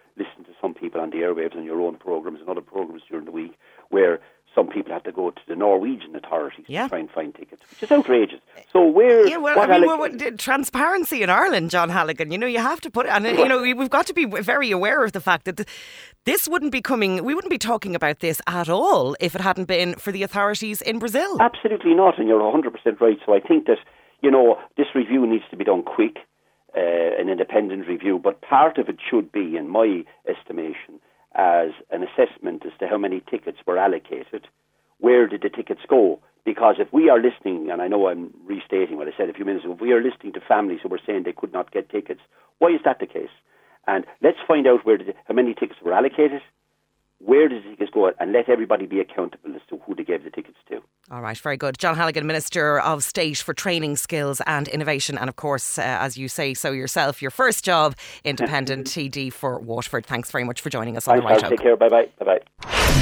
people 0.76 1.00
on 1.00 1.10
the 1.10 1.16
airwaves 1.16 1.56
on 1.56 1.64
your 1.64 1.80
own 1.80 1.96
programs 1.96 2.40
and 2.40 2.48
other 2.48 2.60
programs 2.60 3.02
during 3.08 3.24
the 3.24 3.32
week 3.32 3.58
where 3.88 4.20
some 4.56 4.68
people 4.68 4.90
have 4.92 5.04
to 5.04 5.12
go 5.12 5.30
to 5.30 5.40
the 5.46 5.54
Norwegian 5.54 6.16
authorities 6.16 6.64
yeah. 6.66 6.84
to 6.84 6.88
try 6.88 6.98
and 6.98 7.10
find 7.10 7.34
tickets, 7.34 7.62
which 7.70 7.82
is 7.82 7.92
outrageous. 7.92 8.40
So 8.72 8.86
where? 8.86 9.28
Yeah, 9.28 9.36
well, 9.36 9.60
I 9.60 9.78
mean, 9.78 9.88
alleg- 9.88 10.38
transparency 10.38 11.22
in 11.22 11.28
Ireland, 11.28 11.70
John 11.70 11.90
Halligan. 11.90 12.32
You 12.32 12.38
know, 12.38 12.46
you 12.46 12.58
have 12.58 12.80
to 12.80 12.90
put, 12.90 13.06
and 13.06 13.26
you 13.26 13.46
know, 13.46 13.60
we've 13.60 13.90
got 13.90 14.06
to 14.06 14.14
be 14.14 14.24
very 14.24 14.70
aware 14.70 15.04
of 15.04 15.12
the 15.12 15.20
fact 15.20 15.44
that 15.44 15.68
this 16.24 16.48
wouldn't 16.48 16.72
be 16.72 16.80
coming. 16.80 17.22
We 17.22 17.34
wouldn't 17.34 17.50
be 17.50 17.58
talking 17.58 17.94
about 17.94 18.20
this 18.20 18.40
at 18.46 18.70
all 18.70 19.14
if 19.20 19.34
it 19.34 19.42
hadn't 19.42 19.66
been 19.66 19.94
for 19.96 20.10
the 20.10 20.22
authorities 20.22 20.80
in 20.80 20.98
Brazil. 20.98 21.36
Absolutely 21.40 21.94
not, 21.94 22.18
and 22.18 22.26
you're 22.26 22.42
100 22.42 22.72
percent 22.72 23.00
right. 23.00 23.18
So 23.26 23.34
I 23.34 23.40
think 23.40 23.66
that 23.66 23.78
you 24.22 24.30
know 24.30 24.56
this 24.78 24.86
review 24.94 25.26
needs 25.26 25.44
to 25.50 25.56
be 25.56 25.64
done 25.64 25.82
quick 25.82 26.16
uh, 26.76 27.20
an 27.20 27.28
independent 27.28 27.88
review, 27.88 28.20
but 28.22 28.40
part 28.42 28.78
of 28.78 28.88
it 28.88 28.98
should 29.08 29.32
be, 29.32 29.56
in 29.56 29.68
my 29.68 30.04
estimation, 30.28 31.00
as 31.34 31.70
an 31.90 32.02
assessment 32.02 32.64
as 32.66 32.72
to 32.78 32.86
how 32.86 32.98
many 32.98 33.22
tickets 33.30 33.58
were 33.66 33.78
allocated, 33.78 34.46
where 34.98 35.26
did 35.26 35.42
the 35.42 35.48
tickets 35.48 35.82
go? 35.88 36.20
Because 36.44 36.76
if 36.78 36.92
we 36.92 37.10
are 37.10 37.20
listening, 37.20 37.70
and 37.70 37.82
I 37.82 37.88
know 37.88 38.08
I'm 38.08 38.32
restating 38.44 38.96
what 38.96 39.08
I 39.08 39.12
said 39.16 39.28
a 39.28 39.34
few 39.34 39.44
minutes 39.44 39.64
ago, 39.64 39.74
if 39.74 39.80
we 39.80 39.92
are 39.92 40.02
listening 40.02 40.32
to 40.34 40.40
families 40.40 40.80
who 40.82 40.88
were 40.88 41.00
saying 41.04 41.24
they 41.24 41.32
could 41.32 41.52
not 41.52 41.72
get 41.72 41.90
tickets, 41.90 42.20
why 42.58 42.68
is 42.68 42.80
that 42.84 43.00
the 43.00 43.06
case? 43.06 43.34
And 43.86 44.04
let's 44.22 44.38
find 44.46 44.66
out 44.66 44.86
where 44.86 44.98
the, 44.98 45.12
how 45.26 45.34
many 45.34 45.54
tickets 45.54 45.80
were 45.84 45.92
allocated, 45.92 46.40
where 47.18 47.48
does 47.48 47.62
the 47.64 47.70
tickets 47.70 47.90
go, 47.92 48.10
and 48.20 48.32
let 48.32 48.48
everybody 48.48 48.86
be 48.86 49.00
accountable 49.00 49.54
as 49.54 49.62
to 49.68 49.78
who 49.78 49.94
they 49.94 50.04
gave 50.04 50.24
the 50.24 50.30
tickets 50.30 50.58
to. 50.68 50.80
All 51.10 51.22
right, 51.22 51.38
very 51.38 51.56
good. 51.56 51.78
John 51.78 51.96
Halligan, 51.96 52.26
Minister 52.26 52.78
of 52.80 53.04
State 53.04 53.38
for 53.38 53.54
Training, 53.54 53.96
Skills 53.96 54.42
and 54.46 54.68
Innovation. 54.68 55.16
And 55.16 55.28
of 55.28 55.36
course, 55.36 55.78
uh, 55.78 55.82
as 55.82 56.18
you 56.18 56.28
say 56.28 56.52
so 56.52 56.72
yourself, 56.72 57.22
your 57.22 57.30
first 57.30 57.64
job, 57.64 57.96
independent 58.24 58.86
TD 58.88 59.32
for 59.32 59.58
Waterford. 59.58 60.04
Thanks 60.04 60.30
very 60.30 60.44
much 60.44 60.60
for 60.60 60.68
joining 60.68 60.96
us 60.96 61.08
on 61.08 61.20
Thanks, 61.20 61.24
The 61.24 61.32
Right 61.32 61.42
Hook. 61.42 61.50
Take 61.50 61.60
care. 61.60 61.76
Bye 61.76 61.88
bye. 61.88 62.08
Bye 62.18 62.24
bye. 62.24 62.40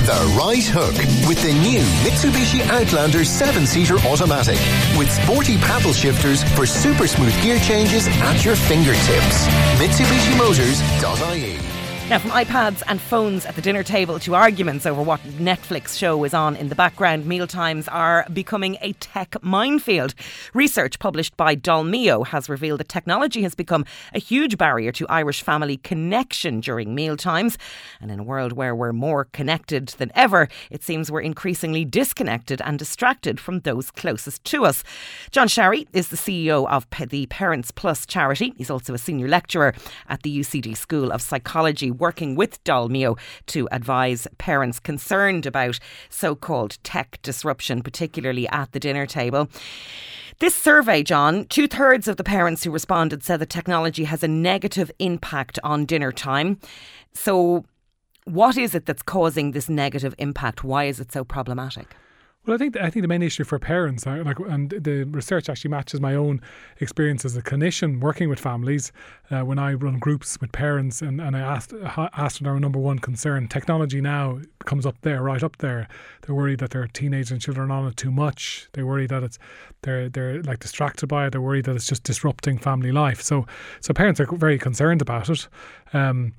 The 0.05 0.37
Right 0.39 0.63
Hook 0.63 0.95
with 1.27 1.43
the 1.43 1.55
new 1.65 1.81
Mitsubishi 2.05 2.61
Outlander 2.69 3.25
7 3.25 3.67
seater 3.67 3.97
automatic 4.07 4.61
with 4.99 5.11
sporty 5.11 5.57
paddle 5.59 5.95
shifters 5.95 6.45
for 6.55 6.67
super 6.67 7.07
smooth 7.07 7.35
gear 7.43 7.59
changes 7.59 8.07
at 8.09 8.45
your 8.45 8.55
fingertips. 8.55 9.49
MitsubishiMotors.ie 9.81 11.84
Now, 12.11 12.19
from 12.19 12.33
iPads 12.33 12.83
and 12.87 13.01
phones 13.01 13.47
at 13.47 13.57
the 13.57 13.63
dinner 13.63 13.83
table 13.83 14.19
to 14.21 14.35
arguments 14.35 14.85
over 14.85 15.03
what 15.03 15.21
Netflix 15.23 15.97
show 15.99 16.23
is 16.25 16.35
on 16.35 16.55
in 16.55 16.69
the 16.69 16.75
background, 16.75 17.25
mealtimes 17.25 17.89
are 17.89 18.27
becoming 18.31 18.77
a 18.83 18.93
tech 18.93 19.43
minefield. 19.43 20.15
Research 20.53 20.99
published 20.99 21.35
by 21.39 21.57
Dolmio 21.57 22.27
has 22.27 22.51
revealed 22.51 22.81
that 22.81 22.91
technology 22.91 23.43
has 23.43 23.55
become 23.55 23.87
a 24.13 24.19
huge 24.19 24.59
barrier 24.59 24.93
to 24.93 25.09
Irish 25.09 25.43
family 25.43 25.79
connection 25.79 26.61
during 26.61 26.95
mealtimes. 26.95 27.57
And 28.03 28.11
in 28.11 28.21
a 28.21 28.23
world 28.23 28.53
where 28.53 28.77
we're 28.77 28.93
more 28.93 29.25
connected 29.25 29.89
than 29.89 30.13
ever, 30.15 30.51
it 30.71 30.83
seems 30.83 31.11
we're 31.11 31.23
increasingly 31.23 31.87
disconnected 31.87 32.61
and 32.61 32.79
distracted 32.79 33.41
from 33.41 33.61
those 33.61 33.91
closest 33.91 34.45
to 34.45 34.67
us. 34.67 34.85
John 35.31 35.49
Sharry 35.49 35.89
is 35.95 36.09
the 36.09 36.19
CEO 36.19 36.69
of 36.69 36.87
the 37.09 37.25
Parents 37.27 37.71
Plus 37.71 38.05
charity. 38.05 38.53
He's 38.59 38.71
also 38.71 38.93
a 38.93 38.99
senior 38.99 39.27
lecturer 39.27 39.75
at 40.07 40.23
the 40.23 40.39
UCD 40.39 40.77
School 40.77 41.11
of 41.11 41.23
Psychology 41.23 41.94
working 41.99 42.35
with 42.35 42.63
Dolmio 42.65 43.19
to 43.47 43.69
advise 43.73 44.27
parents 44.39 44.79
concerned 44.81 45.47
about 45.47 45.79
so 46.09 46.35
called 46.35 46.79
tech 46.83 47.19
disruption, 47.23 47.83
particularly 47.83 48.49
at 48.49 48.73
the 48.73 48.81
dinner 48.81 49.07
table. 49.07 49.49
This 50.41 50.55
survey, 50.55 51.03
John, 51.03 51.45
two 51.45 51.69
thirds 51.69 52.09
of 52.09 52.17
the 52.17 52.25
parents 52.25 52.65
who 52.65 52.71
responded 52.71 53.23
said 53.23 53.41
that 53.41 53.51
technology 53.51 54.05
has 54.05 54.23
a 54.23 54.29
negative 54.29 54.91
impact 54.99 55.59
on 55.63 55.87
dinner 55.87 56.11
time. 56.11 56.59
So, 57.13 57.65
what 58.25 58.57
is 58.57 58.75
it 58.75 58.87
that's 58.87 59.03
causing 59.03 59.53
this 59.53 59.69
negative 59.69 60.15
impact? 60.19 60.65
Why 60.65 60.85
is 60.85 60.99
it 60.99 61.13
so 61.13 61.25
problematic? 61.25 61.95
Well, 62.47 62.55
I 62.55 62.59
think 62.59 62.77
I 62.77 62.91
think 62.91 63.03
the 63.03 63.09
main 63.09 63.23
issue 63.23 63.43
for 63.43 63.59
parents, 63.59 64.05
like, 64.05 64.39
and 64.39 64.69
the 64.69 65.05
research 65.05 65.49
actually 65.49 65.71
matches 65.71 65.99
my 65.99 66.15
own 66.15 66.43
experience 66.79 67.25
as 67.25 67.35
a 67.39 67.43
clinician 67.43 68.01
working 68.01 68.29
with 68.29 68.39
families. 68.39 68.93
Uh, 69.31 69.41
when 69.41 69.59
I 69.59 69.73
run 69.73 69.99
groups 69.99 70.39
with 70.43 70.53
parents, 70.53 71.01
and, 71.01 71.23
and 71.23 71.35
I 71.35 71.41
asked 71.41 71.73
asked 71.73 72.45
our 72.45 72.61
number 72.61 72.79
one 72.79 72.99
concern, 72.99 73.49
technology 73.49 74.03
now 74.03 74.41
comes 74.67 74.85
up 74.85 74.97
there, 75.01 75.23
right 75.23 75.43
up 75.43 75.57
there. 75.59 75.89
They're 76.21 76.35
worried 76.35 76.59
that 76.59 76.73
their 76.73 76.87
teenagers 76.87 77.31
and 77.31 77.41
children 77.41 77.71
are 77.71 77.75
on 77.75 77.89
it 77.89 77.97
too 77.97 78.11
much. 78.11 78.69
They're 78.75 78.87
worried 78.87 79.09
that 79.09 79.23
it's 79.23 79.39
they're 79.81 80.11
they're 80.11 80.43
like 80.43 80.61
distracted 80.61 81.07
by 81.07 81.27
it. 81.27 81.31
They're 81.31 81.41
worried 81.41 81.65
that 81.65 81.77
it's 81.77 81.87
just 81.87 82.03
disrupting 82.03 82.59
family 82.59 82.93
life. 82.93 83.23
So 83.23 83.47
so 83.81 83.95
parents 83.95 84.21
are 84.21 84.27
very 84.27 84.59
concerned 84.59 85.01
about 85.01 85.31
it. 85.31 85.49
Um, 85.95 86.35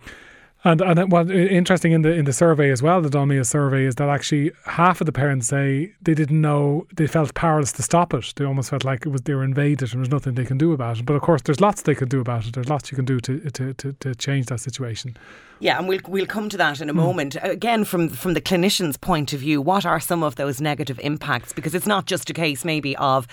and 0.65 0.81
and 0.81 1.11
what 1.11 1.29
interesting 1.29 1.91
in 1.91 2.01
the 2.01 2.11
in 2.11 2.25
the 2.25 2.33
survey 2.33 2.71
as 2.71 2.81
well, 2.81 2.99
the 2.99 3.09
Dolmio 3.09 3.45
survey, 3.45 3.85
is 3.85 3.95
that 3.95 4.09
actually 4.09 4.51
half 4.65 4.99
of 4.99 5.05
the 5.05 5.11
parents 5.11 5.47
say 5.47 5.93
they 6.01 6.15
didn't 6.15 6.41
know 6.41 6.87
they 6.95 7.05
felt 7.05 7.35
powerless 7.35 7.71
to 7.73 7.83
stop 7.83 8.13
it. 8.15 8.33
They 8.35 8.45
almost 8.45 8.71
felt 8.71 8.83
like 8.83 9.05
it 9.05 9.09
was 9.09 9.21
they 9.21 9.35
were 9.35 9.43
invaded 9.43 9.93
and 9.93 10.01
there's 10.01 10.11
nothing 10.11 10.33
they 10.33 10.43
can 10.43 10.57
do 10.57 10.73
about 10.73 10.97
it. 10.99 11.05
But 11.05 11.13
of 11.13 11.21
course, 11.21 11.43
there's 11.43 11.61
lots 11.61 11.83
they 11.83 11.93
can 11.93 12.09
do 12.09 12.19
about 12.19 12.47
it. 12.47 12.53
There's 12.53 12.67
lots 12.67 12.91
you 12.91 12.95
can 12.95 13.05
do 13.05 13.19
to 13.19 13.39
to 13.51 13.73
to, 13.75 13.93
to 13.93 14.15
change 14.15 14.47
that 14.47 14.59
situation. 14.59 15.15
Yeah, 15.59 15.77
and 15.77 15.87
we'll 15.87 16.01
we'll 16.07 16.25
come 16.25 16.49
to 16.49 16.57
that 16.57 16.81
in 16.81 16.89
a 16.89 16.93
mm. 16.93 16.97
moment. 16.97 17.37
Again, 17.43 17.85
from 17.85 18.09
from 18.09 18.33
the 18.33 18.41
clinician's 18.41 18.97
point 18.97 19.33
of 19.33 19.41
view, 19.41 19.61
what 19.61 19.85
are 19.85 19.99
some 19.99 20.23
of 20.23 20.35
those 20.35 20.59
negative 20.59 20.99
impacts? 21.03 21.53
Because 21.53 21.75
it's 21.75 21.87
not 21.87 22.07
just 22.07 22.29
a 22.31 22.33
case 22.33 22.65
maybe 22.65 22.97
of 22.97 23.27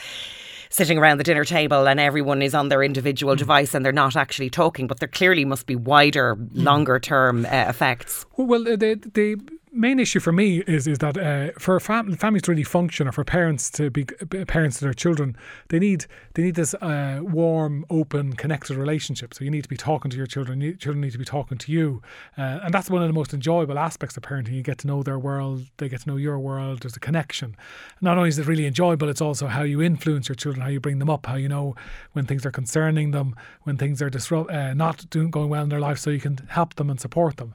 sitting 0.72 0.98
around 0.98 1.18
the 1.18 1.24
dinner 1.24 1.44
table 1.44 1.86
and 1.86 2.00
everyone 2.00 2.40
is 2.40 2.54
on 2.54 2.70
their 2.70 2.82
individual 2.82 3.34
mm. 3.34 3.38
device 3.38 3.74
and 3.74 3.84
they're 3.84 3.92
not 3.92 4.16
actually 4.16 4.48
talking, 4.48 4.86
but 4.86 4.98
there 5.00 5.08
clearly 5.08 5.44
must 5.44 5.66
be 5.66 5.76
wider, 5.76 6.34
mm. 6.34 6.48
longer 6.54 6.98
term 6.98 7.44
uh, 7.44 7.66
effects. 7.68 8.24
Well, 8.36 8.64
the, 8.64 8.98
the 9.12 9.36
main 9.72 9.98
issue 9.98 10.20
for 10.20 10.32
me 10.32 10.58
is 10.58 10.86
is 10.86 10.98
that 10.98 11.16
uh, 11.16 11.50
for 11.58 11.80
fam- 11.80 12.14
families 12.16 12.42
to 12.42 12.50
really 12.50 12.62
function, 12.62 13.08
or 13.08 13.12
for 13.12 13.24
parents 13.24 13.70
to 13.70 13.90
be 13.90 14.04
parents 14.04 14.78
to 14.78 14.84
their 14.84 14.92
children, 14.92 15.36
they 15.68 15.78
need 15.78 16.06
they 16.34 16.42
need 16.42 16.54
this 16.54 16.74
uh, 16.74 17.20
warm, 17.22 17.84
open, 17.88 18.34
connected 18.34 18.76
relationship. 18.76 19.34
So 19.34 19.44
you 19.44 19.50
need 19.50 19.62
to 19.62 19.68
be 19.68 19.76
talking 19.76 20.10
to 20.10 20.16
your 20.16 20.26
children. 20.26 20.60
Children 20.78 21.00
need 21.00 21.12
to 21.12 21.18
be 21.18 21.24
talking 21.24 21.58
to 21.58 21.72
you, 21.72 22.02
uh, 22.36 22.60
and 22.62 22.74
that's 22.74 22.90
one 22.90 23.02
of 23.02 23.08
the 23.08 23.14
most 23.14 23.32
enjoyable 23.32 23.78
aspects 23.78 24.16
of 24.16 24.22
parenting. 24.22 24.52
You 24.52 24.62
get 24.62 24.78
to 24.78 24.86
know 24.86 25.02
their 25.02 25.18
world, 25.18 25.66
they 25.78 25.88
get 25.88 26.02
to 26.02 26.08
know 26.08 26.16
your 26.16 26.38
world. 26.38 26.80
There's 26.80 26.96
a 26.96 27.00
connection. 27.00 27.56
Not 28.00 28.18
only 28.18 28.28
is 28.28 28.38
it 28.38 28.46
really 28.46 28.66
enjoyable, 28.66 29.08
it's 29.08 29.20
also 29.20 29.46
how 29.46 29.62
you 29.62 29.80
influence 29.80 30.28
your 30.28 30.36
children, 30.36 30.62
how 30.62 30.68
you 30.68 30.80
bring 30.80 30.98
them 30.98 31.10
up, 31.10 31.26
how 31.26 31.36
you 31.36 31.48
know 31.48 31.74
when 32.12 32.26
things 32.26 32.44
are 32.44 32.50
concerning 32.50 33.12
them, 33.12 33.34
when 33.62 33.76
things 33.76 34.02
are 34.02 34.10
disrupt, 34.10 34.50
uh, 34.50 34.74
not 34.74 35.08
doing 35.10 35.30
going 35.30 35.48
well 35.48 35.62
in 35.62 35.70
their 35.70 35.80
life, 35.80 35.98
so 35.98 36.10
you 36.10 36.20
can 36.20 36.36
help 36.48 36.74
them 36.74 36.90
and 36.90 37.00
support 37.00 37.38
them. 37.38 37.54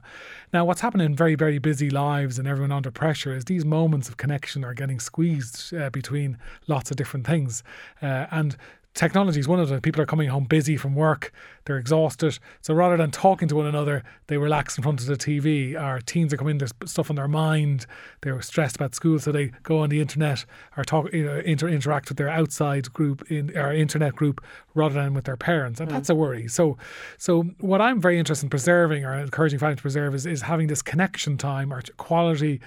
Now, 0.52 0.64
what's 0.64 0.80
happening 0.80 1.06
in 1.06 1.14
very 1.14 1.34
very 1.34 1.58
busy 1.58 1.90
lives 1.90 2.38
and 2.38 2.48
everyone 2.48 2.72
under 2.72 2.90
pressure 2.90 3.34
is 3.34 3.44
these 3.44 3.64
moments 3.64 4.08
of 4.08 4.16
connection 4.16 4.64
are 4.64 4.74
getting 4.74 5.00
squeezed 5.00 5.74
uh, 5.74 5.90
between 5.90 6.38
lots 6.66 6.90
of 6.90 6.96
different 6.96 7.26
things. 7.26 7.62
Uh, 8.00 8.26
and 8.30 8.56
technology 8.94 9.38
is 9.38 9.46
one 9.46 9.60
of 9.60 9.68
them. 9.68 9.80
People 9.80 10.02
are 10.02 10.06
coming 10.06 10.28
home 10.28 10.44
busy 10.44 10.76
from 10.76 10.94
work, 10.94 11.32
they're 11.64 11.78
exhausted. 11.78 12.38
So 12.62 12.74
rather 12.74 12.96
than 12.96 13.10
talking 13.10 13.48
to 13.48 13.56
one 13.56 13.66
another, 13.66 14.02
they 14.26 14.36
relax 14.36 14.76
in 14.76 14.82
front 14.82 15.00
of 15.00 15.06
the 15.06 15.16
TV. 15.16 15.78
Our 15.78 16.00
teens 16.00 16.32
are 16.32 16.36
coming, 16.36 16.58
there's 16.58 16.72
stuff 16.84 17.10
on 17.10 17.16
their 17.16 17.28
mind, 17.28 17.86
they're 18.22 18.40
stressed 18.42 18.76
about 18.76 18.94
school, 18.94 19.18
so 19.18 19.30
they 19.30 19.52
go 19.62 19.78
on 19.78 19.90
the 19.90 20.00
internet 20.00 20.44
or 20.76 20.84
talk, 20.84 21.12
you 21.12 21.24
know, 21.24 21.38
inter- 21.44 21.68
interact 21.68 22.08
with 22.08 22.18
their 22.18 22.28
outside 22.28 22.92
group, 22.92 23.30
in 23.30 23.56
our 23.56 23.72
internet 23.72 24.16
group, 24.16 24.44
rather 24.74 24.94
than 24.94 25.14
with 25.14 25.24
their 25.24 25.36
parents. 25.36 25.80
And 25.80 25.88
mm. 25.88 25.92
that's 25.92 26.10
a 26.10 26.14
worry. 26.14 26.48
So, 26.48 26.76
so 27.18 27.42
what 27.60 27.80
I'm 27.80 28.00
very 28.00 28.18
interested 28.18 28.46
in 28.46 28.50
preserving 28.50 29.04
or 29.04 29.14
encouraging 29.14 29.58
families 29.58 29.78
to 29.78 29.82
preserve 29.82 30.14
is, 30.14 30.26
is 30.26 30.42
having 30.42 30.66
this 30.66 30.82
connection 30.82 31.36
time 31.36 31.72
or 31.72 31.82
quality 31.98 32.60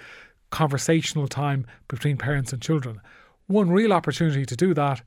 conversational 0.51 1.27
time 1.27 1.65
between 1.87 2.17
parents 2.17 2.53
and 2.53 2.61
children. 2.61 3.01
One 3.47 3.71
real 3.71 3.91
opportunity 3.91 4.45
to 4.45 4.55
do 4.55 4.73
that 4.75 5.01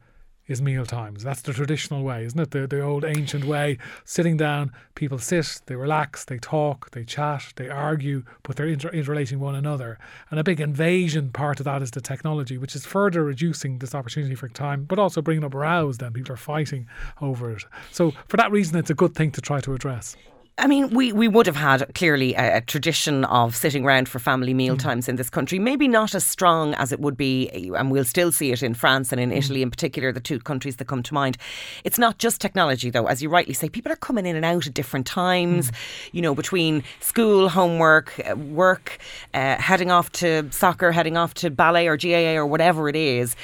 is 0.46 0.60
meal 0.60 0.84
times. 0.84 1.22
That's 1.22 1.42
the 1.42 1.52
traditional 1.52 2.02
way, 2.02 2.24
isn't 2.24 2.38
it? 2.38 2.50
The, 2.50 2.66
the 2.66 2.80
old 2.80 3.04
ancient 3.04 3.44
way. 3.44 3.78
Sitting 4.04 4.36
down, 4.36 4.72
people 4.94 5.18
sit, 5.18 5.62
they 5.66 5.76
relax, 5.76 6.24
they 6.24 6.38
talk, 6.38 6.90
they 6.90 7.04
chat, 7.04 7.52
they 7.56 7.68
argue, 7.68 8.24
but 8.42 8.56
they're 8.56 8.66
inter- 8.66 8.90
interrelating 8.90 9.40
one 9.40 9.54
another. 9.54 9.98
And 10.30 10.38
a 10.38 10.44
big 10.44 10.60
invasion 10.60 11.30
part 11.30 11.60
of 11.60 11.64
that 11.64 11.82
is 11.82 11.90
the 11.90 12.00
technology, 12.00 12.58
which 12.58 12.76
is 12.76 12.84
further 12.84 13.24
reducing 13.24 13.78
this 13.78 13.94
opportunity 13.94 14.34
for 14.34 14.48
time, 14.48 14.84
but 14.84 14.98
also 14.98 15.22
bringing 15.22 15.44
up 15.44 15.54
rows 15.54 15.98
then. 15.98 16.12
People 16.12 16.34
are 16.34 16.36
fighting 16.36 16.88
over 17.20 17.52
it. 17.52 17.64
So, 17.90 18.12
for 18.28 18.36
that 18.36 18.50
reason, 18.50 18.76
it's 18.76 18.90
a 18.90 18.94
good 18.94 19.14
thing 19.14 19.30
to 19.32 19.40
try 19.40 19.60
to 19.60 19.74
address. 19.74 20.16
I 20.56 20.68
mean, 20.68 20.90
we, 20.90 21.10
we 21.10 21.26
would 21.26 21.46
have 21.46 21.56
had 21.56 21.92
clearly 21.96 22.34
a, 22.34 22.58
a 22.58 22.60
tradition 22.60 23.24
of 23.24 23.56
sitting 23.56 23.84
around 23.84 24.08
for 24.08 24.20
family 24.20 24.54
meal 24.54 24.76
mm. 24.76 24.78
times 24.78 25.08
in 25.08 25.16
this 25.16 25.28
country. 25.28 25.58
Maybe 25.58 25.88
not 25.88 26.14
as 26.14 26.24
strong 26.24 26.74
as 26.74 26.92
it 26.92 27.00
would 27.00 27.16
be, 27.16 27.50
and 27.76 27.90
we'll 27.90 28.04
still 28.04 28.30
see 28.30 28.52
it 28.52 28.62
in 28.62 28.72
France 28.72 29.10
and 29.10 29.20
in 29.20 29.30
mm. 29.30 29.36
Italy 29.36 29.62
in 29.62 29.70
particular, 29.70 30.12
the 30.12 30.20
two 30.20 30.38
countries 30.38 30.76
that 30.76 30.86
come 30.86 31.02
to 31.02 31.14
mind. 31.14 31.38
It's 31.82 31.98
not 31.98 32.18
just 32.18 32.40
technology, 32.40 32.88
though. 32.88 33.06
As 33.06 33.20
you 33.20 33.28
rightly 33.28 33.52
say, 33.52 33.68
people 33.68 33.90
are 33.90 33.96
coming 33.96 34.26
in 34.26 34.36
and 34.36 34.44
out 34.44 34.68
at 34.68 34.74
different 34.74 35.06
times, 35.06 35.72
mm. 35.72 35.74
you 36.12 36.22
know, 36.22 36.36
between 36.36 36.84
school, 37.00 37.48
homework, 37.48 38.20
uh, 38.20 38.36
work, 38.36 38.98
uh, 39.34 39.56
heading 39.56 39.90
off 39.90 40.12
to 40.12 40.48
soccer, 40.52 40.92
heading 40.92 41.16
off 41.16 41.34
to 41.34 41.50
ballet 41.50 41.88
or 41.88 41.96
GAA 41.96 42.34
or 42.36 42.46
whatever 42.46 42.88
it 42.88 42.96
is 42.96 43.34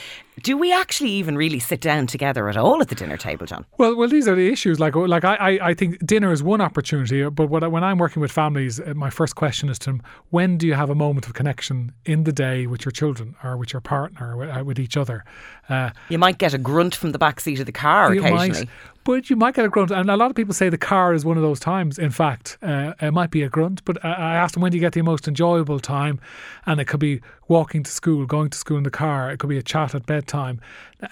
do 0.42 0.56
we 0.56 0.72
actually 0.72 1.10
even 1.10 1.36
really 1.36 1.58
sit 1.58 1.80
down 1.80 2.06
together 2.06 2.48
at 2.48 2.56
all 2.56 2.80
at 2.80 2.88
the 2.88 2.94
dinner 2.94 3.16
table, 3.16 3.46
John? 3.46 3.64
Well, 3.78 3.96
well, 3.96 4.08
these 4.08 4.28
are 4.28 4.34
the 4.34 4.50
issues. 4.50 4.78
Like, 4.78 4.94
like 4.94 5.24
I, 5.24 5.34
I 5.34 5.68
I 5.70 5.74
think 5.74 6.04
dinner 6.04 6.32
is 6.32 6.42
one 6.42 6.60
opportunity. 6.60 7.28
But 7.28 7.48
what, 7.48 7.70
when 7.70 7.84
I'm 7.84 7.98
working 7.98 8.20
with 8.20 8.32
families, 8.32 8.80
uh, 8.80 8.94
my 8.94 9.10
first 9.10 9.36
question 9.36 9.68
is 9.68 9.78
to 9.80 9.90
them: 9.90 10.02
When 10.30 10.58
do 10.58 10.66
you 10.66 10.74
have 10.74 10.90
a 10.90 10.94
moment 10.94 11.26
of 11.26 11.34
connection 11.34 11.92
in 12.04 12.24
the 12.24 12.32
day 12.32 12.66
with 12.66 12.84
your 12.84 12.92
children 12.92 13.36
or 13.42 13.56
with 13.56 13.72
your 13.72 13.80
partner 13.80 14.32
or 14.32 14.36
with, 14.36 14.50
uh, 14.50 14.64
with 14.64 14.78
each 14.78 14.96
other? 14.96 15.24
Uh, 15.68 15.90
you 16.08 16.18
might 16.18 16.38
get 16.38 16.54
a 16.54 16.58
grunt 16.58 16.94
from 16.94 17.12
the 17.12 17.18
back 17.18 17.40
seat 17.40 17.60
of 17.60 17.66
the 17.66 17.72
car 17.72 18.12
occasionally. 18.12 18.48
Might, 18.48 18.68
but 19.04 19.30
you 19.30 19.36
might 19.36 19.54
get 19.54 19.64
a 19.64 19.68
grunt. 19.68 19.90
And 19.90 20.10
a 20.10 20.16
lot 20.16 20.30
of 20.30 20.36
people 20.36 20.54
say 20.54 20.68
the 20.68 20.78
car 20.78 21.14
is 21.14 21.24
one 21.24 21.36
of 21.36 21.42
those 21.42 21.60
times. 21.60 21.98
In 21.98 22.10
fact, 22.10 22.58
uh, 22.62 22.94
it 23.00 23.12
might 23.12 23.30
be 23.30 23.42
a 23.42 23.48
grunt. 23.48 23.84
But 23.84 24.04
I 24.04 24.34
asked 24.34 24.54
them 24.54 24.62
when 24.62 24.72
do 24.72 24.78
you 24.78 24.80
get 24.80 24.92
the 24.92 25.02
most 25.02 25.26
enjoyable 25.26 25.80
time, 25.80 26.20
and 26.66 26.80
it 26.80 26.86
could 26.86 27.00
be 27.00 27.20
walking 27.48 27.82
to 27.82 27.90
school, 27.90 28.26
going 28.26 28.50
to 28.50 28.58
school 28.58 28.76
in 28.76 28.82
the 28.84 28.90
car. 28.90 29.30
It 29.30 29.38
could 29.38 29.50
be 29.50 29.58
a 29.58 29.62
chat 29.62 29.94
at 29.94 30.06
bedtime. 30.06 30.60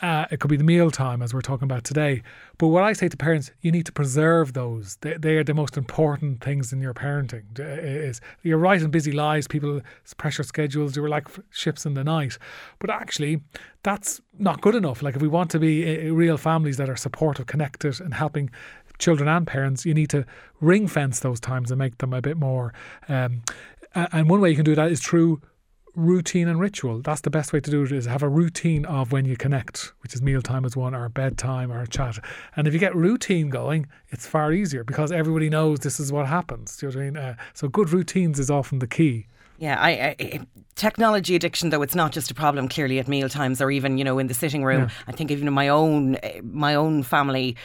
Uh, 0.03 0.27
it 0.31 0.39
could 0.41 0.51
be 0.51 0.57
the 0.57 0.65
meal 0.65 0.91
time, 0.91 1.23
as 1.23 1.33
we're 1.33 1.41
talking 1.41 1.65
about 1.65 1.85
today. 1.85 2.23
But 2.59 2.69
what 2.69 2.83
I 2.85 2.93
say 2.93 3.09
to 3.09 3.17
parents, 3.17 3.51
you 3.63 3.73
need 3.73 3.87
to 3.87 3.93
preserve 3.93 4.53
those. 4.53 4.97
They, 5.01 5.15
they 5.15 5.37
are 5.37 5.45
the 5.45 5.55
most 5.55 5.77
important 5.77 6.43
things 6.43 6.73
in 6.73 6.81
your 6.81 6.95
parenting. 6.95 7.45
Is 7.59 8.21
you're 8.43 8.59
right 8.59 8.81
in 8.81 8.91
busy 8.91 9.13
lives, 9.13 9.49
people 9.49 9.81
pressure 10.19 10.43
schedules. 10.43 10.97
You 10.97 11.05
are 11.05 11.09
like 11.09 11.29
ships 11.51 11.87
in 11.87 11.95
the 11.95 12.05
night, 12.05 12.39
but 12.79 12.91
actually, 12.91 13.41
that's 13.83 14.21
not 14.39 14.61
good 14.61 14.75
enough. 14.75 15.03
Like 15.03 15.17
if 15.17 15.23
we 15.23 15.29
want 15.29 15.51
to 15.53 15.59
be 15.59 16.11
real 16.11 16.37
families 16.37 16.77
that 16.77 16.91
are 16.91 16.97
supportive, 16.97 17.47
connected, 17.47 18.01
and 18.01 18.15
helping 18.15 18.51
children 18.99 19.29
and 19.29 19.47
parents, 19.47 19.87
you 19.87 19.95
need 19.95 20.11
to 20.11 20.27
ring 20.61 20.89
fence 20.89 21.21
those 21.21 21.41
times 21.41 21.71
and 21.71 21.79
make 21.79 21.99
them 21.99 22.13
a 22.13 22.21
bit 22.21 22.37
more. 22.37 22.75
Um, 23.09 23.43
and 23.95 24.29
one 24.29 24.41
way 24.41 24.51
you 24.51 24.57
can 24.57 24.65
do 24.65 24.75
that 24.75 24.91
is 24.91 25.01
through 25.01 25.41
routine 25.99 26.49
and 26.49 26.61
ritual. 26.61 27.03
That's 27.03 27.21
the 27.23 27.31
best 27.31 27.53
way 27.53 27.61
to 27.61 27.71
do 27.71 27.83
it 27.83 27.93
is 27.93 28.07
have 28.07 28.23
a 28.23 28.29
routine 28.29 28.85
of 28.87 29.11
when 29.11 29.25
you 29.25 29.37
connect, 29.37 29.93
which 30.03 30.15
is 30.15 30.23
mealtime 30.23 30.65
as 30.65 30.77
one, 30.77 30.95
or 30.95 31.09
bedtime, 31.09 31.73
or 31.73 31.83
a 31.83 31.89
chat. 31.89 32.19
And 32.57 32.69
if 32.69 32.73
you 32.73 32.79
get 32.79 32.95
routine 32.95 33.51
going, 33.51 33.87
it's 34.11 34.27
far 34.27 34.53
easier 34.53 34.85
because 34.85 35.11
everybody 35.11 35.51
knows 35.51 35.81
this 35.81 35.99
is 35.99 36.13
what 36.13 36.27
happens. 36.27 36.77
Do 36.77 36.87
you 36.87 36.93
know 36.93 36.99
what 36.99 37.03
I 37.03 37.11
mean? 37.11 37.17
Uh, 37.17 37.37
so 37.53 37.69
good 37.69 37.91
routines 37.91 38.39
is 38.39 38.51
often 38.51 38.79
the 38.79 38.87
key. 38.87 39.27
Yeah, 39.59 39.77
I, 39.81 39.91
I, 40.21 40.41
technology 40.77 41.35
addiction 41.35 41.71
though 41.71 41.83
it's 41.83 41.97
not 41.97 42.13
just 42.13 42.31
a 42.31 42.35
problem 42.35 42.69
clearly 42.69 43.01
at 43.01 43.09
meal 43.09 43.29
times 43.29 43.61
or 43.61 43.73
even 43.73 43.99
you 43.99 44.05
know 44.05 44.21
in 44.21 44.29
the 44.29 44.35
sitting 44.35 44.63
room. 44.63 44.83
Yeah. 44.83 44.91
I 45.09 45.13
think 45.13 45.33
even 45.33 45.49
in 45.49 45.53
my 45.53 45.69
own 45.69 46.17
my 46.45 46.77
own 46.77 47.03
family 47.03 47.57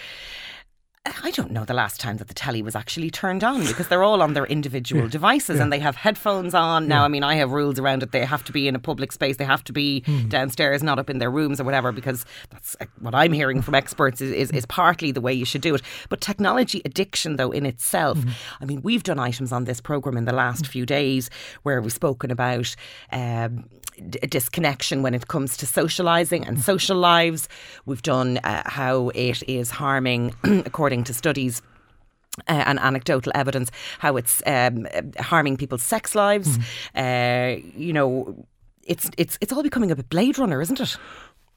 I 1.05 1.31
don't 1.31 1.51
know 1.51 1.65
the 1.65 1.73
last 1.73 1.99
time 1.99 2.15
that 2.17 2.29
the 2.29 2.33
telly 2.33 2.61
was 2.61 2.77
actually 2.77 3.09
turned 3.09 3.43
on 3.43 3.65
because 3.67 3.89
they're 3.89 4.05
all 4.05 4.21
on 4.21 4.33
their 4.35 4.45
individual 4.45 5.07
devices 5.09 5.59
and 5.59 5.71
they 5.71 5.79
have 5.79 5.97
headphones 5.97 6.53
on. 6.53 6.87
Now, 6.87 7.03
I 7.03 7.09
mean, 7.09 7.23
I 7.23 7.35
have 7.35 7.51
rules 7.51 7.77
around 7.77 8.03
it. 8.03 8.13
They 8.13 8.23
have 8.23 8.41
to 8.45 8.53
be 8.53 8.69
in 8.69 8.75
a 8.75 8.79
public 8.79 9.11
space. 9.11 9.35
They 9.35 9.43
have 9.43 9.65
to 9.65 9.73
be 9.73 10.01
Hmm. 10.05 10.29
downstairs, 10.29 10.81
not 10.81 10.99
up 10.99 11.09
in 11.09 11.17
their 11.19 11.29
rooms 11.29 11.59
or 11.59 11.65
whatever, 11.65 11.91
because 11.91 12.25
that's 12.51 12.77
uh, 12.79 12.85
what 13.01 13.13
I'm 13.13 13.33
hearing 13.33 13.61
from 13.61 13.75
experts 13.75 14.21
is, 14.21 14.31
is, 14.31 14.51
is 14.51 14.65
partly 14.65 15.11
the 15.11 15.19
way 15.19 15.33
you 15.33 15.43
should 15.43 15.59
do 15.61 15.75
it. 15.75 15.81
But 16.07 16.21
technology 16.21 16.81
addiction, 16.85 17.35
though, 17.35 17.51
in 17.51 17.65
itself, 17.65 18.19
Hmm. 18.23 18.29
I 18.61 18.65
mean, 18.65 18.81
we've 18.81 19.03
done 19.03 19.19
items 19.19 19.51
on 19.51 19.65
this 19.65 19.81
program 19.81 20.15
in 20.15 20.23
the 20.23 20.33
last 20.33 20.65
few 20.67 20.85
days 20.85 21.29
where 21.63 21.81
we've 21.81 21.91
spoken 21.91 22.31
about 22.31 22.73
um, 23.11 23.65
disconnection 24.27 25.01
when 25.01 25.13
it 25.13 25.27
comes 25.27 25.57
to 25.57 25.65
socialising 25.65 26.47
and 26.47 26.59
social 26.61 26.97
lives. 26.97 27.47
We've 27.85 28.01
done 28.01 28.37
uh, 28.39 28.63
how 28.65 29.09
it 29.09 29.43
is 29.47 29.69
harming, 29.71 30.35
according 30.43 31.03
to 31.05 31.13
studies 31.13 31.61
uh, 32.47 32.63
and 32.65 32.79
anecdotal 32.79 33.31
evidence, 33.35 33.71
how 33.99 34.17
it's 34.17 34.41
um, 34.45 34.87
harming 35.19 35.57
people's 35.57 35.83
sex 35.83 36.15
lives. 36.15 36.57
Uh, 36.95 37.57
you 37.75 37.93
know, 37.93 38.45
it's 38.83 39.09
it's 39.17 39.37
it's 39.41 39.53
all 39.53 39.63
becoming 39.63 39.91
a 39.91 39.95
bit 39.95 40.09
Blade 40.09 40.37
Runner, 40.37 40.61
isn't 40.61 40.79
it? 40.79 40.97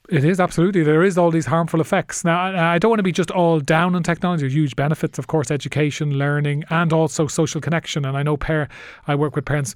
It 0.08 0.24
is 0.24 0.38
absolutely. 0.38 0.84
There 0.84 1.02
is 1.02 1.18
all 1.18 1.32
these 1.32 1.46
harmful 1.46 1.80
effects. 1.80 2.24
Now, 2.24 2.70
I 2.70 2.78
don't 2.78 2.90
want 2.90 3.00
to 3.00 3.04
be 3.04 3.10
just 3.10 3.32
all 3.32 3.58
down 3.58 3.96
on 3.96 4.04
technology. 4.04 4.48
Huge 4.48 4.76
benefits, 4.76 5.18
of 5.18 5.26
course, 5.26 5.50
education, 5.50 6.16
learning, 6.16 6.62
and 6.70 6.92
also 6.92 7.26
social 7.26 7.60
connection. 7.60 8.04
And 8.04 8.16
I 8.16 8.22
know 8.22 8.36
pair, 8.36 8.68
I 9.08 9.16
work 9.16 9.34
with 9.34 9.44
parents, 9.44 9.74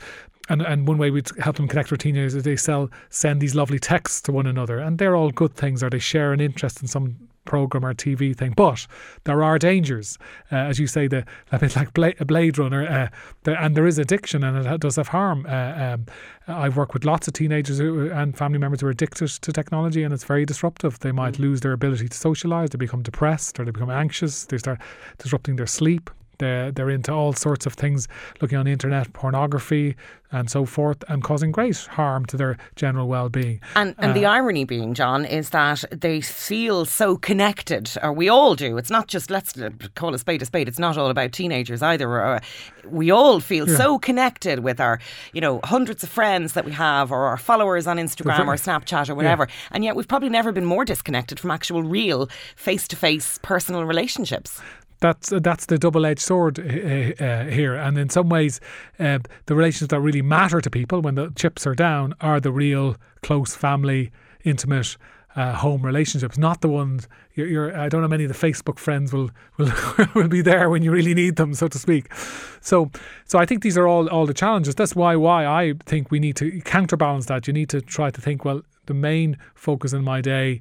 and, 0.50 0.62
and 0.62 0.86
one 0.86 0.98
way 0.98 1.10
we 1.10 1.22
help 1.38 1.56
them 1.56 1.68
connect 1.68 1.90
with 1.90 2.00
teenagers 2.00 2.34
is 2.34 2.42
they 2.42 2.56
sell 2.56 2.90
send 3.08 3.40
these 3.40 3.54
lovely 3.54 3.78
texts 3.78 4.20
to 4.22 4.32
one 4.32 4.46
another, 4.46 4.78
and 4.78 4.98
they're 4.98 5.16
all 5.16 5.30
good 5.30 5.54
things, 5.54 5.82
or 5.82 5.88
they 5.88 5.98
share 5.98 6.32
an 6.32 6.40
interest 6.40 6.82
in 6.82 6.88
some 6.88 7.16
program 7.44 7.84
or 7.84 7.94
TV 7.94 8.36
thing. 8.36 8.52
But 8.56 8.86
there 9.24 9.42
are 9.42 9.58
dangers, 9.58 10.18
uh, 10.52 10.56
as 10.56 10.78
you 10.78 10.86
say, 10.86 11.06
the 11.06 11.24
a 11.52 11.58
bit 11.58 11.74
like 11.76 11.94
Bla- 11.94 12.14
a 12.20 12.24
Blade 12.24 12.58
Runner, 12.58 12.86
uh, 12.86 13.08
the, 13.44 13.60
and 13.62 13.76
there 13.76 13.86
is 13.86 13.98
addiction, 13.98 14.44
and 14.44 14.66
it 14.66 14.80
does 14.80 14.96
have 14.96 15.08
harm. 15.08 15.46
Uh, 15.48 15.94
um, 15.94 16.06
I've 16.48 16.76
worked 16.76 16.94
with 16.94 17.04
lots 17.04 17.28
of 17.28 17.34
teenagers 17.34 17.78
who, 17.78 18.10
and 18.10 18.36
family 18.36 18.58
members 18.58 18.80
who 18.80 18.88
are 18.88 18.90
addicted 18.90 19.28
to 19.28 19.52
technology, 19.52 20.02
and 20.02 20.12
it's 20.12 20.24
very 20.24 20.44
disruptive. 20.44 20.98
They 20.98 21.12
might 21.12 21.38
lose 21.38 21.60
their 21.60 21.72
ability 21.72 22.08
to 22.08 22.16
socialise, 22.16 22.70
they 22.70 22.78
become 22.78 23.02
depressed, 23.02 23.58
or 23.58 23.64
they 23.64 23.70
become 23.70 23.90
anxious. 23.90 24.44
They 24.46 24.58
start 24.58 24.80
disrupting 25.18 25.56
their 25.56 25.66
sleep. 25.66 26.10
They're, 26.40 26.72
they're 26.72 26.90
into 26.90 27.12
all 27.12 27.32
sorts 27.32 27.66
of 27.66 27.74
things, 27.74 28.08
looking 28.40 28.58
on 28.58 28.66
the 28.66 28.72
internet, 28.72 29.12
pornography, 29.12 29.94
and 30.32 30.48
so 30.48 30.64
forth, 30.64 31.02
and 31.08 31.24
causing 31.24 31.50
great 31.50 31.76
harm 31.76 32.24
to 32.26 32.36
their 32.36 32.56
general 32.76 33.08
well-being. 33.08 33.60
And 33.74 33.94
and 33.98 34.14
the 34.14 34.26
irony 34.26 34.64
being, 34.64 34.94
John, 34.94 35.24
is 35.24 35.50
that 35.50 35.84
they 35.90 36.20
feel 36.20 36.84
so 36.84 37.16
connected, 37.16 37.90
or 38.02 38.12
we 38.12 38.28
all 38.28 38.54
do. 38.54 38.78
It's 38.78 38.90
not 38.90 39.08
just 39.08 39.28
let's 39.28 39.54
call 39.96 40.14
a 40.14 40.18
spade 40.18 40.42
a 40.42 40.44
spade. 40.44 40.68
It's 40.68 40.78
not 40.78 40.96
all 40.96 41.10
about 41.10 41.32
teenagers 41.32 41.82
either. 41.82 42.24
Uh, 42.24 42.40
we 42.88 43.10
all 43.10 43.40
feel 43.40 43.66
so 43.66 43.98
connected 43.98 44.60
with 44.60 44.80
our, 44.80 45.00
you 45.32 45.40
know, 45.40 45.60
hundreds 45.64 46.04
of 46.04 46.08
friends 46.08 46.52
that 46.52 46.64
we 46.64 46.72
have, 46.72 47.10
or 47.10 47.26
our 47.26 47.36
followers 47.36 47.86
on 47.86 47.96
Instagram 47.96 48.46
or 48.46 48.54
Snapchat 48.54 49.10
or 49.10 49.16
whatever. 49.16 49.48
And 49.72 49.84
yet 49.84 49.96
we've 49.96 50.08
probably 50.08 50.30
never 50.30 50.52
been 50.52 50.64
more 50.64 50.84
disconnected 50.84 51.40
from 51.40 51.50
actual, 51.50 51.82
real, 51.82 52.28
face-to-face 52.56 53.40
personal 53.42 53.84
relationships. 53.84 54.60
That's 55.00 55.30
that's 55.30 55.66
the 55.66 55.78
double-edged 55.78 56.20
sword 56.20 56.58
uh, 56.58 57.44
here, 57.44 57.74
and 57.74 57.98
in 57.98 58.10
some 58.10 58.28
ways, 58.28 58.60
uh, 58.98 59.18
the 59.46 59.54
relationships 59.54 59.90
that 59.90 60.00
really 60.00 60.22
matter 60.22 60.60
to 60.60 60.70
people 60.70 61.00
when 61.00 61.14
the 61.14 61.32
chips 61.34 61.66
are 61.66 61.74
down 61.74 62.14
are 62.20 62.38
the 62.40 62.52
real 62.52 62.96
close 63.22 63.54
family, 63.54 64.12
intimate. 64.44 64.96
Uh, 65.36 65.54
home 65.54 65.86
relationships, 65.86 66.36
not 66.36 66.60
the 66.60 66.68
ones 66.68 67.06
you're, 67.34 67.46
you're. 67.46 67.78
I 67.78 67.88
don't 67.88 68.02
know 68.02 68.08
many 68.08 68.24
of 68.24 68.32
the 68.32 68.46
Facebook 68.46 68.80
friends 68.80 69.12
will 69.12 69.30
will 69.58 69.70
will 70.16 70.26
be 70.26 70.42
there 70.42 70.68
when 70.68 70.82
you 70.82 70.90
really 70.90 71.14
need 71.14 71.36
them, 71.36 71.54
so 71.54 71.68
to 71.68 71.78
speak. 71.78 72.12
So, 72.60 72.90
so 73.26 73.38
I 73.38 73.46
think 73.46 73.62
these 73.62 73.78
are 73.78 73.86
all 73.86 74.08
all 74.08 74.26
the 74.26 74.34
challenges. 74.34 74.74
That's 74.74 74.96
why 74.96 75.14
why 75.14 75.46
I 75.46 75.74
think 75.86 76.10
we 76.10 76.18
need 76.18 76.34
to 76.34 76.60
counterbalance 76.62 77.26
that. 77.26 77.46
You 77.46 77.52
need 77.52 77.68
to 77.68 77.80
try 77.80 78.10
to 78.10 78.20
think. 78.20 78.44
Well, 78.44 78.62
the 78.86 78.94
main 78.94 79.38
focus 79.54 79.92
in 79.92 80.02
my 80.02 80.20
day 80.20 80.60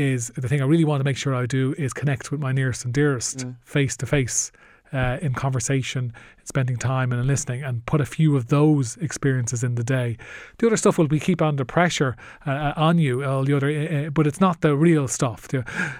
is 0.00 0.28
the 0.28 0.48
thing 0.48 0.62
I 0.62 0.64
really 0.64 0.84
want 0.84 1.00
to 1.00 1.04
make 1.04 1.18
sure 1.18 1.34
I 1.34 1.46
do 1.46 1.74
is 1.76 1.92
connect 1.92 2.30
with 2.30 2.40
my 2.40 2.52
nearest 2.52 2.84
and 2.84 2.94
dearest 2.94 3.38
mm. 3.38 3.54
face 3.62 3.96
to 3.98 4.06
face 4.06 4.50
uh, 4.92 5.18
in 5.20 5.34
conversation, 5.34 6.12
spending 6.54 6.76
time 6.92 7.08
and 7.12 7.20
listening, 7.26 7.60
and 7.66 7.74
put 7.92 8.00
a 8.00 8.08
few 8.16 8.30
of 8.38 8.42
those 8.56 8.86
experiences 9.08 9.60
in 9.68 9.72
the 9.80 9.84
day. 9.98 10.08
The 10.58 10.66
other 10.66 10.76
stuff 10.76 10.98
will 10.98 11.08
be 11.16 11.20
keep 11.28 11.40
under 11.50 11.64
pressure 11.64 12.12
uh, 12.46 12.72
on 12.88 12.94
you, 12.98 13.24
all 13.30 13.44
the 13.48 13.54
other, 13.56 13.68
uh, 13.70 14.10
but 14.16 14.26
it's 14.26 14.40
not 14.46 14.60
the 14.60 14.72
real 14.76 15.06
stuff. 15.08 15.40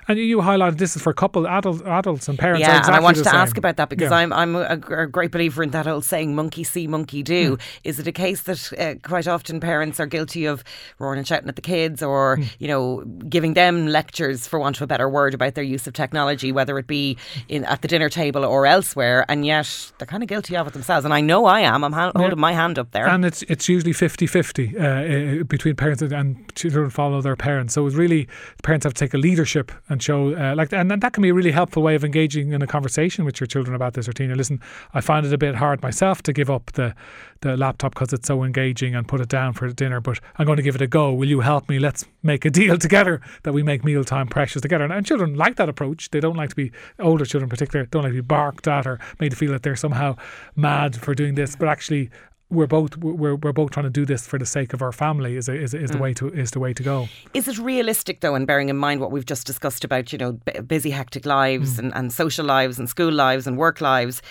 And 0.09 0.15
you, 0.19 0.25
you 0.33 0.39
highlighted 0.51 0.79
this 0.79 0.97
is 0.97 1.03
for 1.03 1.11
a 1.11 1.15
couple 1.23 1.47
adults, 1.47 1.83
adults 2.01 2.29
and 2.29 2.37
parents. 2.39 2.61
Yeah, 2.61 2.79
exactly 2.79 2.95
and 2.95 3.01
I 3.01 3.03
wanted 3.09 3.25
to 3.25 3.35
ask 3.35 3.57
about 3.57 3.77
that 3.77 3.89
because 3.89 4.11
Yeah. 4.11 4.19
I'm 4.21 4.33
I'm 4.33 4.53
a, 4.57 4.79
a 5.05 5.07
great 5.07 5.31
believer 5.31 5.63
in 5.63 5.71
that 5.71 5.87
old 5.87 6.05
saying 6.05 6.35
"monkey 6.35 6.65
see, 6.65 6.87
monkey 6.87 7.23
do." 7.23 7.45
Hmm. 7.55 7.89
Is 7.89 7.99
it 8.01 8.07
a 8.07 8.13
case 8.13 8.41
that 8.49 8.61
uh, 8.79 8.95
quite 9.09 9.29
often 9.29 9.61
parents 9.61 10.01
are 10.01 10.07
guilty 10.17 10.45
of 10.47 10.65
roaring 10.99 11.19
and 11.19 11.27
shouting 11.29 11.49
at 11.49 11.57
the 11.57 11.63
kids, 11.75 12.03
or 12.03 12.37
Hmm. 12.37 12.43
you 12.59 12.69
know, 12.73 13.05
giving 13.29 13.55
them 13.55 13.87
lectures, 13.87 14.47
for 14.49 14.59
want 14.59 14.77
of 14.79 14.83
a 14.83 14.87
better 14.87 15.09
word, 15.09 15.35
about 15.35 15.55
their 15.55 15.65
use 15.77 15.87
of 15.87 15.93
technology, 15.95 16.51
whether 16.53 16.79
it 16.79 16.87
be 16.87 17.17
in 17.49 17.65
at 17.65 17.83
the 17.83 17.89
dinner 17.89 18.09
table 18.09 18.45
or 18.45 18.67
elsewhere, 18.67 19.25
and 19.29 19.45
yet 19.47 19.69
they're 19.99 20.07
kind 20.07 20.23
of 20.23 20.29
guilty 20.29 20.40
of 20.49 20.67
it 20.67 20.73
themselves. 20.73 21.05
And 21.05 21.13
I 21.15 21.21
know 21.21 21.45
I 21.47 21.61
am. 21.61 21.85
I'm 21.85 21.93
holding 21.93 22.39
my 22.41 22.53
hand 22.53 22.79
up 22.79 22.91
there. 22.93 23.07
And 23.09 23.25
it's 23.25 23.43
it's 23.43 23.69
usually 23.69 23.93
50-50 23.93 24.75
uh, 24.75 25.41
uh, 25.41 25.45
between 25.45 25.77
parents 25.77 26.03
and- 26.03 26.13
and 26.13 26.37
children 26.55 26.91
follow 26.91 27.21
their 27.23 27.37
parents. 27.37 27.75
So 27.75 27.87
it's 27.87 27.97
really 27.97 28.27
parents 28.63 28.85
have 28.85 28.95
to 28.95 28.99
take 29.05 29.15
a 29.15 29.19
leadership 29.19 29.73
and 29.89 30.03
show 30.03 30.35
uh, 30.35 30.55
like 30.57 30.73
and 30.73 30.91
that 30.91 31.13
can 31.13 31.23
be 31.23 31.29
a 31.31 31.35
really 31.35 31.53
helpful 31.53 31.83
way 31.83 31.95
of 31.97 32.05
engaging 32.05 32.53
in 32.53 32.63
a 32.63 32.67
conversation 32.67 33.25
with 33.25 33.41
your 33.41 33.47
children 33.47 33.75
about 33.75 33.95
this 33.95 34.09
or 34.09 34.13
teen. 34.13 34.35
Listen, 34.37 34.61
I 34.95 35.01
find 35.01 35.27
it 35.27 35.33
a 35.33 35.39
bit 35.39 35.55
hard 35.57 35.83
myself 35.83 36.23
to 36.23 36.33
give 36.33 36.51
up 36.51 36.73
the 36.73 36.95
the 37.43 37.57
laptop 37.57 37.95
because 37.95 38.13
it's 38.13 38.27
so 38.27 38.43
engaging 38.43 38.95
and 38.95 39.09
put 39.09 39.21
it 39.21 39.29
down 39.29 39.53
for 39.53 39.69
dinner, 39.73 40.01
but 40.01 40.21
I'm 40.37 40.47
going 40.47 40.57
to 40.57 40.63
give 40.63 40.75
it 40.75 40.83
a 40.83 40.87
go. 40.87 41.13
Will 41.13 41.29
you 41.29 41.41
help 41.41 41.69
me? 41.69 41.79
Let's 41.79 42.05
make 42.23 42.45
a 42.45 42.51
deal 42.51 42.77
together 42.87 43.21
that 43.45 43.53
we 43.53 43.63
make 43.63 43.85
mealtime 43.85 44.27
precious 44.27 44.63
together. 44.63 44.85
And, 44.85 44.93
and 44.93 45.07
children 45.07 45.35
like 45.35 45.57
that 45.57 45.69
approach. 45.69 46.11
They 46.11 46.21
don't 46.21 46.37
like 46.37 46.51
to 46.51 46.57
be 46.57 46.73
older 46.99 47.25
children, 47.25 47.47
in 47.47 47.51
particular, 47.51 47.87
don't 47.87 48.03
like 48.03 48.13
to 48.13 48.17
be 48.17 48.21
barked 48.21 48.69
at 48.69 48.87
or 48.87 48.99
made 49.19 49.31
to 49.31 49.37
feel 49.37 49.53
that 49.53 49.63
they're 49.63 49.77
somehow 49.77 50.17
mad 50.57 50.97
for 50.97 51.15
doing 51.15 51.35
this. 51.35 51.57
But 51.57 51.69
actually, 51.69 52.11
we're 52.51 52.67
both 52.67 52.97
we're, 52.97 53.37
we're 53.37 53.53
both 53.53 53.71
trying 53.71 53.85
to 53.85 53.91
do 53.91 54.05
this 54.05 54.27
for 54.27 54.39
the 54.39 54.47
sake 54.47 54.73
of 54.73 54.83
our 54.83 54.93
family. 54.93 55.37
Is 55.37 55.49
is, 55.49 55.75
is 55.75 55.91
the 55.91 55.99
way 55.99 56.13
to 56.15 56.29
is 56.29 56.51
the 56.51 56.61
way 56.61 56.73
to 56.75 56.83
go. 56.83 57.09
Is 57.35 57.49
it 57.49 57.59
realistic, 57.59 58.21
though, 58.21 58.35
and 58.35 58.47
bearing 58.47 58.69
in 58.69 58.77
mind 58.77 59.01
what 59.01 59.11
we've 59.11 59.27
just 59.27 59.47
discussed 59.47 59.85
about, 59.85 60.13
you 60.13 60.19
know, 60.19 60.33
b- 60.33 60.61
busy, 60.61 60.91
hectic 60.91 61.27
lives 61.27 61.79
and, 61.79 61.95
and 61.95 62.13
social 62.13 62.45
lives 62.45 62.79
and 62.79 62.89
school 62.89 63.13
lives 63.13 63.47
and 63.47 63.57
work 63.57 63.81
lives, 63.81 64.23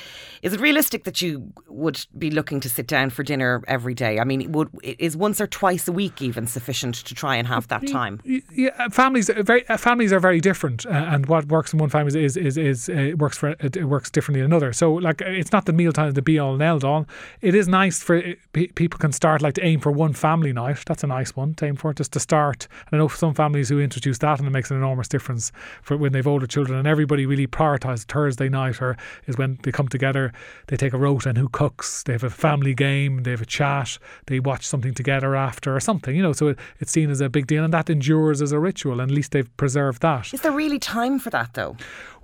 is 0.42 0.54
it 0.54 0.60
realistic 0.60 1.04
that 1.06 1.22
you 1.22 1.52
would 1.68 2.06
be 2.18 2.30
looking 2.30 2.60
to 2.60 2.70
sit 2.70 2.88
down 2.88 3.10
for 3.10 3.24
dinner 3.24 3.64
every 3.68 3.94
day? 3.94 4.20
I 4.20 4.24
mean, 4.24 4.52
would 4.52 4.70
is 4.84 5.16
once 5.16 5.40
or 5.40 5.48
twice 5.48 5.88
a 5.88 5.92
week 5.92 6.22
even 6.22 6.48
sufficient 6.48 6.96
to 6.96 7.16
try 7.16 7.36
and 7.36 7.48
have 7.48 7.68
that 7.70 7.88
time? 7.88 8.22
Yeah, 8.24 8.90
families 8.90 9.30
are 9.30 9.44
very 9.44 9.68
uh, 9.70 9.78
families 9.78 10.12
are 10.12 10.20
very 10.20 10.42
different, 10.42 10.86
uh, 10.86 10.90
and 10.90 11.26
what 11.28 11.46
works 11.46 11.74
in 11.74 11.80
one 11.80 11.90
family 11.90 12.24
is 12.24 12.38
is 12.38 12.58
is 12.58 12.90
uh, 12.90 13.12
works 13.18 13.38
for 13.38 13.50
it, 13.60 13.84
works 13.86 14.10
differently 14.10 14.42
in 14.42 14.46
another. 14.46 14.74
So 14.74 14.94
like 14.94 15.22
uh, 15.22 15.26
it's 15.26 15.52
not 15.52 15.66
the 15.66 15.74
mealtime 15.74 16.12
the 16.12 16.22
be 16.22 16.40
all 16.40 16.54
and 16.54 16.62
end 16.62 16.84
all. 16.84 17.06
It 17.42 17.56
is 17.56 17.68
nice 17.68 18.02
for 18.10 18.18
uh, 18.18 18.34
pe- 18.54 18.66
people 18.70 18.98
can 18.98 19.12
start 19.12 19.40
like 19.40 19.54
to 19.54 19.64
aim 19.64 19.80
for 19.80 19.92
one 19.92 20.14
family 20.14 20.52
night. 20.52 20.80
That's 20.88 21.04
a 21.04 21.08
nice 21.08 21.36
one 21.36 21.54
to 21.56 21.68
aim 21.68 21.76
for 21.76 21.94
just 21.94 22.12
to 22.14 22.20
start. 22.20 22.68
And 22.88 22.96
I 22.96 22.98
know 22.98 23.08
for 23.08 23.18
some 23.18 23.36
families 23.36 23.70
who 23.70 23.80
introduce 23.80 24.18
that 24.18 24.40
and 24.40 24.48
it 24.48 24.52
makes 24.52 24.72
an 24.72 24.78
enormous 24.78 25.08
difference 25.08 25.52
for 25.84 25.96
when 25.96 26.12
they've 26.12 26.26
older 26.26 26.48
children 26.48 26.80
and 26.80 26.88
everybody 26.88 27.28
really 27.28 27.46
prioritises 27.46 28.06
Thursday 28.06 28.50
night 28.50 28.82
or 28.82 28.98
is 29.28 29.38
when 29.38 29.60
they 29.62 29.72
come 29.72 29.88
together. 29.88 30.34
They 30.70 30.76
take 30.76 30.94
a 30.94 30.98
rota 30.98 31.30
and 31.30 31.38
who 31.38 31.50
cooks. 31.50 32.02
They 32.02 32.14
have 32.14 32.24
a 32.24 32.32
family 32.32 32.74
game. 32.74 33.22
They 33.22 33.32
have 33.32 33.44
a 33.44 33.46
chat. 33.46 34.00
They 34.26 34.40
watch 34.40 34.66
something 34.66 34.96
together 34.96 35.36
after 35.36 35.76
or 35.76 35.80
something. 35.80 36.16
You 36.16 36.24
know, 36.24 36.34
so 36.34 36.48
it, 36.48 36.60
it's 36.80 36.92
seen 36.92 37.12
as 37.12 37.22
a 37.22 37.30
big 37.30 37.46
deal 37.46 37.64
and 37.64 37.72
that 37.76 37.92
endures 37.92 38.42
as 38.42 38.52
a 38.52 38.60
ritual. 38.60 39.02
And 39.02 39.12
at 39.12 39.16
least 39.16 39.34
they've 39.34 39.56
preserved 39.56 40.02
that. 40.02 40.34
Is 40.34 40.42
there 40.42 40.52
really 40.52 40.80
time 40.80 41.20
for 41.20 41.30
that, 41.30 41.54
though? 41.54 41.78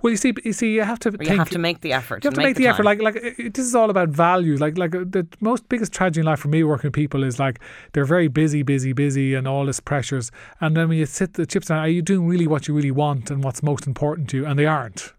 Well, 0.06 0.12
you 0.12 0.16
see, 0.18 0.32
you 0.44 0.52
see, 0.52 0.72
you 0.72 0.82
have 0.82 1.00
to 1.00 1.10
think. 1.10 1.28
you 1.28 1.36
have 1.36 1.50
to 1.50 1.58
make 1.58 1.80
the 1.80 1.92
effort. 1.92 2.22
You 2.22 2.28
have 2.28 2.34
to 2.34 2.40
and 2.40 2.46
make, 2.46 2.56
the, 2.56 2.68
effort. 2.68 2.84
Like, 2.84 3.02
like 3.02 3.16
it, 3.16 3.54
this 3.54 3.66
is 3.66 3.74
all 3.74 3.90
about 3.90 4.10
values. 4.10 4.60
Like, 4.60 4.78
like 4.78 4.94
uh, 4.94 5.00
the 5.00 5.26
most 5.40 5.68
biggest 5.68 5.92
tragedy 5.92 6.20
in 6.20 6.26
life 6.26 6.38
for 6.38 6.46
me 6.46 6.62
working 6.62 6.90
with 6.90 6.94
people 6.94 7.24
is 7.24 7.40
like 7.40 7.58
they're 7.92 8.04
very 8.04 8.28
busy, 8.28 8.62
busy, 8.62 8.92
busy, 8.92 9.34
and 9.34 9.48
all 9.48 9.66
this 9.66 9.80
pressures. 9.80 10.30
And 10.60 10.76
then 10.76 10.90
when 10.90 10.98
you 10.98 11.06
sit 11.06 11.34
the 11.34 11.44
chips 11.44 11.66
down, 11.66 11.78
are 11.78 11.88
you 11.88 12.02
doing 12.02 12.28
really 12.28 12.46
what 12.46 12.68
you 12.68 12.74
really 12.74 12.92
want 12.92 13.32
and 13.32 13.42
what's 13.42 13.64
most 13.64 13.84
important 13.84 14.30
to 14.30 14.36
you? 14.36 14.46
And 14.46 14.56
they 14.56 14.66
aren't. 14.66 15.12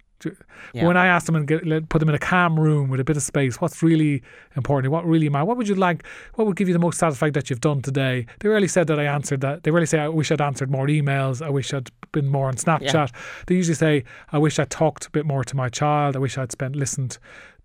Yeah. 0.73 0.85
When 0.87 0.97
I 0.97 1.07
ask 1.07 1.25
them 1.25 1.35
and 1.35 1.47
get, 1.47 1.65
let- 1.65 1.89
put 1.89 1.99
them 1.99 2.09
in 2.09 2.15
a 2.15 2.19
calm 2.19 2.59
room 2.59 2.89
with 2.89 2.99
a 2.99 3.03
bit 3.03 3.17
of 3.17 3.23
space, 3.23 3.61
what's 3.61 3.83
really 3.83 4.23
important? 4.55 4.91
What 4.91 5.05
really 5.05 5.29
matters? 5.29 5.47
What 5.47 5.57
would 5.57 5.67
you 5.67 5.75
like? 5.75 6.03
What 6.35 6.47
would 6.47 6.55
give 6.55 6.67
you 6.67 6.73
the 6.73 6.79
most 6.79 6.97
satisfaction 6.99 7.33
that 7.33 7.49
you've 7.49 7.61
done 7.61 7.81
today? 7.81 8.25
They 8.39 8.49
really 8.49 8.67
said 8.67 8.87
that 8.87 8.99
I 8.99 9.03
answered 9.05 9.41
that. 9.41 9.63
They 9.63 9.71
really 9.71 9.85
say 9.85 9.99
I 9.99 10.07
wish 10.07 10.31
I'd 10.31 10.41
answered 10.41 10.71
more 10.71 10.87
emails. 10.87 11.45
I 11.45 11.49
wish 11.49 11.73
I'd 11.73 11.89
been 12.11 12.27
more 12.27 12.47
on 12.47 12.55
Snapchat. 12.55 13.11
They 13.47 13.55
usually 13.55 13.75
say 13.75 14.03
I 14.31 14.37
wish 14.37 14.59
I 14.59 14.65
talked 14.65 15.05
a 15.05 15.11
bit 15.11 15.25
more 15.25 15.43
to 15.43 15.55
my 15.55 15.69
child. 15.69 16.15
I 16.15 16.19
wish 16.19 16.37
I'd 16.37 16.51
spent 16.51 16.75
listened 16.75 17.17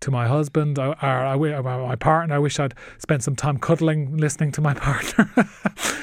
to 0.03 0.11
my 0.11 0.27
husband 0.27 0.77
or, 0.77 0.95
or, 1.03 1.25
or 1.25 1.63
my 1.63 1.95
partner. 1.95 2.35
I 2.35 2.39
wish 2.39 2.59
I'd 2.59 2.73
spent 2.97 3.23
some 3.23 3.35
time 3.35 3.57
cuddling, 3.57 4.17
listening 4.17 4.51
to 4.53 4.61
my 4.61 4.73
partner, 4.87 5.29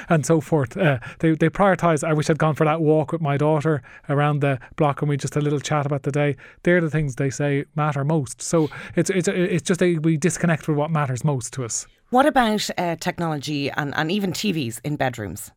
and 0.08 0.24
so 0.26 0.40
forth. 0.40 0.76
Uh, 0.76 0.98
they 1.20 1.32
they 1.32 1.48
prioritise. 1.48 2.02
I 2.02 2.12
wish 2.12 2.28
I'd 2.30 2.38
gone 2.38 2.54
for 2.54 2.64
that 2.64 2.80
walk 2.80 3.12
with 3.12 3.20
my 3.20 3.36
daughter 3.36 3.82
around 4.08 4.40
the 4.40 4.58
block, 4.76 5.02
and 5.02 5.08
we 5.08 5.16
just 5.16 5.36
a 5.36 5.40
little 5.40 5.60
chat 5.60 5.86
about 5.86 6.02
the 6.02 6.12
day. 6.12 6.36
They're 6.62 6.80
the 6.80 6.90
things 6.90 7.16
they 7.16 7.30
say 7.30 7.64
matter 7.76 8.04
most. 8.04 8.42
So 8.42 8.68
it's 8.96 9.10
it's 9.10 9.28
it's 9.28 9.62
just 9.62 9.82
a, 9.82 9.98
we 9.98 10.16
disconnect 10.16 10.66
with 10.66 10.76
what 10.76 10.90
matters 10.90 11.22
most 11.22 11.52
to 11.54 11.64
us. 11.64 11.86
What 12.10 12.26
about 12.26 12.68
uh, 12.76 12.96
technology 12.96 13.70
and, 13.70 13.94
and 13.96 14.10
even 14.10 14.32
TVs 14.32 14.80
in 14.82 14.96
bedrooms? 14.96 15.52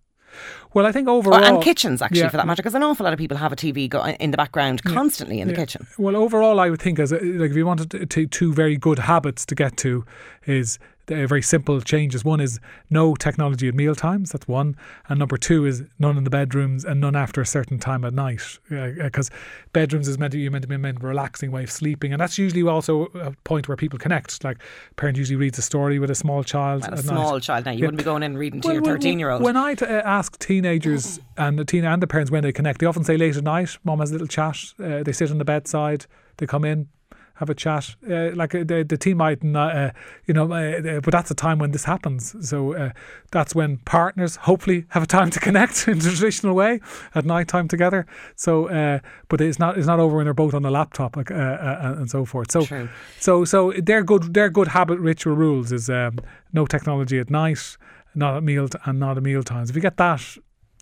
Well, 0.74 0.86
I 0.86 0.92
think 0.92 1.08
overall, 1.08 1.44
and 1.44 1.62
kitchens 1.64 2.02
actually 2.02 2.22
yeah. 2.22 2.30
for 2.30 2.38
that 2.38 2.48
matter, 2.48 2.62
because 2.64 2.74
an 2.76 2.84
awful 2.84 3.04
lot 3.04 3.14
of 3.14 3.20
people 3.20 3.38
have 3.38 3.52
a 3.52 3.56
TV 3.56 3.88
go 3.90 4.00
uh, 4.00 4.16
in 4.20 4.32
the 4.32 4.38
background 4.38 4.84
constantly 4.84 5.40
in 5.40 5.48
the 5.48 5.54
Yeah. 5.54 5.60
kitchen. 5.60 5.88
Well, 5.98 6.16
overall, 6.16 6.60
I 6.60 6.70
would 6.70 6.82
think 6.82 7.00
as 7.00 7.12
a, 7.12 7.20
like 7.20 7.52
if 7.52 7.58
you 7.58 7.66
wanted 7.66 7.92
to, 7.92 8.06
to 8.06 8.28
two 8.28 8.54
very 8.54 8.76
good 8.78 9.00
habits 9.00 9.46
to 9.46 9.56
get 9.56 9.78
to 9.78 10.06
is 10.46 10.80
uh, 11.12 11.28
very 11.28 11.41
simple 11.41 11.82
changes. 11.82 12.24
One 12.24 12.39
is 12.39 12.60
no 12.89 13.16
technology 13.16 13.68
at 13.68 13.76
meal 13.76 13.95
times. 13.95 14.32
That's 14.32 14.47
one, 14.47 14.76
and 15.10 15.20
number 15.20 15.38
two 15.38 15.66
is 15.66 15.84
none 15.99 16.18
in 16.18 16.24
the 16.24 16.30
bedrooms 16.30 16.86
and 16.86 17.01
none 17.01 17.16
after 17.16 17.41
a 17.41 17.45
certain 17.45 17.78
time 17.80 18.06
at 18.06 18.14
night. 18.14 18.41
Because 18.70 19.30
bedrooms 19.74 20.08
is 20.08 20.18
meant 20.18 20.34
to, 20.34 20.49
meant 20.49 20.62
to 20.64 20.68
be 20.68 20.78
meant 20.78 21.04
a 21.04 21.08
relaxing 21.08 21.51
way 21.51 21.64
of 21.64 21.72
sleeping, 21.72 22.14
and 22.14 22.22
that's 22.22 22.38
usually 22.38 22.62
also 22.64 23.06
a 23.16 23.32
point 23.43 23.68
where 23.68 23.76
people 23.78 23.99
connect. 23.99 24.43
Like 24.43 24.58
parent 24.95 25.18
usually 25.18 25.36
reads 25.38 25.58
a 25.58 25.62
story 25.62 25.99
with 25.99 26.10
a 26.12 26.16
small 26.16 26.43
child. 26.43 26.82
Well, 26.84 26.93
a 26.93 26.97
small 26.97 27.34
night. 27.34 27.43
child 27.43 27.66
now, 27.66 27.72
you 27.72 27.80
Yeah. 27.80 27.86
wouldn't 27.88 27.97
be 27.97 28.04
going 28.04 28.24
in 28.24 28.32
and 28.32 28.38
reading 28.38 28.62
to 28.62 28.68
Well, 28.70 28.76
your 28.76 28.84
13 28.86 29.20
year 29.20 29.30
old. 29.30 29.41
When 29.41 29.58
I 29.58 29.76
t- 29.76 29.86
uh, 29.86 30.01
ask 30.06 30.39
teenagers 30.39 31.20
and 31.38 31.60
the 31.60 31.66
teen 31.66 31.84
and 31.86 32.01
the 32.01 32.08
parents 32.08 32.32
when 32.32 32.43
they 32.43 32.51
connect, 32.51 32.80
they 32.80 32.86
often 32.86 33.04
say 33.04 33.18
late 33.18 33.36
at 33.36 33.43
night. 33.43 33.78
Mom 33.84 33.99
has 33.99 34.10
a 34.12 34.14
little 34.14 34.28
chat. 34.28 34.58
Uh, 34.80 35.04
they 35.04 35.12
sit 35.12 35.32
on 35.32 35.38
the 35.38 35.45
bedside. 35.45 36.06
They 36.38 36.47
come 36.47 36.66
in, 36.66 36.88
have 37.36 37.50
a 37.50 37.56
chat. 37.56 37.96
Uh, 38.10 38.32
like 38.36 38.54
uh, 38.54 38.64
the 38.64 38.86
the 38.88 38.98
teen 38.98 39.18
might, 39.18 39.44
not, 39.44 39.76
uh, 39.76 39.92
you 40.26 40.34
know, 40.34 40.52
uh, 40.52 40.98
uh, 40.98 41.00
but 41.02 41.12
that's 41.12 41.32
a 41.32 41.36
time 41.36 41.58
when 41.60 41.72
this 41.72 41.86
happens. 41.86 42.36
So 42.48 42.74
uh, 42.74 42.92
that's 43.32 43.56
when 43.56 43.78
partners 43.78 44.36
hopefully 44.36 44.86
have 44.90 45.04
a 45.04 45.08
time 45.08 45.30
to 45.32 45.40
connect 45.40 45.88
in 45.88 46.00
the 46.00 46.10
traditional 46.10 46.56
way 46.56 46.80
at 47.16 47.26
night 47.26 47.48
time 47.48 47.68
together. 47.68 48.06
So, 48.36 48.68
uh, 48.70 49.00
but 49.30 49.42
it's 49.42 49.60
not 49.60 49.78
it's 49.78 49.88
not 49.88 50.00
over 50.00 50.16
when 50.16 50.26
they're 50.26 50.34
both 50.34 50.54
on 50.54 50.62
the 50.62 50.72
laptop 50.72 51.16
like, 51.16 51.32
and 51.32 52.10
so 52.10 52.26
forth. 52.26 52.52
So, 52.52 52.66
True. 52.66 52.90
so 53.20 53.46
so 53.46 53.74
they're 53.78 54.04
good. 54.04 54.34
They're 54.34 54.50
good 54.50 54.70
habit 54.70 55.00
ritual 55.00 55.36
rules. 55.36 55.72
Is 55.72 55.90
um, 55.90 56.20
no 56.52 56.66
technology 56.66 57.20
at 57.20 57.30
night, 57.30 57.78
not 58.14 58.38
at 58.38 58.44
meal 58.44 58.68
and 58.86 59.00
not 59.00 59.18
at 59.18 59.24
meal 59.24 59.44
times. 59.44 59.70
If 59.70 59.76
you 59.76 59.82
get 59.82 59.98
that, 59.98 60.22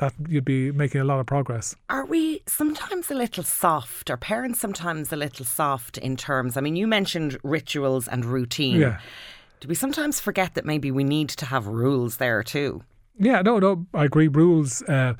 that 0.01 0.13
you'd 0.27 0.43
be 0.43 0.71
making 0.71 0.99
a 0.99 1.05
lot 1.05 1.19
of 1.19 1.25
progress. 1.25 1.75
Are 1.89 2.05
we 2.05 2.41
sometimes 2.45 3.09
a 3.09 3.13
little 3.13 3.43
soft? 3.43 4.09
Are 4.09 4.17
parents 4.17 4.59
sometimes 4.59 5.13
a 5.13 5.15
little 5.15 5.45
soft 5.45 5.97
in 5.97 6.17
terms? 6.17 6.57
I 6.57 6.61
mean, 6.61 6.75
you 6.75 6.87
mentioned 6.87 7.37
rituals 7.43 8.07
and 8.07 8.25
routine. 8.25 8.81
Yeah. 8.81 8.99
Do 9.61 9.67
we 9.67 9.75
sometimes 9.75 10.19
forget 10.19 10.55
that 10.55 10.65
maybe 10.65 10.91
we 10.91 11.03
need 11.03 11.29
to 11.29 11.45
have 11.45 11.67
rules 11.67 12.17
there 12.17 12.43
too? 12.43 12.83
Yeah, 13.17 13.41
no, 13.43 13.59
no, 13.59 13.85
I 13.93 14.05
agree. 14.05 14.27
Rules 14.27 14.81
uh, 14.83 15.13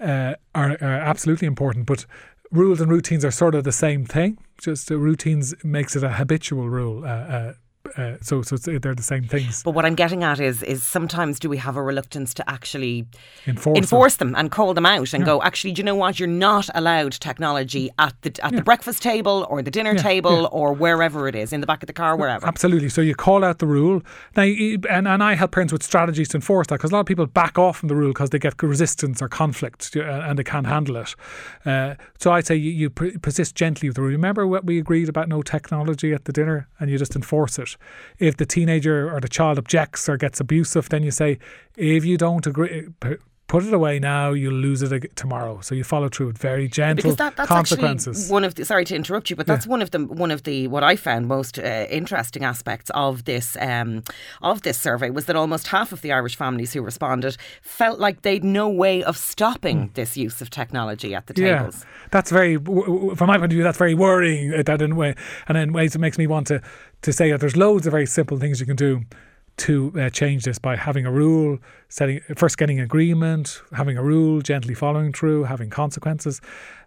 uh, 0.00 0.34
are, 0.54 0.70
are 0.80 1.00
absolutely 1.12 1.48
important, 1.48 1.86
but 1.86 2.06
rules 2.52 2.80
and 2.80 2.90
routines 2.90 3.24
are 3.24 3.32
sort 3.32 3.56
of 3.56 3.64
the 3.64 3.72
same 3.72 4.04
thing. 4.06 4.38
Just 4.58 4.90
uh, 4.90 4.96
routines 4.96 5.54
makes 5.64 5.96
it 5.96 6.04
a 6.04 6.10
habitual 6.10 6.68
rule. 6.68 7.04
Uh, 7.04 7.54
uh, 7.96 8.16
so, 8.20 8.42
so 8.42 8.56
they're 8.56 8.94
the 8.94 9.02
same 9.02 9.24
things. 9.24 9.62
But 9.62 9.72
what 9.72 9.84
I'm 9.84 9.94
getting 9.94 10.22
at 10.22 10.40
is, 10.40 10.62
is 10.62 10.82
sometimes 10.82 11.38
do 11.38 11.48
we 11.48 11.56
have 11.58 11.76
a 11.76 11.82
reluctance 11.82 12.34
to 12.34 12.50
actually 12.50 13.06
Enforce. 13.46 13.74
them. 13.74 13.82
enforce 13.82 14.16
them 14.16 14.34
and 14.36 14.50
call 14.50 14.74
them 14.74 14.86
out 14.86 15.12
and 15.14 15.24
go, 15.24 15.42
actually, 15.42 15.72
do 15.72 15.80
you 15.80 15.84
know 15.84 15.94
what? 15.94 16.18
You're 16.18 16.28
not 16.28 16.68
allowed 16.74 17.12
technology 17.12 17.90
at 17.98 18.14
the 18.22 18.32
at 18.42 18.52
the 18.52 18.62
breakfast 18.62 19.02
table 19.02 19.46
or 19.48 19.62
the 19.62 19.70
dinner 19.70 19.94
table 19.94 20.48
or 20.52 20.72
wherever 20.72 21.28
it 21.28 21.34
is, 21.34 21.52
in 21.52 21.60
the 21.60 21.66
back 21.66 21.82
of 21.82 21.86
the 21.86 21.92
car, 21.92 22.16
wherever. 22.16 22.46
Absolutely. 22.46 22.88
So 22.88 23.00
you 23.00 23.14
call 23.14 23.44
out 23.44 23.58
the 23.58 23.66
rule. 23.66 24.02
Now, 24.36 24.42
and, 24.42 25.08
and 25.08 25.22
I 25.22 25.34
help 25.34 25.52
parents 25.52 25.72
with 25.72 25.82
strategies 25.82 26.28
to 26.28 26.36
enforce 26.36 26.66
that 26.68 26.76
because 26.76 26.90
a 26.90 26.94
lot 26.94 27.00
of 27.00 27.06
people 27.06 27.26
back 27.26 27.58
off 27.58 27.78
from 27.78 27.88
the 27.88 27.96
rule 27.96 28.10
because 28.10 28.30
they 28.30 28.38
get 28.38 28.60
resistance 28.62 29.22
or 29.22 29.28
conflict 29.28 29.96
uh, 29.96 30.00
and 30.00 30.38
they 30.38 30.44
can't 30.44 30.66
handle 30.66 30.96
it. 30.96 31.14
Uh, 31.64 31.94
so 32.18 32.32
I'd 32.32 32.46
say 32.46 32.56
you, 32.56 32.70
you 32.70 32.90
persist 32.90 33.54
gently 33.54 33.88
with 33.88 33.96
the 33.96 34.02
rule. 34.02 34.10
Remember 34.10 34.46
what 34.46 34.64
we 34.64 34.78
agreed 34.78 35.08
about 35.08 35.28
no 35.28 35.42
technology 35.42 36.12
at 36.12 36.24
the 36.24 36.32
dinner 36.32 36.68
and 36.78 36.90
you 36.90 36.98
just 36.98 37.16
enforce 37.16 37.58
it. 37.58 37.76
If 38.18 38.36
the 38.36 38.46
teenager 38.46 39.14
or 39.14 39.20
the 39.20 39.28
child 39.28 39.58
objects 39.58 40.08
or 40.08 40.16
gets 40.16 40.40
abusive, 40.40 40.88
then 40.88 41.02
you 41.02 41.10
say, 41.10 41.38
if 41.76 42.04
you 42.04 42.16
don't 42.16 42.46
agree, 42.46 42.88
put 43.48 43.64
it 43.64 43.72
away 43.72 43.98
now, 43.98 44.32
you'll 44.32 44.52
lose 44.52 44.82
it 44.82 45.16
tomorrow. 45.16 45.60
So 45.62 45.74
you 45.74 45.82
follow 45.82 46.08
through 46.08 46.26
with 46.28 46.38
very 46.38 46.68
gentle 46.68 46.96
because 46.96 47.16
that, 47.16 47.34
that's 47.34 47.48
consequences. 47.48 48.30
one 48.30 48.44
of 48.44 48.54
the 48.54 48.64
sorry 48.64 48.84
to 48.84 48.94
interrupt 48.94 49.30
you, 49.30 49.36
but 49.36 49.46
that's 49.46 49.66
one 49.66 49.82
of 49.82 49.90
the 49.90 50.04
one 50.04 50.30
of 50.30 50.42
the 50.44 50.68
what 50.68 50.84
I 50.84 50.96
found 50.96 51.26
most 51.26 51.58
uh, 51.58 51.86
interesting 51.90 52.44
aspects 52.44 52.90
of 52.94 53.24
this 53.24 53.56
um, 53.58 54.04
of 54.42 54.62
this 54.62 54.78
survey 54.78 55.10
was 55.10 55.24
that 55.24 55.34
almost 55.34 55.68
half 55.68 55.92
of 55.92 56.02
the 56.02 56.12
Irish 56.12 56.36
families 56.36 56.74
who 56.74 56.82
responded 56.82 57.36
felt 57.62 57.98
like 57.98 58.22
they'd 58.22 58.44
no 58.44 58.68
way 58.68 59.02
of 59.02 59.16
stopping 59.16 59.90
this 59.94 60.16
use 60.16 60.40
of 60.42 60.50
technology 60.50 61.14
at 61.14 61.26
the 61.26 61.34
tables. 61.34 61.80
Yeah, 61.80 62.08
that's 62.10 62.30
very, 62.30 62.56
from 62.56 63.26
my 63.26 63.38
point 63.38 63.44
of 63.44 63.50
view, 63.50 63.62
that's 63.62 63.78
very 63.78 63.94
worrying. 63.94 64.54
uh, 64.54 64.62
That 64.62 64.82
in 64.82 64.94
way, 64.94 65.14
and 65.48 65.56
in 65.56 65.72
ways 65.72 65.94
it 65.94 66.00
makes 66.00 66.18
me 66.18 66.26
want 66.26 66.46
to 66.48 66.60
to 67.00 67.12
say 67.12 67.30
that 67.30 67.40
there's 67.40 67.56
loads 67.56 67.86
of 67.86 67.92
very 67.92 68.06
simple 68.06 68.38
things 68.38 68.60
you 68.60 68.66
can 68.66 68.76
do 68.76 69.02
to 69.58 69.92
uh, 69.98 70.10
change 70.10 70.44
this 70.44 70.58
by 70.58 70.76
having 70.76 71.04
a 71.04 71.10
rule, 71.10 71.58
setting 71.88 72.20
first 72.36 72.58
getting 72.58 72.80
agreement, 72.80 73.60
having 73.72 73.96
a 73.96 74.02
rule, 74.02 74.40
gently 74.40 74.74
following 74.74 75.12
through, 75.12 75.44
having 75.44 75.70
consequences, 75.70 76.40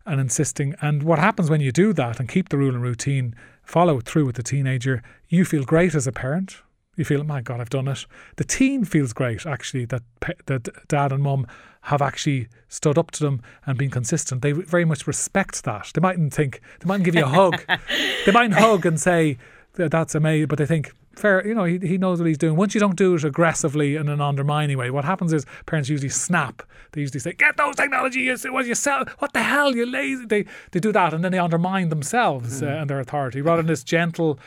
and 0.05 0.19
insisting. 0.19 0.76
And 0.82 1.03
what 1.03 1.19
happens 1.19 1.49
when 1.49 1.61
you 1.61 1.72
do 1.72 1.93
that 1.93 2.19
and 2.19 2.28
keep 2.28 2.49
the 2.49 2.57
rule 2.57 2.74
and 2.74 2.84
routine, 2.84 3.36
follow 3.63 3.99
through 3.99 4.26
with 4.26 4.36
the 4.36 4.43
teenager, 4.43 5.03
you 5.28 5.45
feel 5.45 5.63
great 5.63 5.95
as 5.95 6.07
a 6.07 6.11
parent. 6.11 6.57
You 6.95 7.05
feel, 7.05 7.24
my 7.24 7.41
God, 7.41 7.61
I've 7.61 7.69
done 7.69 7.88
it. 7.88 8.05
The 8.36 8.43
teen 8.43 8.84
feels 8.84 9.13
great, 9.13 9.45
actually, 9.45 9.86
that 9.86 10.03
that 10.45 10.67
dad 10.88 11.11
and 11.11 11.24
mum 11.24 11.47
have 11.86 12.01
actually 12.01 12.47
stood 12.67 12.97
up 12.97 13.11
to 13.11 13.24
them 13.24 13.41
and 13.65 13.78
been 13.78 13.89
consistent. 13.89 14.41
They 14.41 14.51
very 14.51 14.86
much 14.86 15.07
respect 15.07 15.63
that. 15.63 15.91
They 15.93 16.01
mightn't 16.01 16.34
think, 16.34 16.61
they 16.80 16.88
mightn't 16.88 17.05
give 17.05 17.15
you 17.15 17.24
a 17.24 17.28
hug. 17.28 17.63
They 18.26 18.32
mightn't 18.32 18.59
hug 18.59 18.86
and 18.86 18.99
say, 18.99 19.39
that 19.74 19.89
that's 19.89 20.13
amazing, 20.15 20.47
but 20.47 20.59
they 20.59 20.65
think, 20.65 20.91
fair, 21.16 21.45
you 21.45 21.53
know, 21.53 21.64
he, 21.64 21.78
he 21.80 21.97
knows 21.97 22.20
what 22.20 22.28
he's 22.28 22.38
doing. 22.38 22.55
Once 22.55 22.74
you 22.74 22.80
don't 22.80 22.95
do 22.95 23.16
it 23.16 23.24
aggressively 23.24 23.95
in 23.95 24.09
an 24.09 24.22
undermining 24.22 24.78
way, 24.78 24.89
what 24.89 25.05
happens 25.05 25.34
is 25.34 25.45
parents 25.66 25.89
usually 25.89 26.09
snap. 26.09 26.64
They 26.91 27.01
usually 27.01 27.20
say, 27.20 27.34
get 27.34 27.57
those 27.57 27.76
technology, 27.76 28.22
you, 28.22 28.38
what, 28.51 28.66
you 28.66 28.76
sell, 28.76 29.05
what 29.20 29.34
the 29.34 29.43
hell, 29.43 29.76
you 29.76 29.86
lazy. 29.86 30.26
They, 30.26 30.45
they 30.72 30.80
do 30.80 30.91
that 30.91 31.14
and 31.14 31.24
then 31.24 31.32
they 31.32 31.39
undermine 31.39 31.89
themselves 31.89 32.62
uh, 32.62 32.68
and 32.68 32.89
their 32.89 32.99
authority 32.99 33.41
rather 33.41 33.62
than 33.62 33.68
this 33.68 33.84
gentle, 33.84 34.39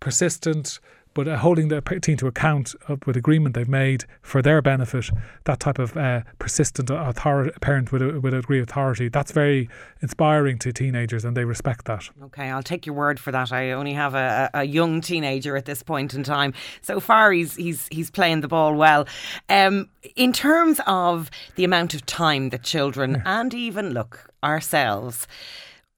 persistent, 0.00 0.80
but 1.14 1.28
uh, 1.28 1.36
holding 1.36 1.68
the 1.68 1.80
team 2.00 2.16
to 2.16 2.26
account 2.26 2.74
of, 2.88 3.06
with 3.06 3.16
agreement 3.16 3.54
they've 3.54 3.68
made 3.68 4.06
for 4.22 4.40
their 4.40 4.62
benefit, 4.62 5.10
that 5.44 5.60
type 5.60 5.78
of 5.78 5.96
uh, 5.96 6.22
persistent 6.38 6.88
authority, 6.90 7.52
parent 7.60 7.92
with 7.92 8.00
a, 8.00 8.18
with 8.20 8.32
a 8.32 8.40
degree 8.40 8.60
of 8.60 8.68
authority, 8.68 9.08
that's 9.08 9.32
very 9.32 9.68
inspiring 10.00 10.58
to 10.58 10.72
teenagers 10.72 11.24
and 11.24 11.36
they 11.36 11.44
respect 11.44 11.84
that. 11.84 12.08
Okay, 12.24 12.50
I'll 12.50 12.62
take 12.62 12.86
your 12.86 12.94
word 12.94 13.20
for 13.20 13.32
that. 13.32 13.52
I 13.52 13.72
only 13.72 13.92
have 13.92 14.14
a, 14.14 14.50
a 14.54 14.62
a 14.62 14.64
young 14.64 15.00
teenager 15.00 15.56
at 15.56 15.66
this 15.66 15.82
point 15.82 16.14
in 16.14 16.22
time. 16.22 16.54
So 16.80 17.00
far, 17.00 17.32
he's 17.32 17.56
he's 17.56 17.88
he's 17.90 18.10
playing 18.10 18.40
the 18.40 18.48
ball 18.48 18.74
well. 18.74 19.06
Um, 19.48 19.88
in 20.16 20.32
terms 20.32 20.80
of 20.86 21.30
the 21.56 21.64
amount 21.64 21.94
of 21.94 22.06
time 22.06 22.50
that 22.50 22.62
children 22.62 23.22
and 23.26 23.52
even 23.52 23.90
look 23.90 24.30
ourselves. 24.42 25.26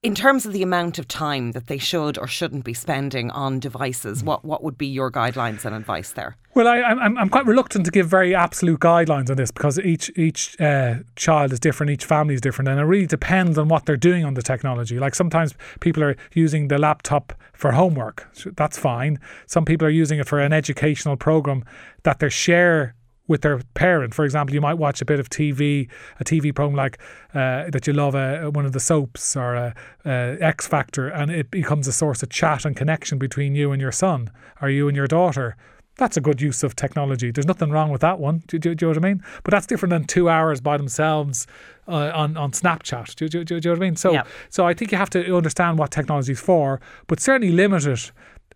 In 0.05 0.15
terms 0.15 0.45
of 0.45 0.53
the 0.53 0.63
amount 0.63 0.99
of 0.99 1.09
time 1.09 1.53
that 1.53 1.67
they 1.67 1.79
should 1.79 2.19
or 2.19 2.27
shouldn't 2.27 2.63
be 2.63 2.75
spending 2.75 3.31
on 3.31 3.59
devices, 3.59 4.23
what, 4.23 4.45
what 4.45 4.63
would 4.63 4.77
be 4.77 4.87
your 4.87 5.11
guidelines 5.11 5.65
and 5.65 5.75
advice 5.75 6.11
there? 6.13 6.37
Well, 6.53 6.69
I, 6.69 6.83
I'm 6.83 7.17
I'm 7.17 7.31
quite 7.31 7.47
reluctant 7.47 7.87
to 7.87 7.91
give 7.91 8.07
very 8.07 8.35
absolute 8.35 8.81
guidelines 8.81 9.31
on 9.31 9.37
this 9.37 9.51
because 9.51 9.79
each 9.79 10.11
each 10.15 10.61
uh, 10.61 10.97
child 11.17 11.55
is 11.55 11.59
different, 11.59 11.91
each 11.91 12.05
family 12.05 12.35
is 12.35 12.43
different, 12.43 12.69
and 12.69 12.79
it 12.79 12.85
really 12.85 13.07
depends 13.07 13.57
on 13.57 13.69
what 13.69 13.87
they're 13.87 13.97
doing 13.97 14.27
on 14.27 14.35
the 14.35 14.43
technology. 14.43 14.99
Like 14.99 15.15
sometimes 15.15 15.55
people 15.81 16.05
are 16.05 16.17
using 16.35 16.69
the 16.69 16.77
laptop 16.77 17.33
for 17.55 17.73
homework, 17.73 18.29
that's 18.57 18.77
fine. 18.77 19.19
Some 19.47 19.65
people 19.65 19.87
are 19.87 19.91
using 20.03 20.19
it 20.19 20.29
for 20.29 20.39
an 20.39 20.53
educational 20.53 21.17
program 21.17 21.65
that 22.03 22.19
they 22.19 22.29
share 22.29 22.95
with 23.27 23.41
their 23.43 23.59
parent. 23.75 24.13
For 24.15 24.25
example, 24.25 24.55
you 24.55 24.61
might 24.61 24.75
watch 24.75 25.01
a 25.01 25.05
bit 25.05 25.19
of 25.19 25.31
TV, 25.31 25.89
a 26.21 26.25
TV 26.25 26.55
program 26.55 26.77
like 26.77 26.99
uh, 27.33 27.71
that 27.71 27.87
you 27.87 27.93
love, 27.93 28.15
uh, 28.15 28.51
one 28.51 28.67
of 28.67 28.73
the 28.73 28.81
soaps 28.81 29.35
or 29.37 29.57
uh, 29.57 29.73
uh, 30.05 30.37
X 30.41 30.67
Factor, 30.67 31.09
and 31.09 31.31
it 31.31 31.51
becomes 31.51 31.89
a 31.89 31.93
source 31.93 32.23
of 32.23 32.29
chat 32.29 32.65
and 32.65 32.77
connection 32.77 33.19
between 33.19 33.55
you 33.55 33.73
and 33.73 33.81
your 33.81 33.93
son 33.93 34.31
or 34.61 34.69
you 34.69 34.89
and 34.89 34.97
your 34.97 35.07
daughter. 35.07 35.57
That's 35.97 36.17
a 36.17 36.21
good 36.21 36.43
use 36.43 36.65
of 36.65 36.75
technology. 36.75 37.31
There's 37.31 37.47
nothing 37.47 37.71
wrong 37.71 37.89
with 37.91 38.01
that 38.01 38.19
one. 38.19 38.43
Do, 38.49 38.59
do, 38.59 38.75
do 38.75 38.87
you 38.87 38.93
know 38.93 38.99
what 38.99 39.07
I 39.07 39.09
mean? 39.09 39.23
But 39.45 39.53
that's 39.53 39.65
different 39.65 39.91
than 39.91 40.05
two 40.05 40.29
hours 40.29 40.61
by 40.61 40.77
themselves 40.77 41.47
uh, 41.87 42.11
on 42.13 42.37
on 42.37 42.51
Snapchat. 42.51 43.15
Do, 43.15 43.29
do, 43.29 43.45
do, 43.45 43.61
do 43.61 43.69
you 43.69 43.75
know 43.75 43.79
what 43.79 43.85
I 43.85 43.89
mean? 43.89 43.97
So, 43.97 44.13
Yeah. 44.13 44.25
so 44.51 44.67
I 44.67 44.75
think 44.75 44.91
you 44.91 44.99
have 44.99 45.11
to 45.11 45.37
understand 45.37 45.79
what 45.79 45.93
technology 45.93 46.33
is 46.33 46.41
for, 46.41 46.81
but 47.07 47.21
certainly 47.21 47.53
limit 47.55 47.87
it 47.87 48.11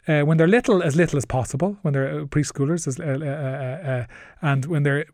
uh, 0.08 0.22
when 0.22 0.38
they're 0.38 0.48
little, 0.48 0.82
as 0.82 0.96
little 0.96 1.18
as 1.18 1.24
possible, 1.24 1.76
when 1.82 1.92
they're 1.92 2.20
uh, 2.20 2.24
preschoolers, 2.24 2.88
as, 2.88 2.98
uh, 2.98 3.04
uh, 3.04 3.88
uh, 3.88 4.06
and 4.40 4.64
when 4.66 4.82
they're 4.82 5.04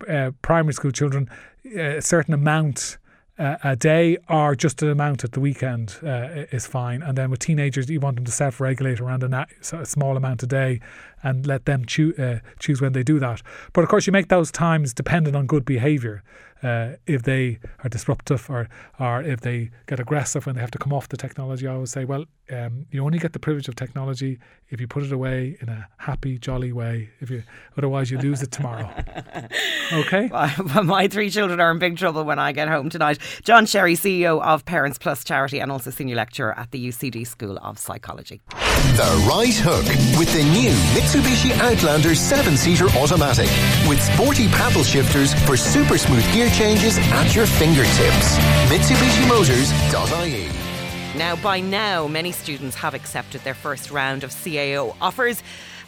primary 0.42 0.72
school 0.72 0.92
children, 0.92 1.28
a 1.76 2.00
certain 2.00 2.32
amount 2.32 2.98
uh, 3.38 3.56
a 3.64 3.74
day 3.74 4.16
or 4.28 4.54
just 4.54 4.82
an 4.82 4.90
amount 4.90 5.24
at 5.24 5.32
the 5.32 5.40
weekend 5.40 5.96
uh, 6.04 6.46
is 6.52 6.66
fine. 6.66 7.02
And 7.02 7.18
then 7.18 7.30
with 7.30 7.40
teenagers, 7.40 7.90
you 7.90 8.00
want 8.00 8.16
them 8.16 8.24
to 8.24 8.32
self 8.32 8.60
regulate 8.60 9.00
around 9.00 9.22
a, 9.22 9.46
a, 9.72 9.86
small 9.86 10.16
amount 10.16 10.42
a 10.42 10.46
day 10.46 10.80
and 11.22 11.46
let 11.46 11.64
them 11.64 11.84
choo- 11.84 12.14
uh, 12.18 12.38
choose 12.58 12.80
when 12.80 12.92
they 12.92 13.02
do 13.02 13.18
that. 13.18 13.42
But 13.72 13.82
of 13.82 13.90
course, 13.90 14.06
you 14.06 14.12
make 14.12 14.28
those 14.28 14.52
times 14.52 14.94
dependent 14.94 15.34
on 15.34 15.46
good 15.46 15.64
behaviour. 15.64 16.22
Uh, 16.64 16.96
if 17.06 17.24
they 17.24 17.58
are 17.82 17.90
disruptive 17.90 18.48
or, 18.48 18.68
or 18.98 19.22
if 19.22 19.42
they 19.42 19.70
get 19.86 20.00
aggressive 20.00 20.46
when 20.46 20.54
they 20.54 20.62
have 20.62 20.70
to 20.70 20.78
come 20.78 20.94
off 20.94 21.08
the 21.08 21.16
technology, 21.16 21.66
I 21.68 21.74
always 21.74 21.90
say, 21.90 22.06
well, 22.06 22.24
um, 22.50 22.86
you 22.90 23.04
only 23.04 23.18
get 23.18 23.32
the 23.32 23.38
privilege 23.38 23.68
of 23.68 23.76
technology 23.76 24.38
if 24.68 24.80
you 24.80 24.86
put 24.86 25.02
it 25.02 25.12
away 25.12 25.56
in 25.60 25.68
a 25.68 25.88
happy, 25.98 26.38
jolly 26.38 26.72
way. 26.72 27.10
If 27.20 27.30
you 27.30 27.42
otherwise, 27.76 28.10
you 28.10 28.18
lose 28.18 28.42
it 28.42 28.50
tomorrow. 28.50 28.90
okay. 29.92 30.28
Well, 30.28 30.84
my 30.84 31.08
three 31.08 31.30
children 31.30 31.60
are 31.60 31.70
in 31.70 31.78
big 31.78 31.96
trouble 31.96 32.24
when 32.24 32.38
I 32.38 32.52
get 32.52 32.68
home 32.68 32.90
tonight. 32.90 33.18
John 33.42 33.66
Sharry, 33.66 33.94
CEO 33.94 34.42
of 34.42 34.64
Parents 34.64 34.98
Plus 34.98 35.24
Charity, 35.24 35.60
and 35.60 35.70
also 35.70 35.90
senior 35.90 36.16
lecturer 36.16 36.58
at 36.58 36.70
the 36.70 36.88
UCD 36.88 37.26
School 37.26 37.58
of 37.58 37.78
Psychology. 37.78 38.42
The 38.48 39.26
Right 39.28 39.54
Hook 39.54 39.84
with 40.18 40.32
the 40.32 40.44
new 40.44 40.72
Mitsubishi 40.92 41.52
Outlander 41.60 42.14
seven-seater 42.14 42.88
automatic 42.98 43.48
with 43.88 44.02
sporty 44.02 44.48
paddle 44.48 44.84
shifters 44.84 45.34
for 45.44 45.56
super 45.56 45.96
smooth 45.96 46.24
gear 46.32 46.50
changes 46.56 46.98
at 46.98 47.34
your 47.34 47.46
fingertips. 47.46 48.38
MitsubishiMotors.ie. 48.70 50.48
Now, 51.18 51.36
by 51.36 51.60
now, 51.60 52.06
many 52.06 52.32
students 52.32 52.76
have 52.76 52.94
accepted 52.94 53.42
their 53.42 53.54
first 53.54 53.90
round 53.90 54.24
of 54.24 54.30
CAO 54.30 54.96
offers 55.00 55.42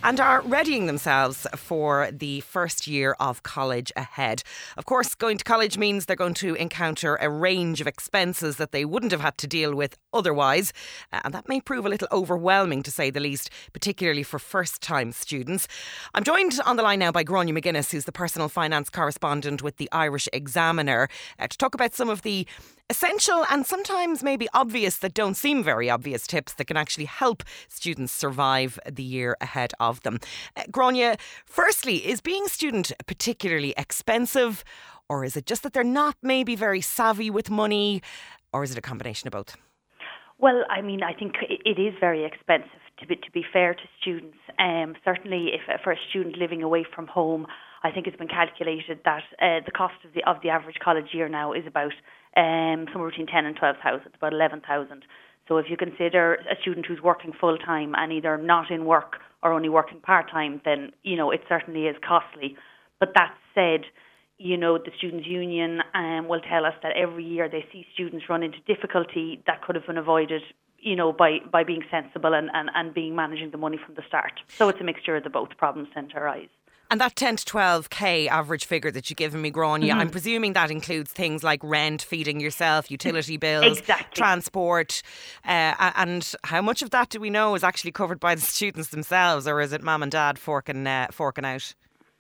and 0.07 0.21
are 0.21 0.41
readying 0.43 0.87
themselves 0.87 1.49
for 1.57 2.09
the 2.13 2.39
first 2.43 2.87
year 2.87 3.17
of 3.19 3.43
college 3.43 3.91
ahead. 3.97 4.41
Of 4.77 4.85
course, 4.85 5.17
going 5.17 5.37
to 5.37 5.43
college 5.43 5.77
means 5.77 6.07
they're 6.07 6.15
going 6.15 6.35
to 6.35 6.55
encounter 6.55 7.17
a 7.17 7.29
range 7.29 7.81
of 7.81 7.89
expenses 7.89 8.55
that 8.59 8.71
they 8.71 8.85
wouldn't 8.85 9.11
have 9.11 9.21
had 9.21 9.37
to 9.39 9.49
deal 9.49 9.75
with 9.75 9.99
otherwise, 10.13 10.73
uh, 11.13 11.23
and 11.25 11.35
that 11.35 11.49
may 11.49 11.61
prove 11.61 11.85
a 11.85 11.89
little 11.89 12.07
overwhelming 12.13 12.85
to 12.85 12.91
say 12.93 13.11
the 13.11 13.19
least, 13.19 13.51
particularly 13.73 14.23
for 14.23 14.39
first 14.39 14.81
time 14.81 15.11
students. 15.11 15.67
I'm 16.15 16.23
joined 16.23 16.57
on 16.65 16.77
the 16.77 16.85
line 16.85 17.01
now 17.01 17.11
by 17.11 17.25
Gráinne 17.25 17.59
McGuinness, 17.59 17.91
who's 17.91 18.05
the 18.05 18.13
personal 18.13 18.49
finance 18.49 18.89
correspondent 18.89 19.61
with 19.61 19.79
the 19.79 19.89
Irish 19.91 20.29
Examiner, 20.33 21.09
uh, 21.41 21.49
to 21.49 21.59
talk 21.59 21.75
about 21.75 21.95
some 21.95 22.09
of 22.09 22.23
the 22.23 22.47
essential 22.89 23.45
and 23.51 23.67
sometimes 23.67 24.23
maybe 24.23 24.49
obvious 24.55 24.99
that 24.99 25.15
don't 25.15 25.37
seem 25.37 25.63
very 25.63 25.91
obvious 25.91 26.27
tips 26.27 26.55
that 26.55 26.67
can 26.67 26.77
actually 26.77 27.05
help 27.05 27.43
students 27.69 28.13
survive 28.13 28.79
the 28.91 29.03
year 29.03 29.37
ahead 29.41 29.73
of 29.81 30.03
them. 30.03 30.19
Uh, 30.57 31.17
firstly, 31.45 32.07
is 32.07 32.21
being 32.21 32.45
a 32.47 32.49
student 32.49 32.93
particularly 33.07 33.75
expensive? 33.77 34.65
Or 35.09 35.25
is 35.25 35.37
it 35.37 35.47
just 35.47 35.63
that 35.63 35.73
they're 35.73 35.85
not 35.85 36.17
maybe 36.23 36.57
very 36.57 36.81
savvy 36.81 37.31
with 37.31 37.51
money? 37.51 38.03
Or 38.53 38.65
is 38.65 38.73
it 38.73 38.79
a 38.79 38.83
combination 38.83 39.29
of 39.29 39.33
both? 39.33 39.57
Well, 40.39 40.65
I 40.69 40.83
mean, 40.83 41.03
I 41.03 41.15
think 41.15 41.37
it 41.49 41.81
is 41.81 41.95
very 41.99 42.25
expensive 42.25 42.71
to 43.01 43.07
be, 43.07 43.17
to 43.17 43.31
be 43.33 43.45
fair 43.53 43.75
to 43.75 43.83
students. 44.01 44.37
Um, 44.59 44.95
certainly, 45.05 45.51
if 45.55 45.63
for 45.83 45.93
a 45.93 45.97
student 46.11 46.37
living 46.37 46.63
away 46.63 46.85
from 46.95 47.07
home, 47.07 47.47
I 47.83 47.91
think 47.91 48.07
it's 48.07 48.17
been 48.17 48.29
calculated 48.29 49.01
that 49.05 49.23
uh, 49.41 49.61
the 49.65 49.73
cost 49.73 49.95
of 50.05 50.13
the 50.15 50.29
of 50.29 50.37
the 50.43 50.51
average 50.51 50.77
college 50.83 51.09
year 51.13 51.29
now 51.29 51.53
is 51.53 51.67
about 51.67 51.93
um, 52.37 52.87
somewhere 52.93 53.11
between 53.11 53.27
10 53.27 53.47
and 53.47 53.57
12,000, 53.57 54.13
about 54.15 54.33
11,000. 54.33 55.05
So 55.49 55.59
if 55.59 55.67
you 55.69 55.77
consider 55.77 56.35
a 56.35 56.61
student 56.61 56.87
who's 56.87 57.01
working 57.01 57.33
full 57.39 57.57
time 57.59 57.95
and 57.97 58.13
either 58.13 58.37
not 58.37 58.71
in 58.71 58.85
work 58.85 59.17
or 59.43 59.53
only 59.53 59.69
working 59.69 60.01
part 60.01 60.31
time, 60.31 60.61
then 60.65 60.91
you 61.03 61.17
know 61.17 61.31
it 61.31 61.43
certainly 61.49 61.87
is 61.87 61.97
costly. 62.07 62.57
But 62.99 63.11
that 63.15 63.35
said, 63.55 63.83
you 64.39 64.57
know 64.57 64.77
the 64.77 64.91
students' 64.99 65.27
union 65.27 65.81
um, 65.95 66.29
will 66.29 66.41
tell 66.41 66.67
us 66.67 66.75
that 66.83 66.97
every 66.97 67.25
year 67.25 67.49
they 67.49 67.65
see 67.73 67.87
students 67.95 68.29
run 68.29 68.43
into 68.43 68.59
difficulty 68.67 69.43
that 69.47 69.63
could 69.63 69.77
have 69.77 69.87
been 69.87 69.99
avoided 69.99 70.43
you 70.79 70.95
know, 70.95 71.13
by, 71.13 71.39
by 71.51 71.65
being 71.65 71.83
sensible 71.91 72.35
and, 72.35 72.49
and, 72.55 72.71
and 72.75 72.95
being 72.95 73.17
managing 73.17 73.51
the 73.51 73.59
money 73.59 73.79
from 73.85 73.95
the 73.97 74.03
start. 74.07 74.33
So 74.49 74.69
it's 74.69 74.81
a 74.81 74.85
mixture 74.85 75.17
of 75.17 75.25
the 75.25 75.31
both 75.31 75.57
problems 75.57 75.89
to 75.95 76.17
arise. 76.17 76.49
And 76.91 77.01
that 77.01 77.17
10 77.17 77.37
to 77.37 77.45
12k 77.45 78.29
average 78.29 78.65
figure 78.65 78.91
that 78.93 79.11
you've 79.11 79.17
given 79.17 79.43
me, 79.43 79.51
Gráinne, 79.51 79.89
mm-hmm. 79.89 79.99
I'm 79.99 80.11
presuming 80.11 80.53
that 80.53 80.71
includes 80.71 81.11
things 81.11 81.43
like 81.43 81.61
rent, 81.63 82.03
feeding 82.03 82.39
yourself, 82.39 82.91
utility 82.91 83.37
bills, 83.47 83.79
exactly. 83.79 84.15
transport. 84.15 85.03
Uh, 85.45 85.75
and 85.97 86.33
how 86.45 86.63
much 86.63 86.83
of 86.83 86.91
that 86.91 87.09
do 87.09 87.19
we 87.19 87.31
know 87.31 87.55
is 87.55 87.65
actually 87.65 87.93
covered 87.93 88.21
by 88.21 88.35
the 88.35 88.41
students 88.57 88.91
themselves, 88.91 89.49
or 89.49 89.61
is 89.61 89.73
it 89.73 89.83
mum 89.83 90.03
and 90.03 90.13
dad 90.13 90.39
forking, 90.39 90.87
uh, 90.87 91.09
forking 91.11 91.45
out? 91.45 91.75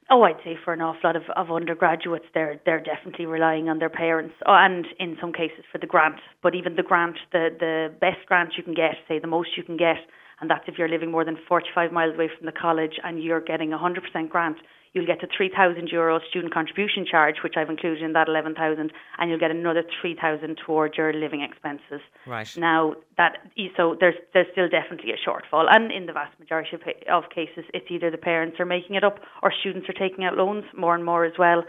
Oh, 0.08 0.22
I'd 0.22 0.36
say 0.44 0.56
for 0.64 0.72
an 0.72 0.80
awful 0.80 1.00
lot 1.02 1.16
of, 1.16 1.24
of 1.34 1.50
undergraduates, 1.50 2.26
they're 2.32 2.60
they're 2.64 2.82
definitely 2.82 3.26
relying 3.26 3.68
on 3.68 3.80
their 3.80 3.90
parents, 3.90 4.34
oh, 4.46 4.54
and 4.54 4.86
in 5.00 5.16
some 5.20 5.32
cases 5.32 5.64
for 5.72 5.78
the 5.78 5.86
grant. 5.86 6.20
But 6.44 6.54
even 6.54 6.76
the 6.76 6.84
grant, 6.84 7.16
the 7.32 7.48
the 7.58 7.92
best 8.00 8.24
grant 8.26 8.52
you 8.56 8.62
can 8.62 8.74
get, 8.74 8.94
say 9.08 9.18
the 9.18 9.26
most 9.26 9.56
you 9.56 9.64
can 9.64 9.76
get, 9.76 9.96
and 10.40 10.50
that's 10.50 10.64
if 10.66 10.76
you're 10.78 10.88
living 10.88 11.10
more 11.10 11.24
than 11.24 11.38
45 11.48 11.92
miles 11.92 12.14
away 12.14 12.28
from 12.36 12.46
the 12.46 12.52
college 12.52 12.98
and 13.02 13.22
you're 13.22 13.40
getting 13.40 13.72
a 13.72 13.78
100% 13.78 14.28
grant, 14.28 14.58
you'll 14.96 15.06
get 15.06 15.22
a 15.22 15.28
3,000 15.36 15.88
euro 15.88 16.20
student 16.30 16.52
contribution 16.54 17.04
charge, 17.08 17.36
which 17.44 17.54
I've 17.56 17.68
included 17.68 18.02
in 18.02 18.14
that 18.14 18.28
11,000, 18.28 18.92
and 19.18 19.30
you'll 19.30 19.38
get 19.38 19.50
another 19.50 19.84
3,000 20.00 20.56
towards 20.64 20.96
your 20.96 21.12
living 21.12 21.42
expenses. 21.42 22.00
Right. 22.26 22.48
Now 22.56 22.94
that 23.18 23.36
so 23.76 23.96
there's 24.00 24.14
there's 24.32 24.46
still 24.52 24.68
definitely 24.68 25.12
a 25.12 25.28
shortfall, 25.28 25.66
and 25.70 25.92
in 25.92 26.06
the 26.06 26.14
vast 26.14 26.38
majority 26.40 26.76
of, 26.76 26.80
of 27.12 27.30
cases, 27.30 27.64
it's 27.74 27.86
either 27.90 28.10
the 28.10 28.16
parents 28.16 28.58
are 28.58 28.64
making 28.64 28.96
it 28.96 29.04
up 29.04 29.20
or 29.42 29.52
students 29.60 29.86
are 29.88 29.92
taking 30.08 30.24
out 30.24 30.36
loans 30.36 30.64
more 30.76 30.94
and 30.94 31.04
more 31.04 31.26
as 31.26 31.34
well. 31.38 31.62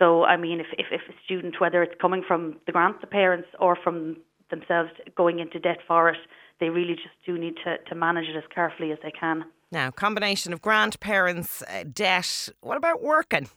So 0.00 0.24
I 0.24 0.36
mean, 0.36 0.58
if 0.58 0.66
if, 0.76 0.86
if 0.90 1.02
a 1.08 1.14
student, 1.24 1.60
whether 1.60 1.80
it's 1.80 1.94
coming 2.00 2.24
from 2.26 2.56
the 2.66 2.72
grant, 2.72 3.00
the 3.00 3.06
parents, 3.06 3.48
or 3.60 3.76
from 3.76 4.16
themselves 4.50 4.90
going 5.16 5.38
into 5.38 5.58
debt 5.60 5.78
for 5.86 6.08
it 6.10 6.18
they 6.60 6.68
really 6.68 6.94
just 6.94 7.16
do 7.26 7.38
need 7.38 7.54
to, 7.64 7.78
to 7.78 7.94
manage 7.94 8.26
it 8.28 8.36
as 8.36 8.44
carefully 8.54 8.92
as 8.92 8.98
they 9.02 9.10
can. 9.10 9.44
Now, 9.72 9.90
combination 9.90 10.52
of 10.52 10.62
grandparents, 10.62 11.62
uh, 11.62 11.84
debt. 11.92 12.48
What 12.60 12.76
about 12.76 13.02
working? 13.02 13.48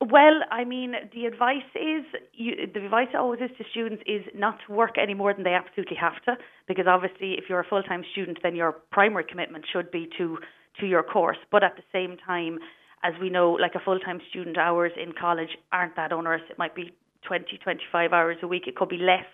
Well, 0.00 0.40
I 0.50 0.64
mean, 0.64 0.94
the 1.12 1.26
advice 1.26 1.68
is 1.74 2.04
you, 2.32 2.54
the 2.72 2.84
advice 2.84 3.08
always 3.14 3.40
is 3.40 3.50
to 3.58 3.64
students 3.70 4.02
is 4.06 4.22
not 4.34 4.58
to 4.66 4.72
work 4.72 4.96
any 4.96 5.12
more 5.12 5.34
than 5.34 5.42
they 5.42 5.52
absolutely 5.52 5.96
have 5.96 6.22
to, 6.24 6.36
because 6.66 6.86
obviously, 6.88 7.34
if 7.34 7.44
you're 7.48 7.60
a 7.60 7.68
full 7.68 7.82
time 7.82 8.02
student, 8.12 8.38
then 8.42 8.56
your 8.56 8.72
primary 8.92 9.24
commitment 9.24 9.66
should 9.70 9.90
be 9.90 10.08
to 10.16 10.38
to 10.78 10.86
your 10.86 11.02
course. 11.02 11.36
But 11.50 11.64
at 11.64 11.76
the 11.76 11.82
same 11.92 12.16
time, 12.16 12.60
as 13.02 13.12
we 13.20 13.28
know, 13.28 13.52
like 13.52 13.74
a 13.74 13.80
full 13.80 13.98
time 13.98 14.20
student 14.30 14.56
hours 14.56 14.92
in 14.96 15.12
college 15.12 15.50
aren't 15.72 15.96
that 15.96 16.12
onerous. 16.12 16.42
It 16.50 16.58
might 16.58 16.74
be 16.74 16.92
20, 17.26 17.58
25 17.62 18.12
hours 18.12 18.38
a 18.42 18.46
week. 18.46 18.66
It 18.66 18.76
could 18.76 18.88
be 18.88 18.96
less 18.98 19.26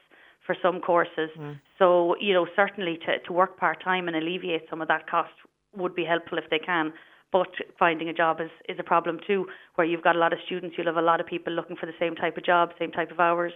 for 0.46 0.56
some 0.62 0.80
courses. 0.80 1.30
Mm. 1.38 1.60
So, 1.78 2.14
you 2.20 2.32
know, 2.32 2.46
certainly 2.54 2.98
to, 3.04 3.18
to 3.26 3.32
work 3.32 3.58
part 3.58 3.82
time 3.82 4.08
and 4.08 4.16
alleviate 4.16 4.62
some 4.70 4.80
of 4.80 4.88
that 4.88 5.10
cost 5.10 5.32
would 5.74 5.94
be 5.94 6.04
helpful 6.04 6.38
if 6.38 6.48
they 6.50 6.58
can. 6.58 6.92
But 7.32 7.48
finding 7.78 8.08
a 8.08 8.14
job 8.14 8.40
is, 8.40 8.50
is 8.68 8.76
a 8.78 8.84
problem 8.84 9.18
too, 9.26 9.46
where 9.74 9.86
you've 9.86 10.02
got 10.02 10.16
a 10.16 10.18
lot 10.18 10.32
of 10.32 10.38
students, 10.46 10.76
you'll 10.78 10.86
have 10.86 10.96
a 10.96 11.02
lot 11.02 11.20
of 11.20 11.26
people 11.26 11.52
looking 11.52 11.76
for 11.76 11.86
the 11.86 11.92
same 11.98 12.14
type 12.14 12.36
of 12.36 12.44
job, 12.44 12.70
same 12.78 12.92
type 12.92 13.10
of 13.10 13.18
hours. 13.18 13.52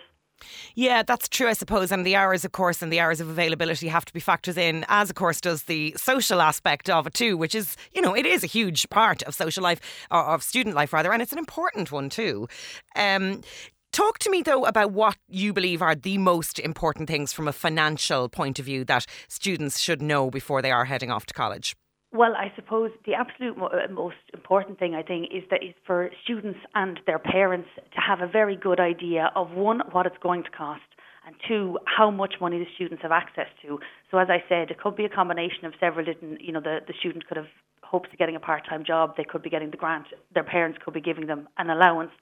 Yeah, 0.74 1.03
that's 1.03 1.28
true, 1.28 1.49
I 1.49 1.53
suppose. 1.53 1.93
And 1.93 2.05
the 2.05 2.16
hours, 2.16 2.45
of 2.45 2.53
course, 2.53 2.82
and 2.82 2.93
the 2.93 2.99
hours 2.99 3.20
of 3.20 3.28
availability 3.28 3.88
have 3.88 4.07
to 4.07 4.12
be 4.12 4.20
factored 4.20 4.57
in, 4.57 4.84
as, 4.88 5.11
of 5.11 5.16
course, 5.16 5.41
does 5.41 5.64
the 5.64 5.95
social 5.97 6.41
aspect 6.41 6.88
of 6.88 7.07
it 7.07 7.14
too, 7.14 7.36
which 7.36 7.55
is, 7.55 7.76
you 7.93 8.01
know, 8.01 8.14
it 8.14 8.26
is 8.26 8.43
a 8.43 8.47
huge 8.47 8.88
part 8.88 9.22
of 9.24 9.34
social 9.34 9.62
life, 9.62 9.80
or 10.11 10.24
of 10.24 10.43
student 10.43 10.74
life, 10.74 10.93
rather, 10.93 11.12
and 11.12 11.22
it's 11.22 11.32
an 11.32 11.38
important 11.38 11.93
one 11.93 12.09
too. 12.09 12.49
Um, 12.97 13.43
Talk 13.93 14.20
to 14.20 14.30
me 14.30 14.43
though 14.43 14.64
about 14.66 14.93
what 14.93 15.16
you 15.28 15.53
believe 15.53 15.82
are 15.82 15.97
the 15.97 16.16
most 16.16 16.61
important 16.61 17.09
things 17.09 17.32
from 17.32 17.49
a 17.49 17.53
financial 17.53 18.28
point 18.28 18.61
of 18.61 18.64
view 18.64 18.84
that 18.84 19.05
students 19.28 19.80
should 19.80 20.01
know 20.01 20.30
before 20.30 20.62
they 20.62 20.70
are 20.70 20.84
heading 20.84 21.11
off 21.11 21.26
to 21.26 21.34
college. 21.34 21.74
Well, 22.12 22.34
I 22.36 22.53
suppose 22.55 22.91
the 23.05 23.14
absolute 23.14 23.57
uh, 23.61 23.93
most 23.93 24.16
important 24.32 24.78
thing 24.78 24.95
I 24.95 25.03
think 25.03 25.26
is 25.32 25.43
that 25.51 25.64
is 25.64 25.74
for 25.84 26.11
students 26.22 26.59
and 26.74 27.01
their 27.07 27.18
parents 27.18 27.68
to 27.76 28.01
have 28.01 28.20
a 28.20 28.28
very 28.28 28.57
good 28.57 28.78
idea 28.78 29.32
of 29.34 29.53
one 29.53 29.80
what 29.91 30.07
it's 30.07 30.18
going 30.22 30.45
to 30.45 30.51
cost 30.51 30.82
and 31.26 31.34
two 31.47 31.78
how 31.84 32.11
much 32.11 32.34
money 32.41 32.59
the 32.59 32.66
students 32.76 33.03
have 33.03 33.12
access 33.12 33.47
to. 33.62 33.80
So 34.11 34.18
as 34.18 34.28
I 34.30 34.43
said, 34.49 34.70
it 34.70 34.78
could 34.78 34.95
be 34.97 35.05
a 35.05 35.09
combination 35.09 35.64
of 35.64 35.72
several 35.80 36.05
different. 36.05 36.41
You 36.41 36.53
know, 36.53 36.61
the 36.61 36.78
the 36.86 36.95
student 36.99 37.26
could 37.26 37.36
have 37.36 37.51
hopes 37.82 38.09
of 38.12 38.18
getting 38.18 38.36
a 38.36 38.41
part 38.41 38.62
time 38.68 38.84
job. 38.84 39.16
They 39.16 39.24
could 39.24 39.43
be 39.43 39.51
getting 39.51 39.72
the 39.72 39.76
grant. 39.76 40.07
Their 40.32 40.45
parents 40.45 40.78
could 40.84 40.95
be 40.95 41.01
giving 41.01 41.26
them 41.26 41.49
an 41.59 41.70
allowance 41.70 42.12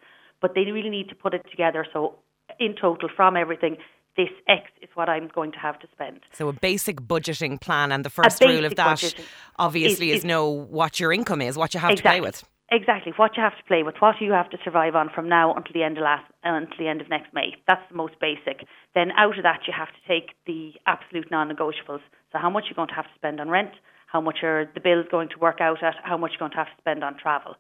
but 0.40 0.54
they 0.54 0.64
really 0.70 0.90
need 0.90 1.08
to 1.08 1.14
put 1.14 1.34
it 1.34 1.44
together. 1.50 1.86
So, 1.92 2.16
in 2.58 2.74
total, 2.80 3.08
from 3.14 3.36
everything, 3.36 3.76
this 4.16 4.28
X 4.48 4.64
is 4.82 4.88
what 4.94 5.08
I'm 5.08 5.28
going 5.28 5.52
to 5.52 5.58
have 5.58 5.78
to 5.80 5.86
spend. 5.92 6.20
So, 6.32 6.48
a 6.48 6.52
basic 6.52 7.00
budgeting 7.00 7.60
plan, 7.60 7.92
and 7.92 8.04
the 8.04 8.10
first 8.10 8.42
rule 8.42 8.64
of 8.64 8.74
that 8.76 9.14
obviously 9.58 10.10
is, 10.10 10.18
is, 10.18 10.20
is, 10.20 10.24
know 10.24 10.48
what 10.48 11.00
your 11.00 11.12
income 11.12 11.40
is, 11.40 11.56
what 11.56 11.74
you 11.74 11.80
have 11.80 11.90
exactly. 11.90 12.18
to 12.18 12.20
play 12.22 12.28
with. 12.28 12.44
Exactly, 12.70 13.14
what 13.16 13.34
you 13.34 13.42
have 13.42 13.56
to 13.56 13.64
play 13.64 13.82
with, 13.82 13.94
what 14.00 14.16
you 14.20 14.32
have 14.32 14.50
to 14.50 14.58
survive 14.62 14.94
on 14.94 15.08
from 15.14 15.26
now 15.26 15.54
until 15.54 15.72
the 15.72 15.82
end 15.82 15.96
of 15.96 16.02
last, 16.02 16.30
uh, 16.44 16.52
until 16.52 16.76
the 16.78 16.88
end 16.88 17.00
of 17.00 17.08
next 17.08 17.32
May. 17.32 17.56
That's 17.66 17.80
the 17.88 17.96
most 17.96 18.14
basic. 18.20 18.66
Then 18.94 19.10
out 19.12 19.38
of 19.38 19.44
that, 19.44 19.60
you 19.66 19.72
have 19.74 19.88
to 19.88 20.02
take 20.06 20.32
the 20.46 20.72
absolute 20.86 21.30
non-negotiables. 21.30 22.02
So 22.30 22.38
how 22.38 22.50
much 22.50 22.64
you're 22.68 22.76
going 22.76 22.88
to 22.88 22.94
have 22.94 23.06
to 23.06 23.14
spend 23.16 23.40
on 23.40 23.48
rent, 23.48 23.70
how 24.06 24.20
much 24.20 24.42
are 24.42 24.70
the 24.74 24.80
bills 24.80 25.06
going 25.10 25.30
to 25.30 25.38
work 25.38 25.62
out 25.62 25.82
at, 25.82 25.94
how 26.02 26.18
much 26.18 26.32
you're 26.32 26.40
going 26.40 26.50
to 26.52 26.58
have 26.58 26.66
to 26.66 26.80
spend 26.82 27.02
on 27.02 27.16
travel. 27.16 27.56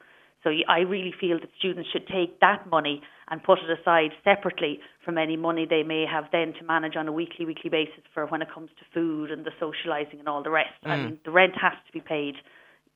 So 0.48 0.54
I 0.68 0.80
really 0.80 1.12
feel 1.18 1.38
that 1.40 1.50
students 1.58 1.90
should 1.92 2.06
take 2.06 2.40
that 2.40 2.68
money 2.70 3.02
and 3.30 3.42
put 3.42 3.58
it 3.58 3.78
aside 3.78 4.12
separately 4.24 4.80
from 5.04 5.18
any 5.18 5.36
money 5.36 5.66
they 5.68 5.82
may 5.82 6.06
have 6.10 6.24
then 6.32 6.54
to 6.54 6.64
manage 6.64 6.96
on 6.96 7.06
a 7.06 7.12
weekly, 7.12 7.44
weekly 7.44 7.68
basis 7.68 8.02
for 8.14 8.26
when 8.26 8.40
it 8.40 8.48
comes 8.52 8.70
to 8.78 8.84
food 8.94 9.30
and 9.30 9.44
the 9.44 9.50
socialising 9.60 10.18
and 10.18 10.28
all 10.28 10.42
the 10.42 10.50
rest. 10.50 10.70
Mm. 10.84 10.90
I 10.90 10.96
mean, 10.96 11.18
the 11.24 11.30
rent 11.30 11.54
has 11.60 11.74
to 11.86 11.92
be 11.92 12.00
paid, 12.00 12.36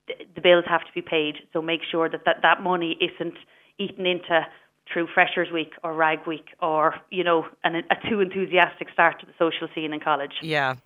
the 0.06 0.40
bills 0.40 0.64
have 0.66 0.80
to 0.80 0.92
be 0.94 1.02
paid, 1.02 1.36
so 1.52 1.60
make 1.60 1.80
sure 1.90 2.08
that 2.08 2.24
that, 2.24 2.36
that 2.42 2.62
money 2.62 2.96
isn't 3.00 3.36
eaten 3.78 4.06
into 4.06 4.46
through 4.90 5.08
Freshers 5.12 5.52
Week 5.52 5.72
or 5.84 5.94
Rag 5.94 6.26
Week 6.26 6.46
or, 6.60 6.94
you 7.10 7.24
know, 7.24 7.46
an, 7.64 7.76
a 7.76 8.08
too 8.08 8.20
enthusiastic 8.20 8.88
start 8.92 9.20
to 9.20 9.26
the 9.26 9.32
social 9.38 9.68
scene 9.74 9.92
in 9.92 10.00
college. 10.00 10.32
Yeah, 10.40 10.76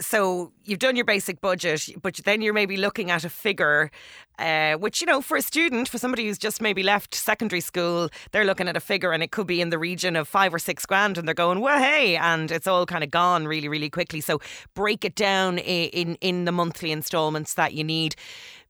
so 0.00 0.52
you've 0.64 0.78
done 0.78 0.96
your 0.96 1.04
basic 1.04 1.40
budget, 1.40 1.88
but 2.02 2.16
then 2.24 2.42
you're 2.42 2.54
maybe 2.54 2.76
looking 2.76 3.10
at 3.10 3.24
a 3.24 3.28
figure, 3.28 3.90
uh, 4.38 4.74
which 4.74 5.00
you 5.00 5.06
know, 5.06 5.20
for 5.20 5.36
a 5.36 5.42
student, 5.42 5.88
for 5.88 5.98
somebody 5.98 6.26
who's 6.26 6.38
just 6.38 6.60
maybe 6.60 6.82
left 6.82 7.14
secondary 7.14 7.60
school, 7.60 8.08
they're 8.32 8.44
looking 8.44 8.68
at 8.68 8.76
a 8.76 8.80
figure, 8.80 9.12
and 9.12 9.22
it 9.22 9.30
could 9.30 9.46
be 9.46 9.60
in 9.60 9.70
the 9.70 9.78
region 9.78 10.16
of 10.16 10.28
five 10.28 10.52
or 10.52 10.58
six 10.58 10.86
grand, 10.86 11.18
and 11.18 11.26
they're 11.26 11.34
going, 11.34 11.60
well, 11.60 11.78
hey, 11.78 12.16
and 12.16 12.50
it's 12.50 12.66
all 12.66 12.86
kind 12.86 13.04
of 13.04 13.10
gone 13.10 13.46
really, 13.46 13.68
really 13.68 13.90
quickly. 13.90 14.20
So 14.20 14.40
break 14.74 15.04
it 15.04 15.14
down 15.14 15.58
in 15.58 16.16
in 16.20 16.44
the 16.44 16.52
monthly 16.52 16.92
instalments 16.92 17.54
that 17.54 17.74
you 17.74 17.84
need 17.84 18.16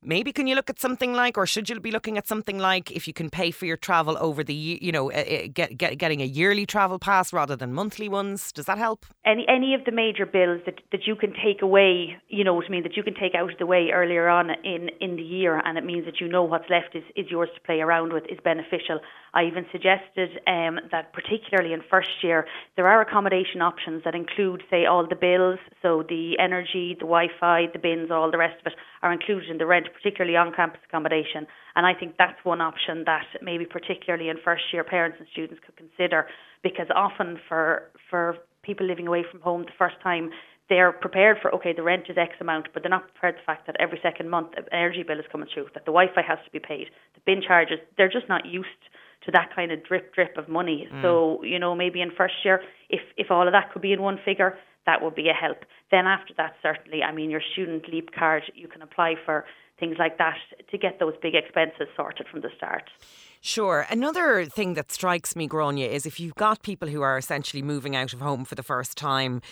maybe 0.06 0.32
can 0.32 0.46
you 0.46 0.54
look 0.54 0.70
at 0.70 0.78
something 0.78 1.12
like, 1.12 1.36
or 1.36 1.46
should 1.46 1.68
you 1.68 1.78
be 1.80 1.90
looking 1.90 2.16
at 2.16 2.26
something 2.26 2.58
like, 2.58 2.90
if 2.92 3.06
you 3.06 3.12
can 3.12 3.28
pay 3.28 3.50
for 3.50 3.66
your 3.66 3.76
travel 3.76 4.16
over 4.20 4.44
the, 4.44 4.54
you 4.54 4.92
know, 4.92 5.10
uh, 5.10 5.16
uh, 5.16 5.48
get, 5.52 5.76
get, 5.76 5.98
getting 5.98 6.22
a 6.22 6.24
yearly 6.24 6.64
travel 6.64 6.98
pass 6.98 7.32
rather 7.32 7.56
than 7.56 7.72
monthly 7.72 8.08
ones? 8.08 8.52
Does 8.52 8.66
that 8.66 8.78
help? 8.78 9.04
Any 9.24 9.44
any 9.48 9.74
of 9.74 9.84
the 9.84 9.92
major 9.92 10.24
bills 10.24 10.60
that, 10.66 10.76
that 10.92 11.06
you 11.06 11.16
can 11.16 11.32
take 11.44 11.60
away, 11.60 12.16
you 12.28 12.44
know 12.44 12.54
what 12.54 12.66
I 12.66 12.70
mean, 12.70 12.84
that 12.84 12.96
you 12.96 13.02
can 13.02 13.14
take 13.14 13.34
out 13.34 13.52
of 13.52 13.58
the 13.58 13.66
way 13.66 13.90
earlier 13.92 14.28
on 14.28 14.50
in, 14.64 14.88
in 15.00 15.16
the 15.16 15.22
year, 15.22 15.60
and 15.64 15.76
it 15.76 15.84
means 15.84 16.04
that 16.06 16.20
you 16.20 16.28
know 16.28 16.44
what's 16.44 16.70
left 16.70 16.94
is, 16.94 17.04
is 17.16 17.26
yours 17.30 17.48
to 17.54 17.60
play 17.62 17.80
around 17.80 18.12
with, 18.12 18.24
is 18.30 18.38
beneficial. 18.44 19.00
I 19.34 19.44
even 19.44 19.66
suggested 19.70 20.30
um, 20.46 20.78
that, 20.92 21.12
particularly 21.12 21.74
in 21.74 21.82
first 21.90 22.08
year, 22.22 22.46
there 22.76 22.86
are 22.86 23.02
accommodation 23.02 23.60
options 23.60 24.04
that 24.04 24.14
include, 24.14 24.62
say, 24.70 24.86
all 24.86 25.06
the 25.06 25.16
bills, 25.16 25.58
so 25.82 26.04
the 26.08 26.38
energy, 26.38 26.94
the 26.94 27.04
Wi 27.04 27.26
Fi, 27.38 27.66
the 27.72 27.78
bins, 27.78 28.10
all 28.10 28.30
the 28.30 28.38
rest 28.38 28.58
of 28.60 28.72
it 28.72 28.78
are 29.06 29.12
included 29.12 29.48
in 29.48 29.58
the 29.58 29.66
rent, 29.66 29.86
particularly 29.94 30.36
on 30.36 30.52
campus 30.52 30.80
accommodation. 30.88 31.46
And 31.76 31.86
I 31.86 31.94
think 31.94 32.16
that's 32.18 32.38
one 32.42 32.60
option 32.60 33.04
that 33.06 33.26
maybe, 33.40 33.64
particularly 33.64 34.28
in 34.28 34.36
first 34.44 34.64
year, 34.72 34.82
parents 34.82 35.18
and 35.20 35.28
students 35.30 35.60
could 35.64 35.76
consider 35.76 36.26
because 36.62 36.88
often 36.94 37.38
for, 37.48 37.84
for 38.10 38.36
people 38.62 38.84
living 38.84 39.06
away 39.06 39.24
from 39.30 39.40
home 39.40 39.62
the 39.62 39.78
first 39.78 39.96
time, 40.02 40.30
they're 40.68 40.90
prepared 40.90 41.36
for 41.40 41.54
okay, 41.54 41.72
the 41.72 41.82
rent 41.82 42.06
is 42.08 42.18
X 42.18 42.32
amount, 42.40 42.66
but 42.74 42.82
they're 42.82 42.90
not 42.90 43.06
prepared 43.14 43.36
for 43.36 43.40
the 43.42 43.46
fact 43.46 43.66
that 43.68 43.76
every 43.78 44.00
second 44.02 44.28
month 44.28 44.48
an 44.56 44.64
energy 44.72 45.04
bill 45.06 45.20
is 45.20 45.24
coming 45.30 45.46
through, 45.52 45.66
that 45.74 45.84
the 45.86 45.94
Wi-Fi 45.94 46.22
has 46.26 46.38
to 46.44 46.50
be 46.50 46.58
paid, 46.58 46.88
the 47.14 47.20
bin 47.24 47.40
charges. 47.40 47.78
They're 47.96 48.10
just 48.10 48.28
not 48.28 48.44
used 48.44 48.82
to 49.24 49.30
that 49.30 49.54
kind 49.54 49.70
of 49.70 49.84
drip 49.84 50.12
drip 50.12 50.36
of 50.36 50.48
money. 50.48 50.88
Mm. 50.92 51.02
So 51.02 51.44
you 51.44 51.60
know 51.60 51.76
maybe 51.76 52.00
in 52.00 52.10
first 52.10 52.34
year, 52.44 52.62
if 52.90 53.02
if 53.16 53.30
all 53.30 53.46
of 53.46 53.52
that 53.52 53.72
could 53.72 53.82
be 53.82 53.92
in 53.92 54.02
one 54.02 54.18
figure, 54.24 54.58
that 54.86 55.02
would 55.02 55.14
be 55.14 55.28
a 55.28 55.32
help. 55.32 55.58
Then 55.90 56.06
after 56.06 56.32
that, 56.36 56.54
certainly, 56.62 57.02
I 57.02 57.12
mean 57.12 57.30
your 57.30 57.42
student 57.52 57.88
leap 57.92 58.10
card, 58.12 58.44
you 58.54 58.68
can 58.68 58.82
apply 58.82 59.14
for 59.24 59.44
things 59.78 59.96
like 59.98 60.18
that 60.18 60.38
to 60.70 60.78
get 60.78 60.98
those 60.98 61.14
big 61.20 61.34
expenses 61.34 61.88
sorted 61.96 62.26
from 62.28 62.40
the 62.40 62.48
start. 62.56 62.84
Sure. 63.40 63.86
Another 63.90 64.46
thing 64.46 64.74
that 64.74 64.90
strikes 64.90 65.36
me, 65.36 65.46
Gráinne, 65.48 65.88
is 65.88 66.06
if 66.06 66.18
you've 66.18 66.34
got 66.34 66.62
people 66.62 66.88
who 66.88 67.02
are 67.02 67.18
essentially 67.18 67.62
moving 67.62 67.94
out 67.94 68.12
of 68.12 68.20
home 68.20 68.44
for 68.44 68.54
the 68.54 68.62
first 68.62 68.96
time, 68.96 69.42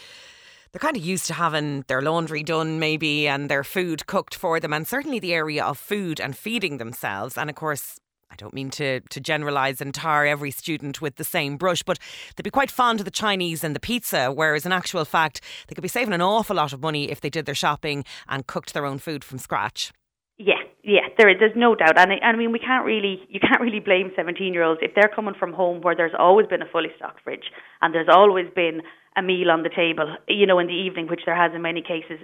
they're 0.72 0.80
kind 0.80 0.96
of 0.96 1.04
used 1.04 1.26
to 1.26 1.34
having 1.34 1.84
their 1.86 2.02
laundry 2.02 2.42
done, 2.42 2.80
maybe, 2.80 3.28
and 3.28 3.48
their 3.48 3.62
food 3.62 4.06
cooked 4.06 4.34
for 4.34 4.58
them, 4.58 4.72
and 4.72 4.88
certainly 4.88 5.20
the 5.20 5.32
area 5.32 5.64
of 5.64 5.78
food 5.78 6.20
and 6.20 6.36
feeding 6.36 6.78
themselves. 6.78 7.38
And 7.38 7.48
of 7.48 7.54
course, 7.54 8.00
I 8.34 8.36
don't 8.36 8.52
mean 8.52 8.70
to, 8.70 8.98
to 8.98 9.20
generalise 9.20 9.80
and 9.80 9.94
tar 9.94 10.26
every 10.26 10.50
student 10.50 11.00
with 11.00 11.14
the 11.16 11.24
same 11.24 11.56
brush, 11.56 11.84
but 11.84 12.00
they'd 12.34 12.42
be 12.42 12.50
quite 12.50 12.70
fond 12.70 12.98
of 12.98 13.04
the 13.04 13.12
Chinese 13.12 13.62
and 13.62 13.76
the 13.76 13.80
pizza, 13.80 14.32
whereas 14.32 14.66
in 14.66 14.72
actual 14.72 15.04
fact, 15.04 15.40
they 15.68 15.74
could 15.76 15.82
be 15.82 15.88
saving 15.88 16.12
an 16.12 16.20
awful 16.20 16.56
lot 16.56 16.72
of 16.72 16.82
money 16.82 17.12
if 17.12 17.20
they 17.20 17.30
did 17.30 17.46
their 17.46 17.54
shopping 17.54 18.04
and 18.28 18.48
cooked 18.48 18.74
their 18.74 18.86
own 18.86 18.98
food 18.98 19.22
from 19.22 19.38
scratch. 19.38 19.92
Yeah, 20.36 20.58
yeah, 20.82 21.06
there 21.16 21.28
is. 21.28 21.36
There's 21.38 21.54
no 21.54 21.76
doubt, 21.76 21.96
and 21.96 22.10
I, 22.10 22.26
I 22.26 22.34
mean, 22.34 22.50
we 22.50 22.58
can't 22.58 22.84
really, 22.84 23.22
you 23.28 23.38
can't 23.38 23.60
really 23.60 23.78
blame 23.78 24.10
17-year-olds 24.18 24.80
if 24.82 24.96
they're 24.96 25.12
coming 25.14 25.34
from 25.38 25.52
home 25.52 25.80
where 25.82 25.94
there's 25.94 26.14
always 26.18 26.48
been 26.48 26.60
a 26.60 26.68
fully 26.72 26.90
stocked 26.96 27.22
fridge 27.22 27.44
and 27.82 27.94
there's 27.94 28.08
always 28.12 28.46
been 28.52 28.82
a 29.16 29.22
meal 29.22 29.52
on 29.52 29.62
the 29.62 29.70
table, 29.70 30.16
you 30.26 30.44
know, 30.44 30.58
in 30.58 30.66
the 30.66 30.72
evening, 30.72 31.06
which 31.06 31.20
there 31.24 31.36
has 31.36 31.52
in 31.54 31.62
many 31.62 31.82
cases 31.82 32.18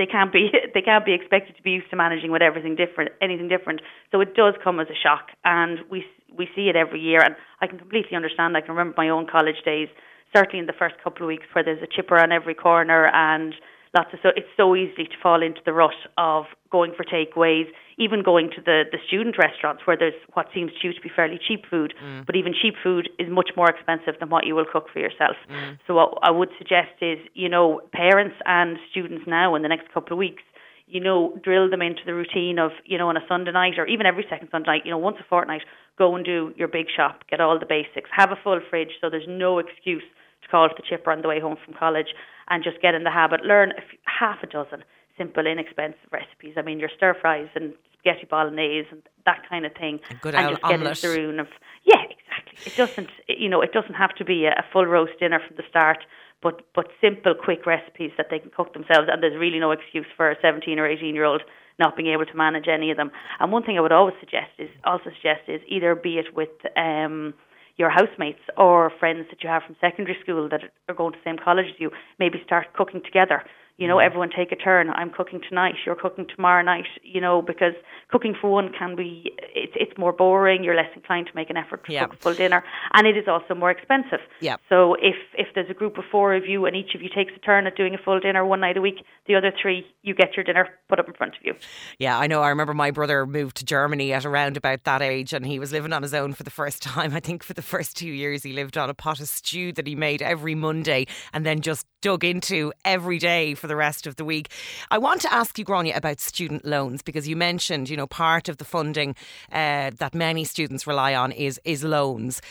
they 0.00 0.06
can't 0.06 0.32
be 0.32 0.48
they 0.74 0.80
can't 0.80 1.04
be 1.04 1.12
expected 1.12 1.56
to 1.56 1.62
be 1.62 1.72
used 1.72 1.90
to 1.90 1.96
managing 1.96 2.32
with 2.32 2.40
everything 2.40 2.74
different 2.74 3.12
anything 3.20 3.48
different. 3.48 3.82
So 4.10 4.20
it 4.20 4.34
does 4.34 4.54
come 4.64 4.80
as 4.80 4.88
a 4.88 4.96
shock, 4.96 5.28
and 5.44 5.78
we 5.90 6.04
we 6.36 6.48
see 6.56 6.68
it 6.72 6.76
every 6.76 7.00
year. 7.00 7.20
And 7.20 7.36
I 7.60 7.66
can 7.66 7.78
completely 7.78 8.16
understand. 8.16 8.56
I 8.56 8.62
can 8.62 8.70
remember 8.74 8.94
my 8.96 9.10
own 9.10 9.26
college 9.30 9.60
days, 9.64 9.88
certainly 10.34 10.58
in 10.58 10.66
the 10.66 10.78
first 10.78 10.94
couple 11.04 11.22
of 11.22 11.28
weeks, 11.28 11.46
where 11.52 11.62
there's 11.62 11.82
a 11.82 11.86
chipper 11.94 12.18
on 12.18 12.32
every 12.32 12.54
corner 12.54 13.08
and 13.12 13.54
lots 13.94 14.12
of 14.14 14.20
so 14.22 14.30
it's 14.34 14.48
so 14.56 14.74
easy 14.74 15.04
to 15.04 15.16
fall 15.22 15.42
into 15.42 15.60
the 15.66 15.72
rut 15.72 16.00
of 16.16 16.44
going 16.70 16.92
for 16.96 17.04
takeaways, 17.04 17.66
even 18.00 18.22
going 18.22 18.50
to 18.56 18.60
the 18.60 18.84
the 18.90 18.98
student 19.06 19.36
restaurants 19.38 19.82
where 19.86 19.96
there's 19.96 20.18
what 20.32 20.46
seems 20.54 20.72
to 20.80 20.88
you 20.88 20.94
to 20.94 21.00
be 21.00 21.10
fairly 21.14 21.38
cheap 21.38 21.64
food, 21.68 21.94
mm. 22.02 22.24
but 22.26 22.34
even 22.34 22.52
cheap 22.52 22.74
food 22.82 23.08
is 23.18 23.28
much 23.28 23.50
more 23.56 23.68
expensive 23.68 24.14
than 24.18 24.30
what 24.30 24.46
you 24.46 24.54
will 24.54 24.64
cook 24.64 24.86
for 24.92 24.98
yourself. 24.98 25.36
Mm. 25.50 25.78
So 25.86 25.94
what 25.94 26.18
I 26.22 26.30
would 26.30 26.48
suggest 26.58 26.96
is, 27.00 27.18
you 27.34 27.48
know, 27.48 27.82
parents 27.92 28.36
and 28.46 28.78
students 28.90 29.24
now 29.26 29.54
in 29.54 29.62
the 29.62 29.68
next 29.68 29.92
couple 29.92 30.14
of 30.14 30.18
weeks 30.18 30.42
you 30.90 30.98
know, 31.00 31.38
drill 31.44 31.70
them 31.70 31.82
into 31.82 32.02
the 32.04 32.12
routine 32.12 32.58
of, 32.58 32.72
you 32.84 32.98
know, 32.98 33.08
on 33.08 33.16
a 33.16 33.24
Sunday 33.28 33.52
night 33.52 33.78
or 33.78 33.86
even 33.86 34.06
every 34.06 34.26
second 34.28 34.48
Sunday 34.50 34.66
night, 34.66 34.82
you 34.84 34.90
know, 34.90 34.98
once 34.98 35.16
a 35.20 35.24
fortnight, 35.28 35.62
go 35.96 36.16
and 36.16 36.24
do 36.24 36.52
your 36.56 36.66
big 36.66 36.86
shop, 36.94 37.22
get 37.30 37.40
all 37.40 37.56
the 37.58 37.66
basics, 37.66 38.10
have 38.12 38.32
a 38.32 38.36
full 38.42 38.60
fridge 38.68 38.90
so 39.00 39.08
there's 39.08 39.28
no 39.28 39.58
excuse 39.60 40.02
to 40.42 40.48
call 40.48 40.68
for 40.68 40.74
the 40.76 40.82
chipper 40.82 41.12
on 41.12 41.22
the 41.22 41.28
way 41.28 41.38
home 41.38 41.56
from 41.64 41.74
college 41.74 42.08
and 42.48 42.64
just 42.64 42.82
get 42.82 42.94
in 42.94 43.04
the 43.04 43.10
habit. 43.10 43.44
Learn 43.44 43.72
half 44.04 44.42
a 44.42 44.48
dozen 44.48 44.82
simple, 45.16 45.46
inexpensive 45.46 46.10
recipes. 46.10 46.54
I 46.56 46.62
mean, 46.62 46.80
your 46.80 46.90
stir 46.96 47.14
fries 47.20 47.48
and 47.54 47.74
spaghetti 48.00 48.26
bolognese 48.28 48.88
and 48.90 49.02
that 49.26 49.42
kind 49.48 49.66
of 49.66 49.72
thing, 49.74 50.00
good 50.20 50.34
and 50.34 50.50
just 50.50 50.64
omelette. 50.64 50.80
get 50.80 51.04
into 51.04 51.08
the 51.08 51.26
room 51.28 51.38
of 51.38 51.46
yeah, 51.84 52.02
exactly. 52.02 52.58
It 52.66 52.76
doesn't, 52.76 53.10
you 53.28 53.48
know, 53.48 53.62
it 53.62 53.72
doesn't 53.72 53.94
have 53.94 54.14
to 54.16 54.24
be 54.24 54.44
a, 54.44 54.50
a 54.50 54.64
full 54.72 54.86
roast 54.86 55.12
dinner 55.18 55.40
from 55.46 55.56
the 55.56 55.62
start. 55.68 55.98
But, 56.42 56.62
but 56.74 56.86
simple, 57.02 57.34
quick 57.34 57.66
recipes 57.66 58.12
that 58.16 58.28
they 58.30 58.38
can 58.38 58.50
cook 58.50 58.72
themselves, 58.72 59.08
and 59.12 59.22
there's 59.22 59.38
really 59.38 59.58
no 59.58 59.72
excuse 59.72 60.06
for 60.16 60.30
a 60.30 60.36
17 60.40 60.78
or 60.78 60.86
18 60.86 61.14
year 61.14 61.24
old 61.24 61.42
not 61.78 61.96
being 61.96 62.12
able 62.12 62.26
to 62.26 62.36
manage 62.36 62.66
any 62.68 62.90
of 62.90 62.96
them. 62.96 63.10
And 63.40 63.52
one 63.52 63.62
thing 63.62 63.76
I 63.78 63.80
would 63.80 63.92
always 63.92 64.14
suggest 64.20 64.50
is 64.58 64.68
also 64.84 65.10
suggest 65.16 65.48
is 65.48 65.60
either 65.68 65.94
be 65.94 66.18
it 66.18 66.34
with 66.34 66.50
um, 66.76 67.34
your 67.76 67.90
housemates 67.90 68.40
or 68.56 68.92
friends 69.00 69.26
that 69.30 69.42
you 69.42 69.48
have 69.48 69.62
from 69.64 69.76
secondary 69.80 70.18
school 70.22 70.48
that 70.50 70.60
are 70.88 70.94
going 70.94 71.12
to 71.12 71.18
the 71.18 71.30
same 71.30 71.38
college 71.42 71.66
as 71.66 71.80
you, 71.80 71.90
maybe 72.18 72.40
start 72.44 72.72
cooking 72.74 73.02
together 73.02 73.42
you 73.80 73.88
know, 73.88 73.98
everyone 73.98 74.28
take 74.28 74.52
a 74.52 74.56
turn. 74.56 74.90
I'm 74.90 75.08
cooking 75.08 75.40
tonight. 75.48 75.74
You're 75.86 75.94
cooking 75.94 76.26
tomorrow 76.36 76.62
night. 76.62 76.84
You 77.02 77.18
know, 77.18 77.40
because 77.40 77.72
cooking 78.10 78.36
for 78.38 78.50
one 78.50 78.72
can 78.78 78.94
be 78.94 79.32
it's 79.54 79.72
it's 79.74 79.96
more 79.96 80.12
boring. 80.12 80.62
You're 80.62 80.76
less 80.76 80.90
inclined 80.94 81.28
to 81.28 81.32
make 81.34 81.48
an 81.48 81.56
effort 81.56 81.86
to 81.86 81.92
yep. 81.92 82.10
cook 82.10 82.18
a 82.18 82.22
full 82.22 82.34
dinner, 82.34 82.62
and 82.92 83.06
it 83.06 83.16
is 83.16 83.26
also 83.26 83.54
more 83.54 83.70
expensive. 83.70 84.20
Yeah. 84.40 84.56
So 84.68 84.96
if 84.96 85.16
if 85.32 85.48
there's 85.54 85.70
a 85.70 85.74
group 85.74 85.96
of 85.96 86.04
four 86.12 86.34
of 86.34 86.46
you 86.46 86.66
and 86.66 86.76
each 86.76 86.94
of 86.94 87.00
you 87.00 87.08
takes 87.08 87.32
a 87.34 87.38
turn 87.38 87.66
at 87.66 87.74
doing 87.74 87.94
a 87.94 87.98
full 87.98 88.20
dinner 88.20 88.44
one 88.44 88.60
night 88.60 88.76
a 88.76 88.82
week, 88.82 89.02
the 89.26 89.34
other 89.34 89.50
three 89.60 89.86
you 90.02 90.14
get 90.14 90.36
your 90.36 90.44
dinner 90.44 90.68
put 90.90 91.00
up 91.00 91.08
in 91.08 91.14
front 91.14 91.36
of 91.36 91.40
you. 91.42 91.54
Yeah, 91.98 92.18
I 92.18 92.26
know. 92.26 92.42
I 92.42 92.50
remember 92.50 92.74
my 92.74 92.90
brother 92.90 93.26
moved 93.26 93.56
to 93.56 93.64
Germany 93.64 94.12
at 94.12 94.26
around 94.26 94.58
about 94.58 94.84
that 94.84 95.00
age, 95.00 95.32
and 95.32 95.46
he 95.46 95.58
was 95.58 95.72
living 95.72 95.94
on 95.94 96.02
his 96.02 96.12
own 96.12 96.34
for 96.34 96.42
the 96.42 96.50
first 96.50 96.82
time. 96.82 97.14
I 97.14 97.20
think 97.20 97.42
for 97.42 97.54
the 97.54 97.62
first 97.62 97.96
two 97.96 98.10
years 98.10 98.42
he 98.42 98.52
lived 98.52 98.76
on 98.76 98.90
a 98.90 98.94
pot 98.94 99.20
of 99.20 99.28
stew 99.28 99.72
that 99.72 99.86
he 99.86 99.94
made 99.94 100.20
every 100.20 100.54
Monday, 100.54 101.06
and 101.32 101.46
then 101.46 101.62
just 101.62 101.86
dug 102.02 102.24
into 102.24 102.74
every 102.84 103.18
day 103.18 103.54
for 103.54 103.69
the 103.70 103.76
rest 103.76 104.06
of 104.06 104.16
the 104.16 104.24
week. 104.24 104.50
I 104.90 104.98
want 104.98 105.20
to 105.22 105.32
ask 105.32 105.58
you, 105.58 105.64
Gráinne, 105.64 105.96
about 105.96 106.18
student 106.20 106.64
loans 106.64 107.02
because 107.02 107.28
you 107.28 107.36
mentioned, 107.36 107.88
you 107.88 107.96
know, 107.96 108.08
part 108.08 108.48
of 108.48 108.56
the 108.58 108.64
funding 108.64 109.14
uh, 109.52 109.92
that 110.02 110.12
many 110.14 110.44
students 110.44 110.86
rely 110.86 111.14
on 111.14 111.32
is 111.32 111.60
is 111.64 111.84
loans. 111.84 112.42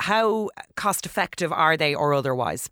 How 0.00 0.50
cost 0.74 1.06
effective 1.06 1.52
are 1.52 1.76
they, 1.76 1.94
or 1.94 2.12
otherwise? 2.12 2.68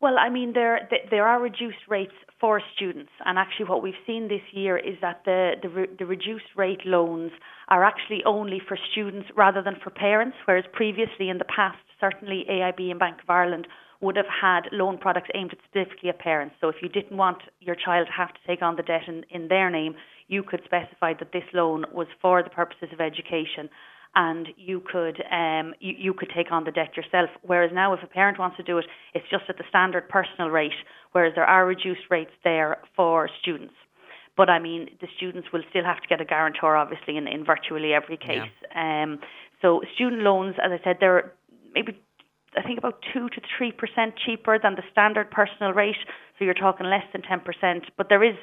Well, 0.00 0.16
I 0.18 0.28
mean, 0.30 0.52
there 0.52 0.88
there 1.10 1.26
are 1.26 1.40
reduced 1.40 1.84
rates 1.88 2.18
for 2.40 2.62
students, 2.74 3.12
and 3.26 3.38
actually, 3.38 3.66
what 3.66 3.82
we've 3.82 4.02
seen 4.06 4.28
this 4.28 4.46
year 4.52 4.76
is 4.78 4.96
that 5.00 5.22
the 5.24 5.42
the, 5.62 5.68
re, 5.68 5.86
the 5.98 6.06
reduced 6.06 6.50
rate 6.56 6.84
loans 6.84 7.32
are 7.68 7.84
actually 7.84 8.22
only 8.24 8.60
for 8.66 8.76
students 8.92 9.28
rather 9.36 9.62
than 9.62 9.76
for 9.82 9.90
parents, 9.90 10.36
whereas 10.46 10.64
previously 10.72 11.28
in 11.28 11.38
the 11.38 11.50
past, 11.56 11.84
certainly 12.00 12.44
AIB 12.50 12.90
and 12.90 12.98
Bank 12.98 13.22
of 13.22 13.30
Ireland 13.30 13.66
would 14.00 14.16
have 14.16 14.26
had 14.26 14.62
loan 14.72 14.98
products 14.98 15.28
aimed 15.34 15.52
at 15.52 15.58
specifically 15.68 16.08
at 16.08 16.18
parents. 16.18 16.54
So 16.60 16.68
if 16.68 16.76
you 16.82 16.88
didn't 16.88 17.16
want 17.16 17.42
your 17.60 17.76
child 17.76 18.06
to 18.06 18.12
have 18.12 18.28
to 18.28 18.40
take 18.46 18.62
on 18.62 18.76
the 18.76 18.82
debt 18.82 19.02
in, 19.06 19.24
in 19.30 19.48
their 19.48 19.70
name, 19.70 19.94
you 20.28 20.42
could 20.42 20.62
specify 20.64 21.12
that 21.18 21.32
this 21.32 21.44
loan 21.52 21.84
was 21.92 22.06
for 22.22 22.42
the 22.42 22.50
purposes 22.50 22.88
of 22.92 23.00
education 23.00 23.68
and 24.14 24.48
you 24.56 24.80
could 24.80 25.22
um, 25.30 25.74
you, 25.78 25.94
you 25.96 26.14
could 26.14 26.30
take 26.34 26.50
on 26.50 26.64
the 26.64 26.72
debt 26.72 26.96
yourself. 26.96 27.30
Whereas 27.42 27.70
now, 27.72 27.92
if 27.92 28.02
a 28.02 28.06
parent 28.06 28.38
wants 28.38 28.56
to 28.56 28.62
do 28.62 28.78
it, 28.78 28.86
it's 29.14 29.28
just 29.30 29.44
at 29.48 29.56
the 29.56 29.64
standard 29.68 30.08
personal 30.08 30.48
rate. 30.50 30.72
Whereas 31.12 31.34
there 31.34 31.44
are 31.44 31.66
reduced 31.66 32.02
rates 32.10 32.32
there 32.42 32.78
for 32.96 33.28
students. 33.40 33.74
But 34.36 34.48
I 34.48 34.58
mean, 34.58 34.88
the 35.00 35.08
students 35.16 35.48
will 35.52 35.62
still 35.70 35.84
have 35.84 36.00
to 36.00 36.08
get 36.08 36.20
a 36.20 36.24
guarantor, 36.24 36.76
obviously, 36.76 37.16
in, 37.16 37.28
in 37.28 37.44
virtually 37.44 37.92
every 37.92 38.16
case. 38.16 38.50
Yeah. 38.74 39.02
Um, 39.02 39.20
So 39.62 39.82
student 39.94 40.22
loans, 40.22 40.56
as 40.64 40.72
I 40.72 40.82
said, 40.82 40.96
they're 40.98 41.32
maybe 41.74 41.98
I 42.56 42.62
think 42.62 42.78
about 42.78 43.04
two 43.12 43.28
to 43.28 43.40
three 43.56 43.72
percent 43.72 44.14
cheaper 44.16 44.58
than 44.58 44.74
the 44.74 44.82
standard 44.90 45.30
personal 45.30 45.72
rate. 45.72 45.96
So 46.38 46.44
you're 46.44 46.54
talking 46.54 46.86
less 46.86 47.04
than 47.12 47.22
ten 47.22 47.40
percent, 47.40 47.84
but 47.96 48.08
there 48.08 48.24
is, 48.24 48.36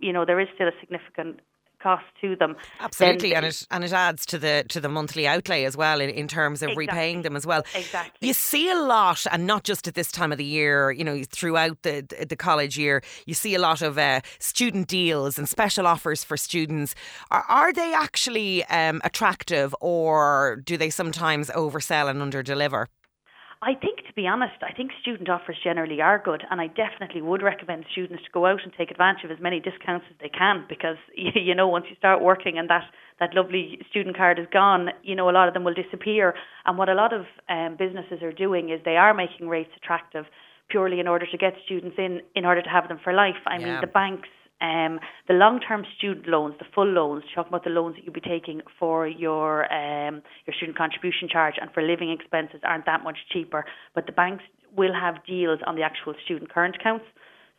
you 0.00 0.12
know, 0.12 0.24
there 0.24 0.40
is 0.40 0.48
still 0.54 0.68
a 0.68 0.72
significant 0.80 1.40
cost 1.82 2.04
to 2.20 2.34
them. 2.34 2.56
Absolutely, 2.80 3.30
then, 3.30 3.44
and 3.44 3.46
it 3.46 3.66
and 3.70 3.84
it 3.84 3.92
adds 3.92 4.24
to 4.26 4.38
the 4.38 4.64
to 4.68 4.80
the 4.80 4.88
monthly 4.88 5.28
outlay 5.28 5.64
as 5.64 5.76
well 5.76 6.00
in, 6.00 6.08
in 6.10 6.26
terms 6.26 6.62
of 6.62 6.70
exactly, 6.70 6.86
repaying 6.86 7.22
them 7.22 7.36
as 7.36 7.46
well. 7.46 7.62
Exactly. 7.74 8.26
You 8.26 8.34
see 8.34 8.70
a 8.70 8.74
lot, 8.74 9.26
and 9.30 9.46
not 9.46 9.64
just 9.64 9.86
at 9.86 9.94
this 9.94 10.10
time 10.10 10.32
of 10.32 10.38
the 10.38 10.44
year. 10.44 10.90
You 10.90 11.04
know, 11.04 11.22
throughout 11.28 11.82
the 11.82 12.06
the 12.28 12.36
college 12.36 12.78
year, 12.78 13.02
you 13.26 13.34
see 13.34 13.54
a 13.54 13.58
lot 13.58 13.82
of 13.82 13.98
uh, 13.98 14.20
student 14.38 14.88
deals 14.88 15.38
and 15.38 15.48
special 15.48 15.86
offers 15.86 16.24
for 16.24 16.36
students. 16.36 16.94
Are, 17.30 17.44
are 17.48 17.72
they 17.72 17.94
actually 17.94 18.64
um, 18.64 19.00
attractive, 19.04 19.74
or 19.80 20.60
do 20.64 20.76
they 20.76 20.90
sometimes 20.90 21.50
oversell 21.50 22.08
and 22.10 22.20
underdeliver? 22.20 22.86
I 23.62 23.74
think, 23.74 24.06
to 24.06 24.12
be 24.14 24.26
honest, 24.26 24.62
I 24.62 24.72
think 24.72 24.90
student 25.00 25.28
offers 25.28 25.56
generally 25.62 26.00
are 26.00 26.18
good, 26.22 26.42
and 26.50 26.60
I 26.60 26.66
definitely 26.66 27.22
would 27.22 27.42
recommend 27.42 27.86
students 27.92 28.24
to 28.24 28.30
go 28.30 28.46
out 28.46 28.60
and 28.62 28.72
take 28.76 28.90
advantage 28.90 29.24
of 29.24 29.30
as 29.30 29.40
many 29.40 29.60
discounts 29.60 30.06
as 30.10 30.16
they 30.20 30.28
can 30.28 30.64
because 30.68 30.96
you 31.14 31.54
know 31.54 31.68
once 31.68 31.86
you 31.88 31.96
start 31.96 32.22
working 32.22 32.58
and 32.58 32.68
that 32.68 32.84
that 33.20 33.34
lovely 33.34 33.78
student 33.90 34.16
card 34.16 34.38
is 34.38 34.46
gone, 34.52 34.90
you 35.02 35.14
know 35.14 35.30
a 35.30 35.32
lot 35.32 35.48
of 35.48 35.54
them 35.54 35.64
will 35.64 35.74
disappear. 35.74 36.34
And 36.66 36.76
what 36.76 36.88
a 36.88 36.94
lot 36.94 37.12
of 37.12 37.26
um, 37.48 37.76
businesses 37.78 38.22
are 38.22 38.32
doing 38.32 38.70
is 38.70 38.80
they 38.84 38.96
are 38.96 39.14
making 39.14 39.48
rates 39.48 39.70
attractive 39.76 40.26
purely 40.68 41.00
in 41.00 41.06
order 41.06 41.26
to 41.30 41.38
get 41.38 41.54
students 41.64 41.96
in, 41.98 42.20
in 42.34 42.44
order 42.44 42.62
to 42.62 42.68
have 42.68 42.88
them 42.88 42.98
for 43.02 43.12
life. 43.12 43.40
I 43.46 43.58
yeah. 43.58 43.64
mean, 43.64 43.80
the 43.80 43.86
banks 43.86 44.28
um, 44.60 45.00
the 45.28 45.34
long-term 45.34 45.84
student 45.98 46.28
loans, 46.28 46.54
the 46.58 46.64
full 46.74 46.86
loans, 46.86 47.24
talking 47.34 47.50
about 47.50 47.64
the 47.64 47.70
loans 47.70 47.96
that 47.96 48.04
you'll 48.04 48.14
be 48.14 48.20
taking 48.20 48.60
for 48.78 49.06
your 49.06 49.72
um, 49.72 50.22
your 50.46 50.54
student 50.56 50.78
contribution 50.78 51.28
charge 51.28 51.54
and 51.60 51.70
for 51.72 51.82
living 51.82 52.10
expenses 52.10 52.60
aren't 52.62 52.86
that 52.86 53.02
much 53.02 53.18
cheaper. 53.32 53.64
But 53.94 54.06
the 54.06 54.12
banks 54.12 54.44
will 54.76 54.94
have 54.94 55.24
deals 55.26 55.60
on 55.66 55.76
the 55.76 55.82
actual 55.82 56.14
student 56.24 56.52
current 56.52 56.76
accounts. 56.76 57.04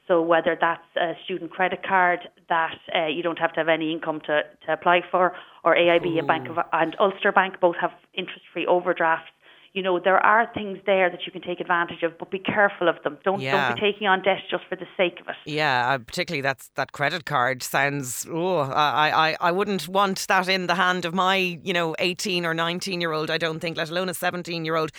So 0.07 0.21
whether 0.21 0.55
that's 0.59 0.85
a 0.95 1.13
student 1.25 1.51
credit 1.51 1.81
card 1.83 2.19
that 2.47 2.77
uh, 2.93 3.07
you 3.07 3.23
don't 3.23 3.39
have 3.39 3.53
to 3.53 3.59
have 3.59 3.69
any 3.69 3.91
income 3.91 4.21
to, 4.27 4.41
to 4.65 4.73
apply 4.73 5.01
for, 5.09 5.33
or 5.63 5.75
AIB 5.75 6.05
Ooh. 6.05 6.19
and 6.19 6.27
Bank 6.27 6.47
of 6.47 6.57
and 6.71 6.95
Ulster 6.99 7.31
Bank 7.31 7.59
both 7.59 7.75
have 7.81 7.91
interest-free 8.13 8.67
overdrafts 8.67 9.31
you 9.75 9.83
know, 9.83 9.99
there 9.99 10.17
are 10.17 10.49
things 10.53 10.79
there 10.85 11.09
that 11.09 11.25
you 11.25 11.33
can 11.33 11.41
take 11.41 11.59
advantage 11.59 12.01
of, 12.01 12.17
but 12.17 12.31
be 12.31 12.39
careful 12.39 12.87
of 12.87 12.95
them. 13.03 13.17
Don't 13.25 13.41
yeah. 13.41 13.67
don't 13.67 13.75
be 13.75 13.81
taking 13.81 14.07
on 14.07 14.23
debt 14.23 14.39
just 14.49 14.63
for 14.69 14.77
the 14.77 14.85
sake 14.95 15.19
of 15.19 15.27
it. 15.27 15.35
Yeah, 15.45 15.89
uh, 15.89 15.97
particularly 15.97 16.41
that's 16.41 16.69
that 16.75 16.93
credit 16.93 17.25
card 17.25 17.61
sounds. 17.61 18.25
Oh, 18.31 18.59
I, 18.59 19.31
I 19.31 19.37
I 19.41 19.51
wouldn't 19.51 19.89
want 19.89 20.25
that 20.29 20.47
in 20.47 20.67
the 20.67 20.75
hand 20.75 21.03
of 21.03 21.13
my 21.13 21.35
you 21.35 21.73
know 21.73 21.93
eighteen 21.99 22.45
or 22.45 22.53
nineteen 22.53 23.01
year 23.01 23.11
old. 23.11 23.29
I 23.29 23.37
don't 23.37 23.59
think, 23.59 23.75
let 23.75 23.89
alone 23.89 24.07
a 24.07 24.13
seventeen 24.13 24.63
year 24.63 24.77
old. 24.77 24.91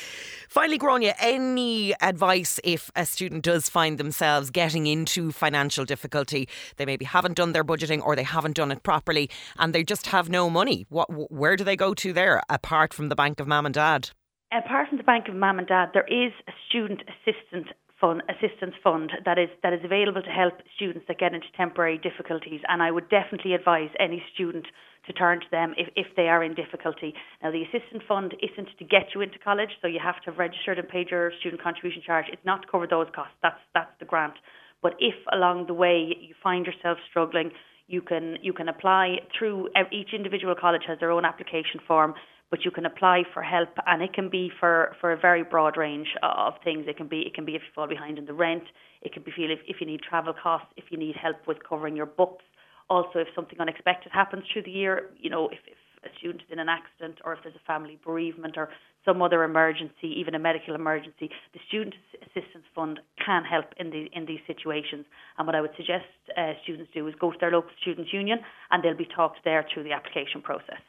Finally, 0.51 0.79
Gráinne, 0.79 1.15
any 1.21 1.95
advice 2.03 2.61
if 2.63 2.91
a 2.95 3.07
student 3.07 3.45
does 3.45 3.71
find 3.71 3.97
themselves 3.97 4.51
getting 4.51 4.87
into 4.87 5.33
financial 5.33 5.87
difficulty? 5.87 6.51
They 6.77 6.85
maybe 6.85 7.07
haven't 7.07 7.37
done 7.39 7.53
their 7.53 7.65
budgeting 7.65 8.03
or 8.05 8.15
they 8.15 8.25
haven't 8.25 8.57
done 8.57 8.71
it 8.71 8.83
properly, 8.83 9.31
and 9.59 9.75
they 9.75 9.85
just 9.85 10.09
have 10.09 10.29
no 10.29 10.51
money. 10.51 10.85
What 10.91 11.33
where 11.33 11.57
do 11.57 11.65
they 11.65 11.77
go 11.77 11.95
to 11.95 12.13
there 12.13 12.43
apart 12.51 12.93
from 12.93 13.09
the 13.09 13.17
bank 13.17 13.41
of 13.41 13.47
mum 13.47 13.65
and 13.65 13.75
dad? 13.75 14.11
Apart 14.59 14.89
from 14.89 14.99
the 14.99 15.05
Bank 15.05 15.29
of 15.29 15.35
Mum 15.35 15.59
and 15.59 15.69
Dad, 15.69 15.91
there 15.93 16.07
is 16.07 16.33
a 16.49 16.53
student 16.69 17.03
assistance 17.09 17.69
fund 18.01 18.23
assistance 18.29 18.75
fund 18.85 19.11
that 19.25 19.39
is 19.39 19.49
that 19.63 19.73
is 19.73 19.81
available 19.83 20.21
to 20.21 20.29
help 20.29 20.61
students 20.77 21.07
that 21.09 21.19
get 21.19 21.33
into 21.33 21.47
temporary 21.57 21.97
difficulties 21.97 22.61
and 22.69 22.83
I 22.83 22.91
would 22.91 23.09
definitely 23.09 23.55
advise 23.55 23.89
any 23.99 24.23
student 24.35 24.67
to 25.07 25.15
turn 25.15 25.41
to 25.41 25.47
them 25.51 25.73
if, 25.79 25.89
if 25.97 26.07
they 26.15 26.29
are 26.29 26.45
in 26.45 26.55
difficulty. 26.55 27.15
Now 27.43 27.53
the 27.53 27.63
assistance 27.63 28.03
fund 28.07 28.35
isn't 28.43 28.69
to 28.79 28.85
get 28.85 29.15
you 29.15 29.23
into 29.23 29.39
college, 29.39 29.71
so 29.81 29.89
you 29.89 30.01
have 30.03 30.21
to 30.23 30.31
have 30.31 30.39
registered 30.39 30.79
and 30.79 30.87
paid 30.87 31.09
your 31.11 31.33
student 31.41 31.63
contribution 31.63 32.03
charge. 32.05 32.27
It's 32.31 32.45
not 32.45 32.63
to 32.63 32.69
cover 32.69 32.87
those 32.87 33.07
costs. 33.15 33.35
That's 33.43 33.61
that's 33.73 33.93
the 33.99 34.05
grant. 34.05 34.35
But 34.83 34.93
if 34.99 35.15
along 35.33 35.67
the 35.67 35.75
way 35.75 36.15
you 36.21 36.35
find 36.43 36.67
yourself 36.67 36.99
struggling, 37.09 37.51
you 37.89 38.03
can 38.03 38.37
you 38.43 38.53
can 38.53 38.69
apply 38.69 39.21
through 39.39 39.71
each 39.91 40.13
individual 40.13 40.55
college 40.55 40.83
has 40.87 40.99
their 41.01 41.13
own 41.13 41.25
application 41.25 41.81
form 41.89 42.15
but 42.51 42.65
you 42.65 42.71
can 42.71 42.87
apply 42.87 43.25
for 43.33 43.43
help 43.43 43.71
and 43.87 44.03
it 44.03 44.13
can 44.13 44.29
be 44.29 44.51
for, 44.61 44.95
for 45.01 45.13
a 45.13 45.17
very 45.17 45.43
broad 45.43 45.77
range 45.77 46.09
of 46.23 46.55
things. 46.63 46.85
It 46.89 46.97
can 46.97 47.09
be 47.09 47.21
it 47.21 47.35
can 47.35 47.45
be 47.45 47.55
if 47.57 47.63
you 47.63 47.69
fall 47.75 47.89
behind 47.89 48.19
in 48.19 48.27
the 48.27 48.35
rent, 48.35 48.65
it 49.03 49.13
can 49.13 49.23
be 49.23 49.33
if, 49.37 49.59
if 49.67 49.77
you 49.81 49.87
need 49.87 50.01
travel 50.03 50.33
costs, 50.33 50.69
if 50.77 50.85
you 50.91 50.99
need 50.99 51.17
help 51.17 51.47
with 51.47 51.59
covering 51.69 51.97
your 51.97 52.07
books. 52.07 52.45
Also 52.89 53.19
if 53.19 53.29
something 53.35 53.61
unexpected 53.61 54.13
happens 54.13 54.45
through 54.53 54.63
the 54.63 54.71
year, 54.71 55.11
you 55.19 55.29
know, 55.29 55.49
if, 55.49 55.59
if 55.67 55.79
a 56.05 56.19
student 56.19 56.43
is 56.43 56.53
in 56.53 56.59
an 56.61 56.69
accident 56.69 57.19
or 57.25 57.33
if 57.33 57.41
there's 57.43 57.57
a 57.57 57.67
family 57.67 57.99
bereavement 58.05 58.57
or 58.57 58.69
some 59.05 59.23
other 59.23 59.43
emergency, 59.45 60.09
even 60.17 60.35
a 60.35 60.39
medical 60.39 60.75
emergency, 60.75 61.31
the 61.53 61.61
Student 61.69 61.95
Assistance 62.23 62.65
Fund 62.75 63.01
can 63.25 63.45
help 63.45 63.67
in 63.79 63.91
the 63.91 64.07
in 64.13 64.27
these 64.27 64.41
situations. 64.47 65.05
And 65.39 65.47
what 65.47 65.57
I 65.57 65.61
would 65.61 65.75
suggest 65.77 66.07
uh, 66.37 66.53
students 66.63 66.91
do 66.95 67.07
is 67.09 67.15
go 67.21 67.33
to 67.33 67.39
their 67.41 67.51
local 67.51 67.71
students' 67.81 68.13
union, 68.13 68.39
and 68.71 68.83
they'll 68.83 68.97
be 68.97 69.09
talked 69.15 69.39
there 69.45 69.67
through 69.73 69.85
the 69.85 69.93
application 69.93 70.43
process. 70.43 70.83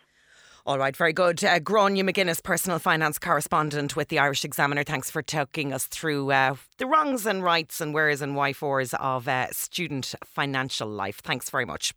All 0.67 0.77
right, 0.77 0.97
very 0.97 1.13
good. 1.13 1.41
Uh, 1.45 1.59
Gráinne 1.59 2.03
McGuinness, 2.03 2.43
personal 2.43 2.77
finance 2.77 3.17
correspondent 3.17 3.95
with 3.95 4.09
the 4.09 4.19
Irish 4.19 4.43
Examiner. 4.43 4.83
Thanks 4.83 5.09
for 5.09 5.21
talking 5.21 5.71
us 5.71 5.85
through 5.85 6.29
uh, 6.29 6.55
the 6.77 6.85
wrongs 6.85 7.25
and 7.25 7.41
rights 7.41 7.79
and 7.79 7.93
wheres 7.93 8.21
and 8.21 8.35
why 8.35 8.51
fors 8.51 8.93
of 8.95 9.29
uh, 9.29 9.49
student 9.53 10.13
financial 10.25 10.89
life. 10.89 11.21
Thanks 11.23 11.49
very 11.49 11.63
much. 11.63 11.93